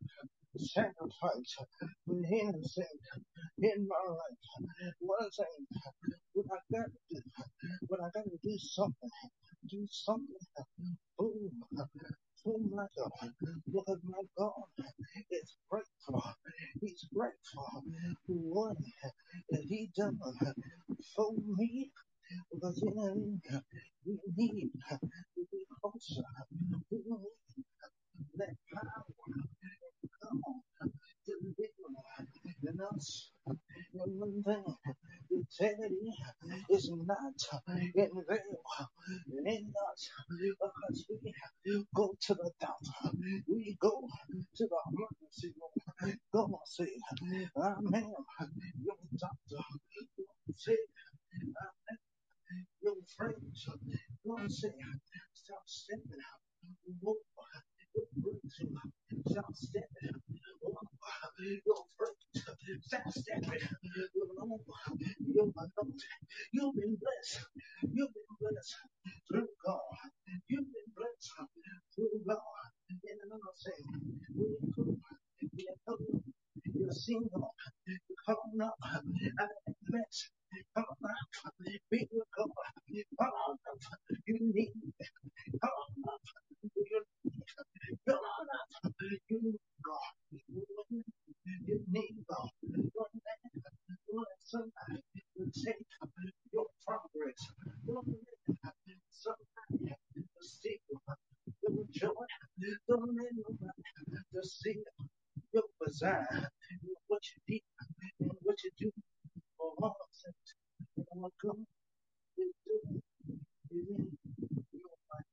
sacrifice, 1.22 1.56
for 2.08 2.16
anything 2.16 3.00
in 3.60 3.88
my 3.88 4.12
life. 4.14 4.92
One 5.00 5.30
thing, 5.32 5.68
what 6.34 6.48
I 6.52 6.78
got 6.78 6.86
to 6.88 7.16
do, 7.16 7.22
what 7.88 8.02
I 8.02 8.10
got 8.14 8.26
to 8.26 8.38
do 8.44 8.58
something, 8.60 9.10
do 9.70 9.88
something, 9.90 10.28
boom, 11.18 11.52
boom, 12.46 12.72
my 12.76 12.86
God, 12.98 13.32
because 13.66 14.00
my 14.04 14.24
God 14.38 14.86
is 15.32 15.56
grateful. 15.70 16.24
He's 16.82 17.06
grateful 17.16 17.84
for 18.28 18.34
what 18.34 18.78
He 19.70 19.92
done 19.98 20.20
for 21.16 21.34
me. 21.58 21.92
Because 22.54 22.82
you 22.84 22.92
know, 22.96 23.16
we 24.06 24.20
need 24.38 24.72
to 24.92 25.00
be 25.52 25.66
closer. 25.82 26.24
We 26.92 27.00
need 27.00 27.66
that 28.38 28.56
power 28.74 29.04
come 30.22 30.42
to 31.28 31.34
live 31.44 32.28
in 32.64 32.78
us. 32.96 33.32
And 33.48 33.60
one 34.20 34.44
thing 34.44 34.66
to 35.30 35.44
tell 35.60 35.90
you 35.90 36.14
is 36.70 36.92
not 37.06 37.64
in 37.96 38.12
veil 38.30 38.62
in 39.46 39.74
us 39.92 40.10
because 40.30 41.06
we 41.10 41.86
go 41.96 42.16
to 42.28 42.36
the 42.36 42.52
doctor. 42.62 43.18
We 43.50 43.78
go 43.82 44.08
to 44.58 44.68
the 44.68 44.80
emergency 44.92 45.54
room. 45.60 46.18
God 46.34 46.52
said, 46.66 46.88
Am 47.62 47.86
your 48.84 48.98
doctor. 49.18 49.58
God 49.58 50.56
said, 50.58 50.76
I 51.34 51.94
am 51.94 52.66
your 52.82 52.96
friends. 53.18 53.68
God 54.28 54.52
said, 54.52 54.74
stop 55.34 55.64
stepping 55.68 56.20
out. 56.20 56.42
Walk 57.02 57.18
your 57.96 58.06
breakthrough. 58.18 59.24
Stop 59.32 59.54
stepping 59.56 60.10
out. 60.14 60.22
Walk 60.62 60.88
your 61.66 61.84
breakthrough. 61.98 62.80
Stop 62.84 63.04
stepping 63.12 63.64
out. 63.64 63.80
Along 64.38 64.60
your 65.34 65.46
anointing. 65.56 66.10
You've 66.54 66.76
been 66.76 66.98
blessed. 67.00 67.48
You've 67.84 68.14
been 68.14 68.36
blessed 68.42 68.76
through 69.32 69.50
God. 69.66 69.82
You've 70.50 70.68
been 70.68 70.92
blessed 70.98 71.32
through 71.96 72.22
God. 72.28 72.70
And 72.92 73.20
another 73.26 73.56
thing, 73.64 73.86
we 74.36 74.74
could 74.76 75.00
be 75.56 75.68
a 75.72 75.92
couple. 75.92 76.22
You're 76.76 76.92
single. 76.92 77.56
You're 77.88 78.00
coming 78.26 78.62
up 78.64 78.76
out 78.86 79.04
of 79.04 79.06
that 79.38 79.76
mess. 79.90 80.30
Come 80.76 80.86
on 80.86 81.12
out. 81.12 81.54
Be 81.92 82.08
with 82.12 82.28
God. 82.38 82.50
Come 83.20 83.30
on 83.48 83.58
out. 83.70 83.82
You 84.28 84.38
need. 84.42 84.74
Come 85.62 85.72
on 85.72 86.14
out. 86.14 86.22
You 86.64 86.72
need. 86.76 87.04
Come 88.10 88.20
on 88.20 88.48
out. 88.56 88.94
You 89.30 89.40
need 89.44 89.60
God. 89.86 90.14
You 91.68 91.80
need 91.92 92.16
God. 92.30 92.50
One 92.94 93.16
man, 93.26 93.64
one 94.08 94.26
somebody 94.46 95.02
to 95.38 95.44
take 95.66 95.86
your 96.54 96.66
progress. 96.88 97.42
Don't 97.88 98.08
let 98.08 98.98
somebody 99.12 99.96
to 100.16 100.24
see 100.48 100.80
your 100.90 101.86
joy. 101.92 102.28
Don't 102.90 103.16
let 103.18 103.32
nobody 103.36 103.84
to 104.34 104.42
see 104.44 104.78
your 106.02 106.12
desire, 106.14 106.50
what 107.08 107.22
you 107.36 107.42
need, 107.56 107.64
and 108.22 108.32
what 108.44 108.58
you 108.64 108.72
do 108.80 108.92
for 109.58 109.74
all 109.82 109.98
of 110.02 110.10
it. 110.26 111.06
And 111.12 111.22
what 111.22 111.34
God 111.44 111.58
is 112.38 112.54
doing 112.66 113.02
in 113.72 114.18
your 114.74 114.90
life. 115.12 115.26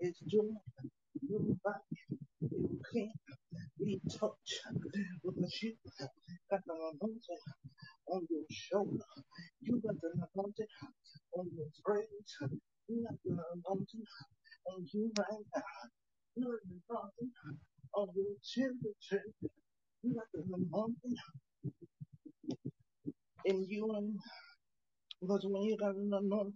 It's 0.00 0.20
doing. 0.28 0.58
can't 2.92 3.10
be 3.80 4.00
touched 4.10 4.62
because 5.24 5.62
you 5.62 5.74
got 6.50 6.60
the 6.66 6.74
on 8.08 8.26
your 8.30 8.44
shoulder. 8.50 9.04
You 9.62 9.82
got 9.86 9.96
the 10.02 10.10
anointing 10.34 10.66
on 11.38 11.46
your 11.56 11.66
praise. 11.84 12.52
You 12.88 13.04
got 13.08 13.18
the 13.24 13.32
anointing 13.54 14.04
on 14.72 14.86
you 14.92 15.12
right 15.18 15.44
now. 15.56 15.62
You 16.36 16.44
got 16.44 16.60
the 16.68 16.76
anointing 16.90 17.32
on 17.94 18.08
your 18.16 18.36
children. 18.44 18.94
You 20.02 20.14
got 20.14 20.26
the 20.34 20.42
anointing 20.42 21.16
in 23.46 23.64
you 23.68 23.94
and 23.96 24.16
because 25.36 25.50
when 25.52 25.62
you 25.64 25.76
got 25.76 25.94
an 25.94 26.10
anointing, 26.14 26.54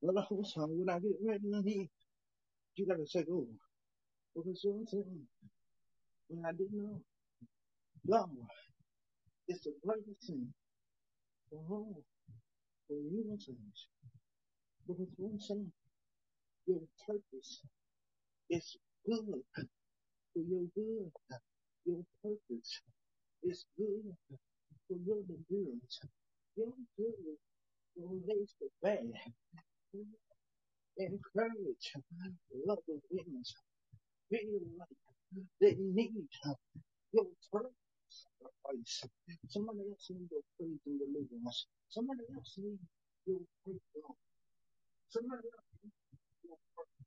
well, 0.00 0.14
the 0.14 0.22
whole 0.22 0.44
song, 0.44 0.70
when 0.78 0.88
I 0.88 0.98
get 1.00 1.12
ready 1.22 1.50
to 1.50 1.58
leave, 1.58 1.88
you 2.76 2.86
gotta 2.86 3.04
take 3.04 3.28
over. 3.28 3.52
Because 4.34 4.60
you 4.64 4.86
know? 4.92 5.04
When 6.28 6.44
I 6.46 6.52
didn't 6.52 6.72
know, 6.72 7.00
God 8.10 8.30
it's 9.48 9.64
the 9.64 9.72
greatest 9.84 10.26
thing 10.26 10.48
for 11.50 11.60
all, 11.68 12.02
for 12.88 12.94
you 12.96 13.24
and 13.28 13.40
change. 13.40 13.88
Because 14.86 15.06
I'm 15.18 15.38
saying? 15.38 15.72
Your 16.66 16.80
purpose 17.06 17.60
is 18.48 18.76
good 19.06 19.42
for 20.32 20.40
your 20.40 20.64
good. 20.74 21.12
Your 21.84 22.02
purpose 22.22 22.80
is 23.42 23.66
good 23.76 24.16
for 24.88 24.96
your 25.06 25.18
endurance. 25.28 26.00
Your 26.56 26.72
good 26.96 27.36
raise 27.98 28.54
the 28.60 28.68
bad. 28.82 29.12
Encourage, 30.98 31.92
love 32.66 32.78
the. 32.88 33.44
Feel 34.30 34.60
like 34.78 34.88
they 35.60 35.74
need 35.78 36.12
your 37.12 37.26
praise 37.52 37.74
sacrifice. 38.10 39.04
Somebody 39.48 39.80
else 39.88 40.06
needs 40.10 40.30
your 40.32 40.44
praise 40.58 40.82
and 40.86 40.98
deliverance. 41.00 41.66
Somebody 41.90 42.24
else 42.34 42.54
needs 42.58 42.82
your 43.26 43.40
breakthrough. 43.64 44.14
Somebody 45.10 45.48
else 45.50 45.70
needs 45.84 45.96
your 46.44 46.58
praise. 46.74 47.06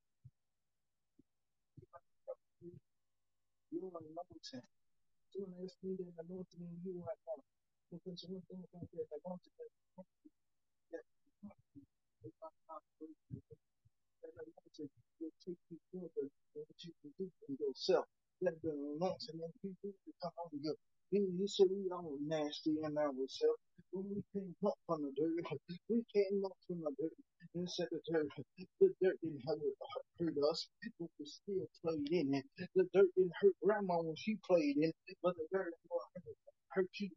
Your 3.71 3.91
anointing. 3.93 4.67
Someone 5.33 5.55
else 5.61 5.77
needs 5.83 6.01
an 6.01 6.13
anointing 6.23 6.63
in 6.63 6.75
you 6.85 7.03
right 7.05 7.23
now. 7.27 7.41
Because 7.91 8.25
one 8.29 8.43
thing 8.49 8.63
about 8.67 8.87
that 8.91 9.07
anointing 9.19 9.55
that 9.57 9.71
that 9.97 10.07
That 11.43 11.51
the 18.63 18.71
anointing 18.71 19.39
you 19.63 19.75
do 19.83 19.91
to 19.91 20.11
come 20.23 20.31
on 20.39 20.49
you. 20.53 20.75
You, 21.11 21.27
you 21.39 21.47
say 21.47 21.65
we 21.69 21.89
all 21.91 22.17
nasty 22.27 22.75
in 22.83 22.97
ourselves. 22.97 23.59
When 23.91 24.05
we 24.09 24.23
came 24.33 24.55
up 24.65 24.75
from 24.87 25.03
the 25.03 25.11
dirt, 25.17 25.59
we 25.89 26.03
came 26.13 26.43
up 26.45 26.53
from 26.67 26.81
the 26.81 26.91
dirt 26.99 27.13
and 27.55 27.69
said 27.71 27.87
the 27.91 28.01
dirt, 28.11 28.27
the 28.81 28.89
dirt 29.01 29.17
didn't 29.23 29.41
hurt, 29.47 29.59
hurt 30.19 30.35
us, 30.51 30.67
but 30.99 31.09
we 31.19 31.25
still 31.25 31.67
played 31.83 32.11
in 32.11 32.33
it. 32.35 32.45
The 32.75 32.85
dirt 32.93 33.07
didn't 33.17 33.33
hurt 33.41 33.55
grandma 33.63 34.01
when 34.01 34.15
she 34.17 34.37
played 34.47 34.77
in 34.77 34.83
it, 34.91 34.95
but 35.23 35.35
the 35.37 35.47
dirt 35.51 35.73
hurt, 35.91 36.35
hurt 36.71 36.87
you 36.99 37.09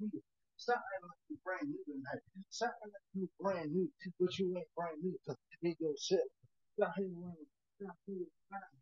acting 0.69 1.09
like 1.09 1.25
you 1.31 1.37
brand 1.41 1.67
new 1.71 1.81
tonight. 1.89 2.21
Stop 2.51 2.77
acting 2.77 2.93
like 2.93 3.09
you 3.17 3.27
brand 3.41 3.73
new, 3.73 3.89
but 4.21 4.33
you 4.37 4.53
ain't 4.59 4.69
brand 4.77 4.99
new 5.01 5.17
to 5.27 5.33
in 5.63 5.77
yourself. 5.81 6.29
Stop 6.77 6.93
hanging 6.97 7.17
around. 7.17 7.49
Stop 7.81 7.97
being 8.05 8.29
around. 8.53 8.77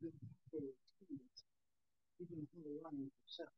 You 0.00 0.10
can 2.28 2.46
hang 2.48 2.64
around 2.80 2.96
with 2.96 3.12
yourself. 3.12 3.52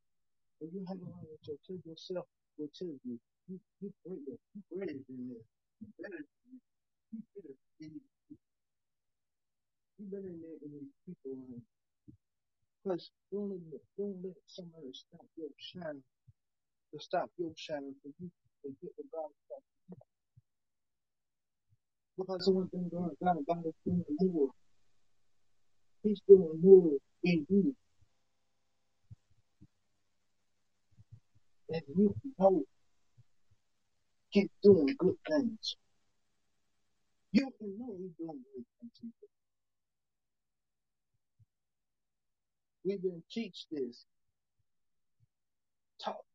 If 0.61 0.73
you 0.73 0.83
hang 0.89 1.03
around 1.05 1.27
with 1.29 1.45
your 1.47 1.59
to 1.69 1.75
yourself, 1.85 2.27
will 2.59 2.73
tell 2.73 2.89
you, 3.05 3.21
you, 3.49 3.61
you 3.81 3.93
greater, 4.03 4.37
you 4.57 4.63
greater 4.73 4.99
than 5.07 5.29
this. 5.29 5.47
You 5.81 5.89
better 6.01 6.23
than 6.25 6.49
this. 6.49 6.65
You 7.13 7.21
better 7.37 7.55
than 7.55 7.91
these 7.93 8.09
You 9.99 10.07
better 10.11 10.33
than 10.33 10.41
than 10.65 10.73
these 10.81 10.95
people. 11.05 11.61
Because 12.83 13.11
don't 13.33 13.51
let, 13.51 13.83
don't 13.99 14.19
let 14.25 14.39
somebody 14.47 14.93
stop 14.95 15.27
your 15.37 15.51
shining, 15.59 16.03
to 16.93 17.01
stop 17.01 17.31
your 17.39 17.53
shining 17.57 17.95
for 18.03 18.11
you 18.21 18.31
to 18.65 18.71
get 18.83 18.93
the 18.97 19.05
God. 19.13 19.31
Because 22.19 22.49
one 22.51 22.69
thing 22.71 22.91
God, 22.93 23.11
God, 23.25 23.39
God 23.49 23.65
is 23.67 23.75
doing 23.85 24.05
more. 24.21 24.51
He's 26.03 26.21
doing 26.29 26.61
more 26.63 26.93
in 27.25 27.47
you 27.51 27.75
than 31.71 31.83
you 31.97 32.15
can 32.23 32.33
know. 32.39 32.63
Keep 34.33 34.51
doing 34.63 34.95
good 34.99 35.17
things. 35.29 35.77
You 37.33 37.51
can 37.59 37.79
know 37.79 37.95
He's 37.99 38.13
doing 38.19 38.41
good 38.55 38.65
things. 39.03 39.13
We've 42.85 43.03
been 43.03 43.23
teach 43.31 43.67
this, 43.71 44.05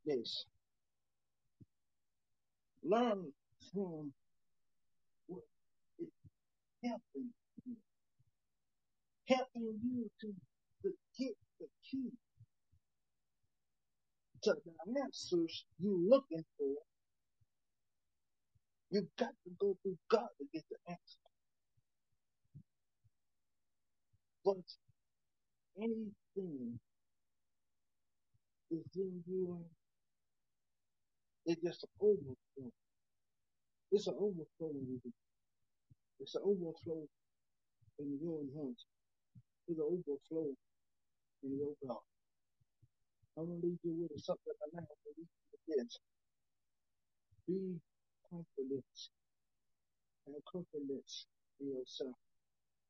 this, 0.05 0.45
learn 2.83 3.31
from 3.73 4.13
what 5.27 5.43
is 5.99 6.09
helping 6.83 7.29
you, 7.65 7.75
helping 9.27 9.79
you 9.83 10.09
to, 10.21 10.27
to 10.83 10.91
get 11.19 11.35
the 11.59 11.67
key 11.89 12.11
to 14.43 14.55
the 14.65 15.01
answers 15.01 15.65
you're 15.79 15.97
looking 16.09 16.43
for. 16.57 16.75
You 18.91 19.07
got 19.19 19.29
to 19.29 19.51
go 19.59 19.77
through 19.83 19.97
God 20.09 20.27
to 20.39 20.45
get 20.53 20.63
the 20.71 20.77
answer. 20.91 21.29
But 24.45 24.65
anything 25.77 26.79
is 28.71 28.85
in 28.95 29.23
you, 29.27 29.59
it's 31.45 31.61
just 31.61 31.85
overflow. 32.01 32.71
It's 33.91 34.07
an 34.07 34.15
overflow 34.19 34.71
in. 34.71 35.01
It's 36.19 36.35
an 36.35 36.41
overflow 36.45 37.07
in 37.99 38.19
your 38.21 38.41
hands. 38.55 38.85
It's 39.67 39.79
an 39.79 39.85
overflow 39.85 40.47
in 41.43 41.57
your 41.57 41.73
God. 41.87 42.01
I'm 43.37 43.47
gonna 43.47 43.61
leave 43.63 43.79
you 43.83 44.07
with 44.09 44.21
something 44.23 44.53
I 44.61 44.67
now 44.73 44.87
for 45.03 45.13
you 45.17 45.25
with 45.51 45.61
this. 45.77 45.99
Be 47.47 47.79
confident. 48.29 48.85
Have 50.27 50.45
confidence 50.51 51.25
in 51.61 51.67
yourself. 51.69 52.15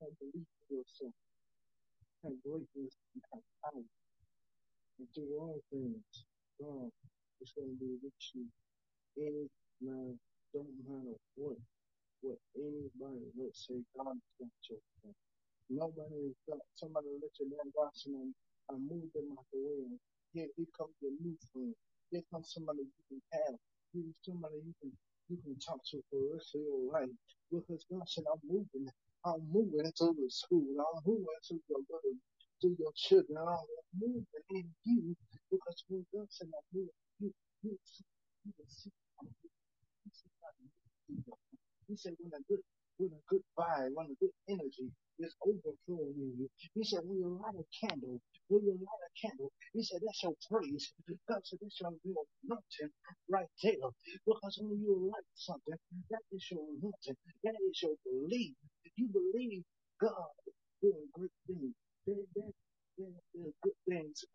Have 0.01 0.11
belief 0.19 0.47
in 0.69 0.77
yourself. 0.77 1.13
Have 2.23 2.33
greatness 2.43 2.95
and 3.15 3.23
have 3.33 3.43
power. 3.63 3.83
And 4.99 5.07
do 5.15 5.23
all 5.39 5.59
things. 5.71 6.25
God 6.59 6.91
is 7.41 7.53
gonna 7.57 7.76
be 7.80 7.97
with 8.03 8.13
you. 8.35 8.45
Any 9.18 9.47
man, 9.81 10.19
don't 10.53 10.72
matter 10.88 11.18
what 11.35 11.57
what 12.22 12.39
anybody 12.57 13.26
would 13.38 13.55
say, 13.55 13.80
God 13.97 14.18
is 14.41 14.51
your 14.69 14.80
back. 15.03 15.15
Nobody 15.69 16.30
is 16.30 16.38
somebody 16.77 17.09
let 17.18 17.34
you 17.41 17.49
down 17.49 17.73
watching 17.73 18.13
them 18.13 18.30
and 18.69 18.77
move 18.85 19.09
them 19.18 19.34
out 19.34 19.45
the 19.49 19.57
way. 19.65 19.81
And 19.89 19.97
here, 20.34 20.45
here 20.57 20.69
comes 20.77 20.93
your 21.01 21.18
new 21.18 21.34
friend. 21.49 21.73
Here 22.13 22.22
comes 22.30 22.53
somebody 22.53 22.85
you 22.85 23.01
can 23.09 23.22
have. 23.34 23.57
Here's 23.93 24.13
somebody 24.22 24.61
you 24.61 24.73
can 24.77 24.93
you 25.34 25.38
can 25.41 25.57
talk 25.57 25.81
to 25.89 25.97
for 26.13 26.22
the 26.22 26.30
rest 26.38 26.53
of 26.53 26.61
your 26.61 26.85
life. 26.93 27.09
Because 27.49 27.81
God 27.89 28.05
said, 28.05 28.30
I'm 28.30 28.41
moving. 28.45 28.85
I'm 29.26 29.41
moving 29.49 29.89
to 29.89 30.05
the 30.13 30.30
school. 30.30 30.69
I'm 30.77 31.01
moving 31.01 31.41
to 31.49 31.55
your 31.65 31.81
little 31.89 32.18
to 32.61 32.68
your 32.77 32.93
children. 32.93 33.41
I'm 33.41 33.65
moving 33.97 34.45
in 34.53 34.69
you 34.85 35.18
because 35.49 35.81
when 35.89 36.05
God 36.13 36.30
said 36.30 36.47
I'm 36.53 36.68
moving 36.77 37.01
He 37.22 37.31
said, 41.98 42.15
when 42.19 42.34
a 42.34 42.43
good, 42.49 42.61
when 42.98 43.11
a 43.14 43.22
good 43.30 43.43
vibe, 43.57 43.91
when 43.95 44.07
a 44.11 44.18
good 44.22 44.34
energy 44.49 44.89
is 45.19 45.35
overflowing 45.45 46.18
in 46.18 46.34
you. 46.39 46.49
He 46.76 46.84
said, 46.84 47.02
when 47.06 47.19
you 47.19 47.39
light 47.41 47.56
a 47.56 47.65
candle, 47.88 48.22
when 48.49 48.64
you 48.65 48.73
light 48.73 49.03
a 49.06 49.11
candle, 49.22 49.52
he 49.73 49.84
said, 49.84 50.02
that's 50.06 50.23
your 50.23 50.34
praise. 50.49 50.93
Said, 51.07 51.18
that's 51.30 51.53
your 51.81 51.93
real 52.06 52.26
anointing 52.45 52.91
right 53.30 53.49
there. 53.64 53.91
Because 54.27 54.60
when 54.61 54.81
you 54.81 55.11
light 55.14 55.27
something, 55.35 55.76
that 56.11 56.23
is 56.34 56.45
your 56.52 56.65
anointing. 56.65 57.18
That 57.45 57.56
is 57.69 57.81
your 57.84 57.95
belief. 58.06 58.56
You 58.98 59.07
believe 59.14 59.64
God 60.02 60.34
doing 60.81 61.07
great 61.14 61.35
things. 61.48 61.76
There, 62.07 62.18
there, 62.35 62.53
good 63.63 63.77
things, 63.89 64.25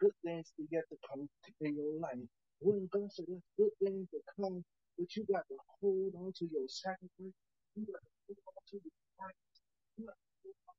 good 0.00 0.16
things 0.24 0.52
to 0.56 0.62
get 0.72 0.84
to 0.90 0.96
come 1.10 1.28
in 1.62 1.76
your 1.76 2.00
life. 2.00 2.22
When 2.60 2.88
God 2.92 3.10
said 3.12 3.26
there's 3.28 3.48
good 3.58 3.74
things 3.82 4.08
to 4.12 4.20
come, 4.40 4.64
but 4.98 5.08
you 5.16 5.26
got 5.32 5.44
to 5.50 5.56
hold 5.80 6.14
on 6.18 6.32
to 6.38 6.44
your 6.50 6.66
sacrifice. 6.68 7.36
You 7.76 7.84
got 7.86 8.02
to 8.02 8.12
hold 8.28 8.40
on 8.48 8.62
to 8.72 8.76
the 8.82 8.92
Christ. 9.18 9.54
You 9.98 10.04
got 10.06 10.18
to 10.18 10.28
hold 10.44 10.58
on 10.68 10.76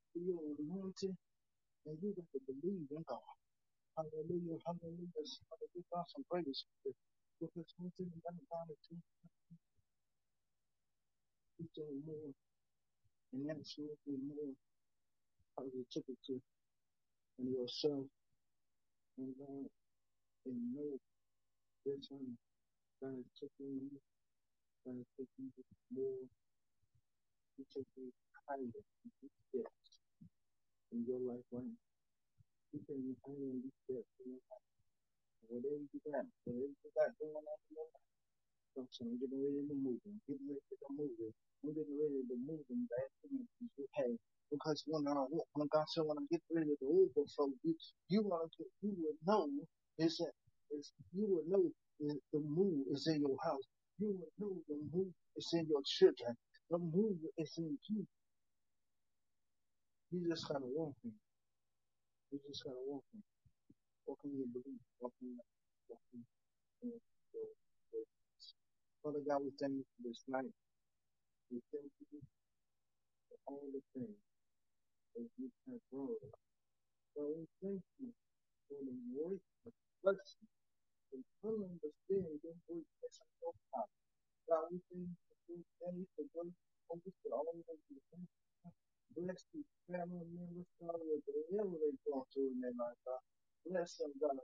to 0.00 0.16
you're 0.22 0.48
anointed 0.60 1.14
and 1.86 1.96
you 2.02 2.10
got 2.16 2.28
to 2.32 2.40
believe 2.48 2.88
in 2.90 3.02
God. 3.08 3.28
Hallelujah, 3.96 4.58
hallelujah. 4.66 5.24
Somebody 5.26 5.66
give 5.74 5.86
God 5.92 6.06
some 6.10 6.24
praise. 6.30 6.64
Because 7.40 7.68
one 7.78 7.92
thing 7.98 8.10
about 8.14 8.38
God 8.50 8.68
is 8.72 8.80
to 8.90 8.94
He's 11.58 11.70
doing 11.76 12.02
more 12.06 12.32
and 13.34 13.46
absolutely 13.50 14.18
more 14.28 14.54
positivity 15.56 16.42
in 17.40 17.52
yourself 17.52 18.06
and 19.18 19.32
God 19.38 19.66
and 20.46 20.60
know 20.74 20.98
this 21.86 22.06
one 22.10 22.36
God 23.02 23.14
is 23.20 23.30
taking 23.38 23.76
you, 23.78 23.92
God 24.86 24.98
is 25.00 25.10
taking 25.16 25.48
you 25.54 25.64
more, 25.94 26.24
He's 27.56 27.68
taking 27.72 28.10
you 28.10 28.14
higher 28.48 28.70
steps 29.50 29.88
in 30.92 31.04
your 31.08 31.20
life 31.24 31.44
right 31.52 31.64
now. 31.66 31.80
He's 32.72 32.84
taking 32.86 33.12
you 33.12 33.16
higher 33.26 33.48
in 33.54 33.60
these 33.64 33.78
steps 33.86 34.12
in 34.24 34.36
your 34.36 34.44
life. 34.50 34.68
Whatever 35.50 35.84
you 35.90 36.00
got, 36.06 36.26
whatever 36.46 36.72
you 36.72 36.90
got 36.96 37.10
going 37.20 37.44
on 37.44 37.58
in 37.68 37.72
your 37.76 37.88
life. 37.90 38.13
So 38.74 39.06
I'm 39.06 39.18
getting 39.22 39.38
ready 39.38 39.62
to 39.70 39.76
move. 39.78 40.00
I'm 40.06 40.20
getting 40.26 40.48
ready 40.50 40.64
to 40.66 40.88
move. 40.98 41.12
I'm 41.62 41.70
getting 41.76 41.96
ready 42.00 42.20
to 42.26 42.36
move 42.42 42.64
in 42.72 42.80
that 42.90 43.08
energy 43.28 43.66
you 43.78 43.86
have. 44.00 44.16
Because 44.50 44.82
when 44.86 45.06
I 45.08 45.14
when 45.54 45.68
God 45.72 45.86
said 45.92 46.04
when 46.06 46.18
I 46.18 46.26
get 46.30 46.42
ready 46.50 46.74
to 46.74 46.86
overflow, 46.88 47.52
you 47.64 47.74
you 48.08 48.22
want 48.24 48.50
to 48.58 48.64
you 48.82 48.92
would 48.98 49.20
know 49.26 49.48
is 49.98 50.18
that 50.18 50.32
is 50.72 50.92
you 51.14 51.26
would 51.30 51.48
know 51.48 51.68
that 52.08 52.18
the 52.32 52.40
move 52.40 52.86
is 52.92 53.06
in 53.08 53.20
your 53.22 53.38
house. 53.44 53.64
You 54.00 54.16
would 54.18 54.32
know 54.40 54.56
the 54.68 54.78
move 54.92 55.12
is 55.36 55.50
in 55.54 55.66
your 55.68 55.82
children. 55.86 56.34
The 56.70 56.78
move 56.78 57.18
is 57.38 57.52
in 57.58 57.78
you. 57.90 58.06
You 60.12 60.28
just 60.30 60.48
gotta 60.48 60.66
walk 60.66 60.94
in. 61.04 61.12
You 62.32 62.40
just 62.48 62.64
gotta 62.64 62.82
walk 62.86 63.04
in. 63.14 63.22
Walk 64.06 64.20
in 64.24 64.32
your 64.36 64.48
in 64.66 64.78
walk 65.00 65.12
in 65.22 65.38
Father 69.04 69.20
God, 69.28 69.44
we 69.44 69.52
thank 69.60 69.76
you 69.76 69.86
for 69.92 70.02
this 70.08 70.24
night. 70.32 70.52
We 71.52 71.60
thank 71.72 71.90
you 72.12 72.20
for 73.28 73.36
all 73.48 73.64
the 73.72 73.82
things 73.94 74.18
that 75.16 75.28
you 75.38 75.48
have 75.72 75.82
brought 75.92 76.18
us. 76.24 76.38
So 77.14 77.20
we 77.36 77.44
thank 77.62 77.82
you 78.00 78.10
for 78.68 78.78
the 78.82 78.96
great 79.12 79.44
blessing 80.04 80.48
and 81.14 81.24
understand 81.44 82.40
your 82.42 82.56
greatness 82.66 83.16
and 83.20 83.32
your 83.42 83.54
power. 83.74 83.92
God, 84.50 84.66
we 84.72 84.78
thank 84.90 85.08
you 85.08 85.18
for 85.28 85.38
this 85.50 85.66
day, 85.80 85.98
for 86.16 86.26
great 86.34 86.54
focus 86.88 87.14
for 87.24 87.32
all 87.38 87.48
of 87.50 87.80
you. 87.90 88.00
Bless 89.16 89.42
these 89.54 89.68
family 89.90 90.26
members, 90.34 90.68
God, 90.80 90.96
whatever 91.00 91.76
they 91.76 91.94
going 92.06 92.26
through 92.34 92.50
in 92.54 92.60
their 92.62 92.76
life, 92.78 92.98
God. 93.06 93.22
Bless 93.66 93.96
them, 93.98 94.12
God. 94.22 94.38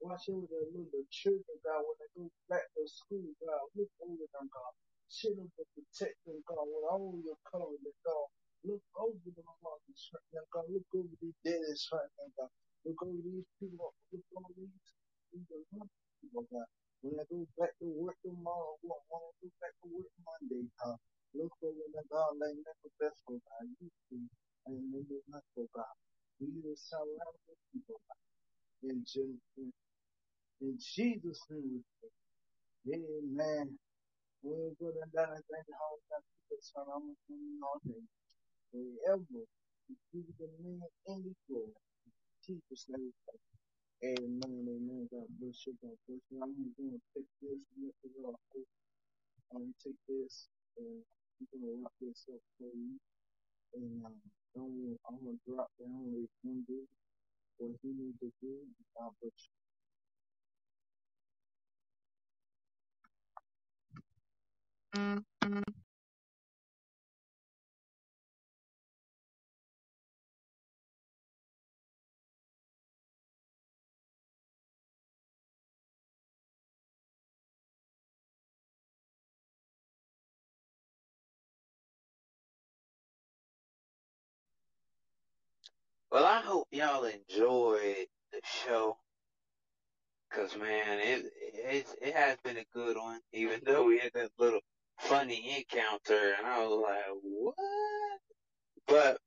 Watch 0.00 0.28
over 0.30 0.46
their 0.46 0.68
little 0.76 1.06
children, 1.10 1.58
God, 1.64 1.82
when 1.82 1.96
they 1.98 2.10
go 2.14 2.24
back 2.52 2.66
to 2.76 2.82
school, 2.86 3.26
God. 3.42 3.66
Look 3.74 3.90
over 4.04 4.26
them, 4.30 4.46
God. 4.52 4.74
Shield 5.10 5.40
them 5.42 5.50
and 5.50 5.70
protect 5.74 6.18
them, 6.28 6.38
God, 6.46 6.66
with 6.70 6.86
all 6.86 7.16
your 7.24 7.40
covenant, 7.48 7.98
God. 8.06 8.28
Look 8.68 8.84
over 8.94 9.16
them, 9.26 9.50
mothers 9.64 10.02
right 10.14 10.28
now, 10.36 10.46
God. 10.54 10.70
Look 10.70 10.86
over 10.94 11.14
these 11.18 11.38
daddies 11.42 11.82
right 11.90 12.12
now, 12.20 12.30
God. 12.38 12.52
Look 12.86 13.00
over 13.02 13.22
these 13.26 13.48
people. 13.58 13.90
Look 14.14 14.26
over 14.38 14.52
these 14.54 14.86
these 15.34 15.48
people, 16.22 16.46
God. 16.52 16.68
When 17.02 17.18
they 17.18 17.26
go 17.26 17.42
back 17.58 17.74
to 17.82 17.86
work 17.98 18.18
tomorrow, 18.22 18.78
when 18.86 18.94
they 18.94 19.50
go 19.50 19.50
back 19.58 19.74
to 19.82 19.86
work 19.90 20.12
Monday, 20.22 20.64
God. 20.78 21.00
Look 21.34 21.54
over 21.64 21.86
them, 21.90 22.06
God. 22.12 22.38
They 22.38 22.54
never 22.54 22.90
best 23.02 23.18
God. 23.26 23.66
You 23.82 23.90
see, 24.12 24.24
and 24.70 24.78
they 24.94 25.02
never 25.02 25.26
not 25.32 25.44
God. 25.74 25.96
We 26.38 26.48
will 26.62 26.76
surround 26.78 27.38
the 27.50 27.56
people, 27.72 27.98
God. 28.06 28.22
In 28.90 29.02
Jesus' 29.02 29.74
in 30.62 30.78
Jesus' 30.78 31.40
name, 31.50 31.84
amen. 32.88 33.78
We're 34.42 34.72
good 34.80 34.94
and 35.02 35.12
done. 35.12 35.34
I 35.34 35.42
thank 35.52 35.66
how 35.68 35.98
that 36.14 36.22
people 36.22 36.62
surround 36.62 37.12
me 37.28 37.60
all 37.60 37.80
day. 37.84 38.04
Wherever 38.72 39.24
you 39.30 39.96
give 40.12 40.28
the 40.38 40.48
in 41.08 41.18
the 41.24 41.34
floor. 41.48 41.68
Jesus' 42.46 42.86
name. 42.90 43.12
Amen, 44.04 44.64
amen. 44.68 45.08
God 45.10 45.26
bless 45.40 45.66
you. 45.66 45.74
God 45.82 45.98
bless 46.06 46.22
you. 46.30 46.38
I'm 46.38 46.54
going 46.78 46.96
to 46.96 47.00
take 47.12 47.30
this 47.42 47.60
and 47.76 47.90
let 47.90 47.98
it 48.06 48.14
off. 48.22 48.40
I'm 49.52 49.58
going 49.60 49.74
to 49.74 49.78
take 49.82 50.00
this 50.08 50.48
and 50.78 51.02
I'm 51.04 51.46
going 51.52 51.64
to 51.64 51.70
wrap 51.84 51.94
this 52.00 52.24
up 52.32 52.42
for 52.58 52.72
you. 52.72 52.96
And 53.76 54.06
um, 54.06 54.18
I'm 54.56 55.18
going 55.24 55.36
to 55.36 55.40
drop 55.46 55.70
down 55.80 56.12
he's 56.16 56.32
going 56.44 56.64
to 56.64 56.72
do, 56.72 56.80
what 57.58 57.72
he 57.82 57.90
needs 57.92 58.18
to 58.20 58.30
do. 58.42 58.54
God 58.98 59.12
bless 59.22 59.36
you. 59.36 59.59
Mm-hmm. 64.96 65.60
Well, 86.12 86.24
I 86.26 86.40
hope 86.40 86.68
y'all 86.72 87.04
enjoyed 87.04 88.06
the 88.32 88.40
show. 88.44 88.98
Cause 90.32 90.56
man, 90.58 91.00
it 91.00 91.26
it 91.54 91.86
it 92.02 92.14
has 92.16 92.38
been 92.44 92.58
a 92.58 92.66
good 92.74 92.96
one, 92.96 93.20
even 93.32 93.60
though 93.66 93.84
we 93.86 93.98
had 94.00 94.12
that 94.14 94.30
little 94.38 94.60
funny 95.00 95.56
encounter, 95.58 96.34
and 96.38 96.46
I 96.46 96.58
was 96.66 96.82
like, 96.82 97.04
what? 97.22 97.54
But 98.88 99.18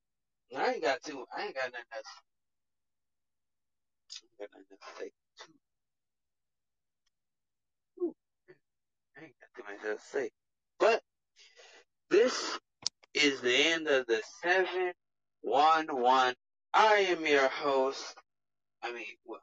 I 0.57 0.73
ain't 0.73 0.83
got 0.83 1.01
too, 1.03 1.25
I 1.35 1.45
ain't 1.45 1.55
got 1.55 1.65
nothing 1.65 1.85
else, 1.95 2.05
I 4.39 4.43
ain't 4.43 4.51
got 4.51 4.59
nothing 4.59 4.67
else 4.71 4.97
to 4.97 5.03
say. 5.03 5.11
Too, 7.97 8.15
I 9.17 9.23
ain't 9.25 9.35
got 9.39 9.49
too 9.55 9.87
much 9.87 9.99
to 9.99 10.05
say. 10.11 10.29
But 10.79 11.01
this 12.09 12.59
is 13.13 13.41
the 13.41 13.55
end 13.55 13.87
of 13.87 14.05
the 14.07 14.21
seven 14.43 14.93
one 15.41 15.87
one. 15.87 16.35
I 16.73 17.07
am 17.09 17.25
your 17.25 17.49
host. 17.49 18.15
I 18.83 18.91
mean, 18.93 19.05
well, 19.25 19.39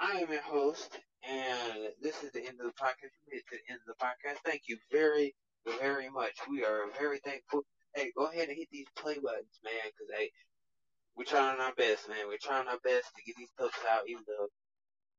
I 0.00 0.20
am 0.20 0.32
your 0.32 0.42
host, 0.42 0.98
and 1.28 1.88
this 2.02 2.22
is 2.22 2.30
the 2.32 2.40
end 2.40 2.60
of 2.60 2.66
the 2.66 2.76
podcast. 2.76 3.12
You 3.12 3.32
made 3.32 3.38
it 3.38 3.44
to 3.50 3.56
the 3.56 3.72
end 3.72 3.80
of 3.86 3.96
the 3.96 4.00
podcast. 4.04 4.38
Thank 4.44 4.62
you 4.66 4.76
very, 4.92 5.34
very 5.80 6.10
much. 6.10 6.36
We 6.50 6.64
are 6.64 6.90
very 6.98 7.18
thankful. 7.24 7.62
Hey, 7.94 8.12
go 8.16 8.26
ahead 8.26 8.48
and 8.48 8.58
hit 8.58 8.68
these 8.72 8.86
play 8.96 9.14
buttons, 9.14 9.60
man, 9.64 9.86
because 9.86 10.10
hey, 10.18 10.30
we're 11.16 11.24
trying 11.24 11.60
our 11.60 11.72
best, 11.74 12.08
man. 12.08 12.26
We're 12.28 12.42
trying 12.42 12.68
our 12.68 12.78
best 12.84 13.14
to 13.14 13.22
get 13.24 13.36
these 13.36 13.52
clips 13.56 13.78
out, 13.90 14.02
even 14.08 14.24
though, 14.26 14.48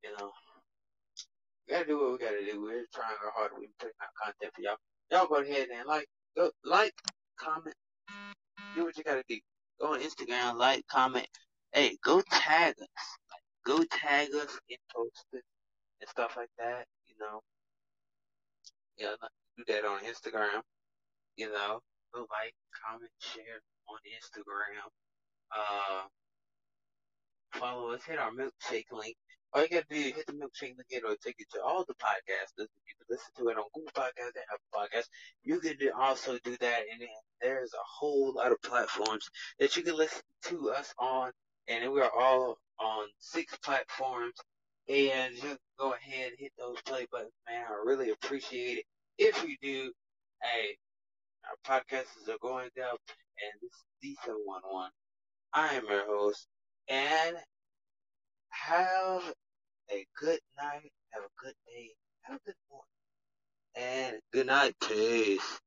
you 0.04 0.12
know, 0.18 0.32
we 1.68 1.74
gotta 1.74 1.88
do 1.88 1.98
what 1.98 2.12
we 2.12 2.18
gotta 2.18 2.46
do. 2.46 2.62
We're 2.62 2.86
trying 2.94 3.16
our 3.24 3.32
hardest. 3.34 3.60
We're 3.60 3.80
putting 3.80 3.96
out 4.02 4.14
content 4.22 4.54
for 4.54 4.62
y'all. 4.62 4.78
Y'all 5.12 5.28
go 5.28 5.42
ahead 5.42 5.70
and 5.74 5.88
like, 5.88 6.08
go, 6.36 6.52
like, 6.64 6.94
comment, 7.40 7.76
do 8.76 8.84
what 8.84 8.98
you 8.98 9.04
gotta 9.04 9.24
do. 9.28 9.40
Go 9.80 9.94
on 9.94 10.02
Instagram, 10.02 10.58
like, 10.58 10.86
comment. 10.88 11.28
Hey, 11.72 11.98
go 12.04 12.22
tag 12.30 12.76
us. 12.80 13.18
Go 13.66 13.84
tag 13.90 14.30
us 14.36 14.60
in 14.70 14.78
post 14.94 15.26
it 15.34 15.44
and 16.06 16.10
stuff 16.10 16.38
like 16.38 16.54
that, 16.60 16.86
you 17.08 17.16
know. 17.20 17.42
You 18.98 19.06
know, 19.06 19.16
do 19.58 19.64
that 19.68 19.86
on 19.86 20.00
Instagram, 20.06 20.62
you 21.36 21.52
know. 21.52 21.82
Go 22.14 22.22
like, 22.30 22.54
comment, 22.72 23.12
share 23.20 23.60
on 23.90 23.98
Instagram. 24.06 24.86
Uh, 25.52 26.06
follow 27.54 27.92
us, 27.92 28.02
hit 28.06 28.20
our 28.20 28.32
milkshake 28.32 28.92
link. 28.92 29.16
All 29.54 29.64
you 29.64 29.70
gotta 29.70 29.86
do 29.90 29.96
is 29.96 30.14
hit 30.14 30.28
the 30.28 30.34
milkshake 30.34 30.78
link, 30.78 30.88
it'll 30.92 31.16
take 31.24 31.36
you 31.40 31.46
to 31.54 31.62
all 31.64 31.84
the 31.88 31.96
podcasts. 31.96 32.54
You 32.58 32.68
can 32.68 33.08
listen 33.10 33.32
to 33.38 33.50
it 33.50 33.58
on 33.58 33.64
Google 33.74 33.92
Podcasts 33.96 34.36
and 34.36 34.46
Apple 34.54 34.72
Podcasts. 34.76 35.10
You 35.44 35.60
can 35.60 35.76
also 35.98 36.38
do 36.44 36.56
that, 36.60 36.82
and 36.92 37.02
there's 37.42 37.74
a 37.74 37.86
whole 37.86 38.34
lot 38.34 38.52
of 38.52 38.62
platforms 38.62 39.28
that 39.60 39.76
you 39.76 39.84
can 39.84 39.98
listen 39.98 40.22
to 40.46 40.72
us 40.72 40.94
on, 41.00 41.32
and 41.68 41.92
we 41.92 42.02
are 42.02 42.12
all 42.18 42.58
on 42.80 43.08
six 43.20 43.58
platforms. 43.64 44.36
And 44.90 45.36
just 45.36 45.60
go 45.80 45.94
ahead 45.94 46.32
and 46.32 46.40
hit 46.40 46.52
those 46.58 46.78
play 46.86 47.08
buttons, 47.12 47.32
man. 47.50 47.66
I 47.70 47.84
really 47.86 48.12
appreciate 48.12 48.80
it. 48.80 48.86
If 49.18 49.44
you 49.48 49.56
do, 49.62 49.92
hey, 50.44 50.78
our 51.46 51.80
podcasts 51.80 52.30
are 52.30 52.38
going 52.42 52.70
up, 52.92 53.00
and 53.10 53.62
this 53.62 53.72
is 53.72 54.18
D711. 54.28 54.90
I 55.54 55.76
am 55.76 55.86
your 55.90 56.06
host, 56.06 56.48
and 56.90 57.38
have 58.50 59.34
a 59.92 60.06
good 60.20 60.40
night, 60.58 60.92
have 61.12 61.24
a 61.24 61.44
good 61.44 61.56
day, 61.68 61.92
have 62.24 62.38
a 62.38 62.46
good 62.46 62.56
morning, 62.72 62.88
and 63.76 64.22
good 64.34 64.48
night. 64.48 64.76
Peace. 64.88 65.60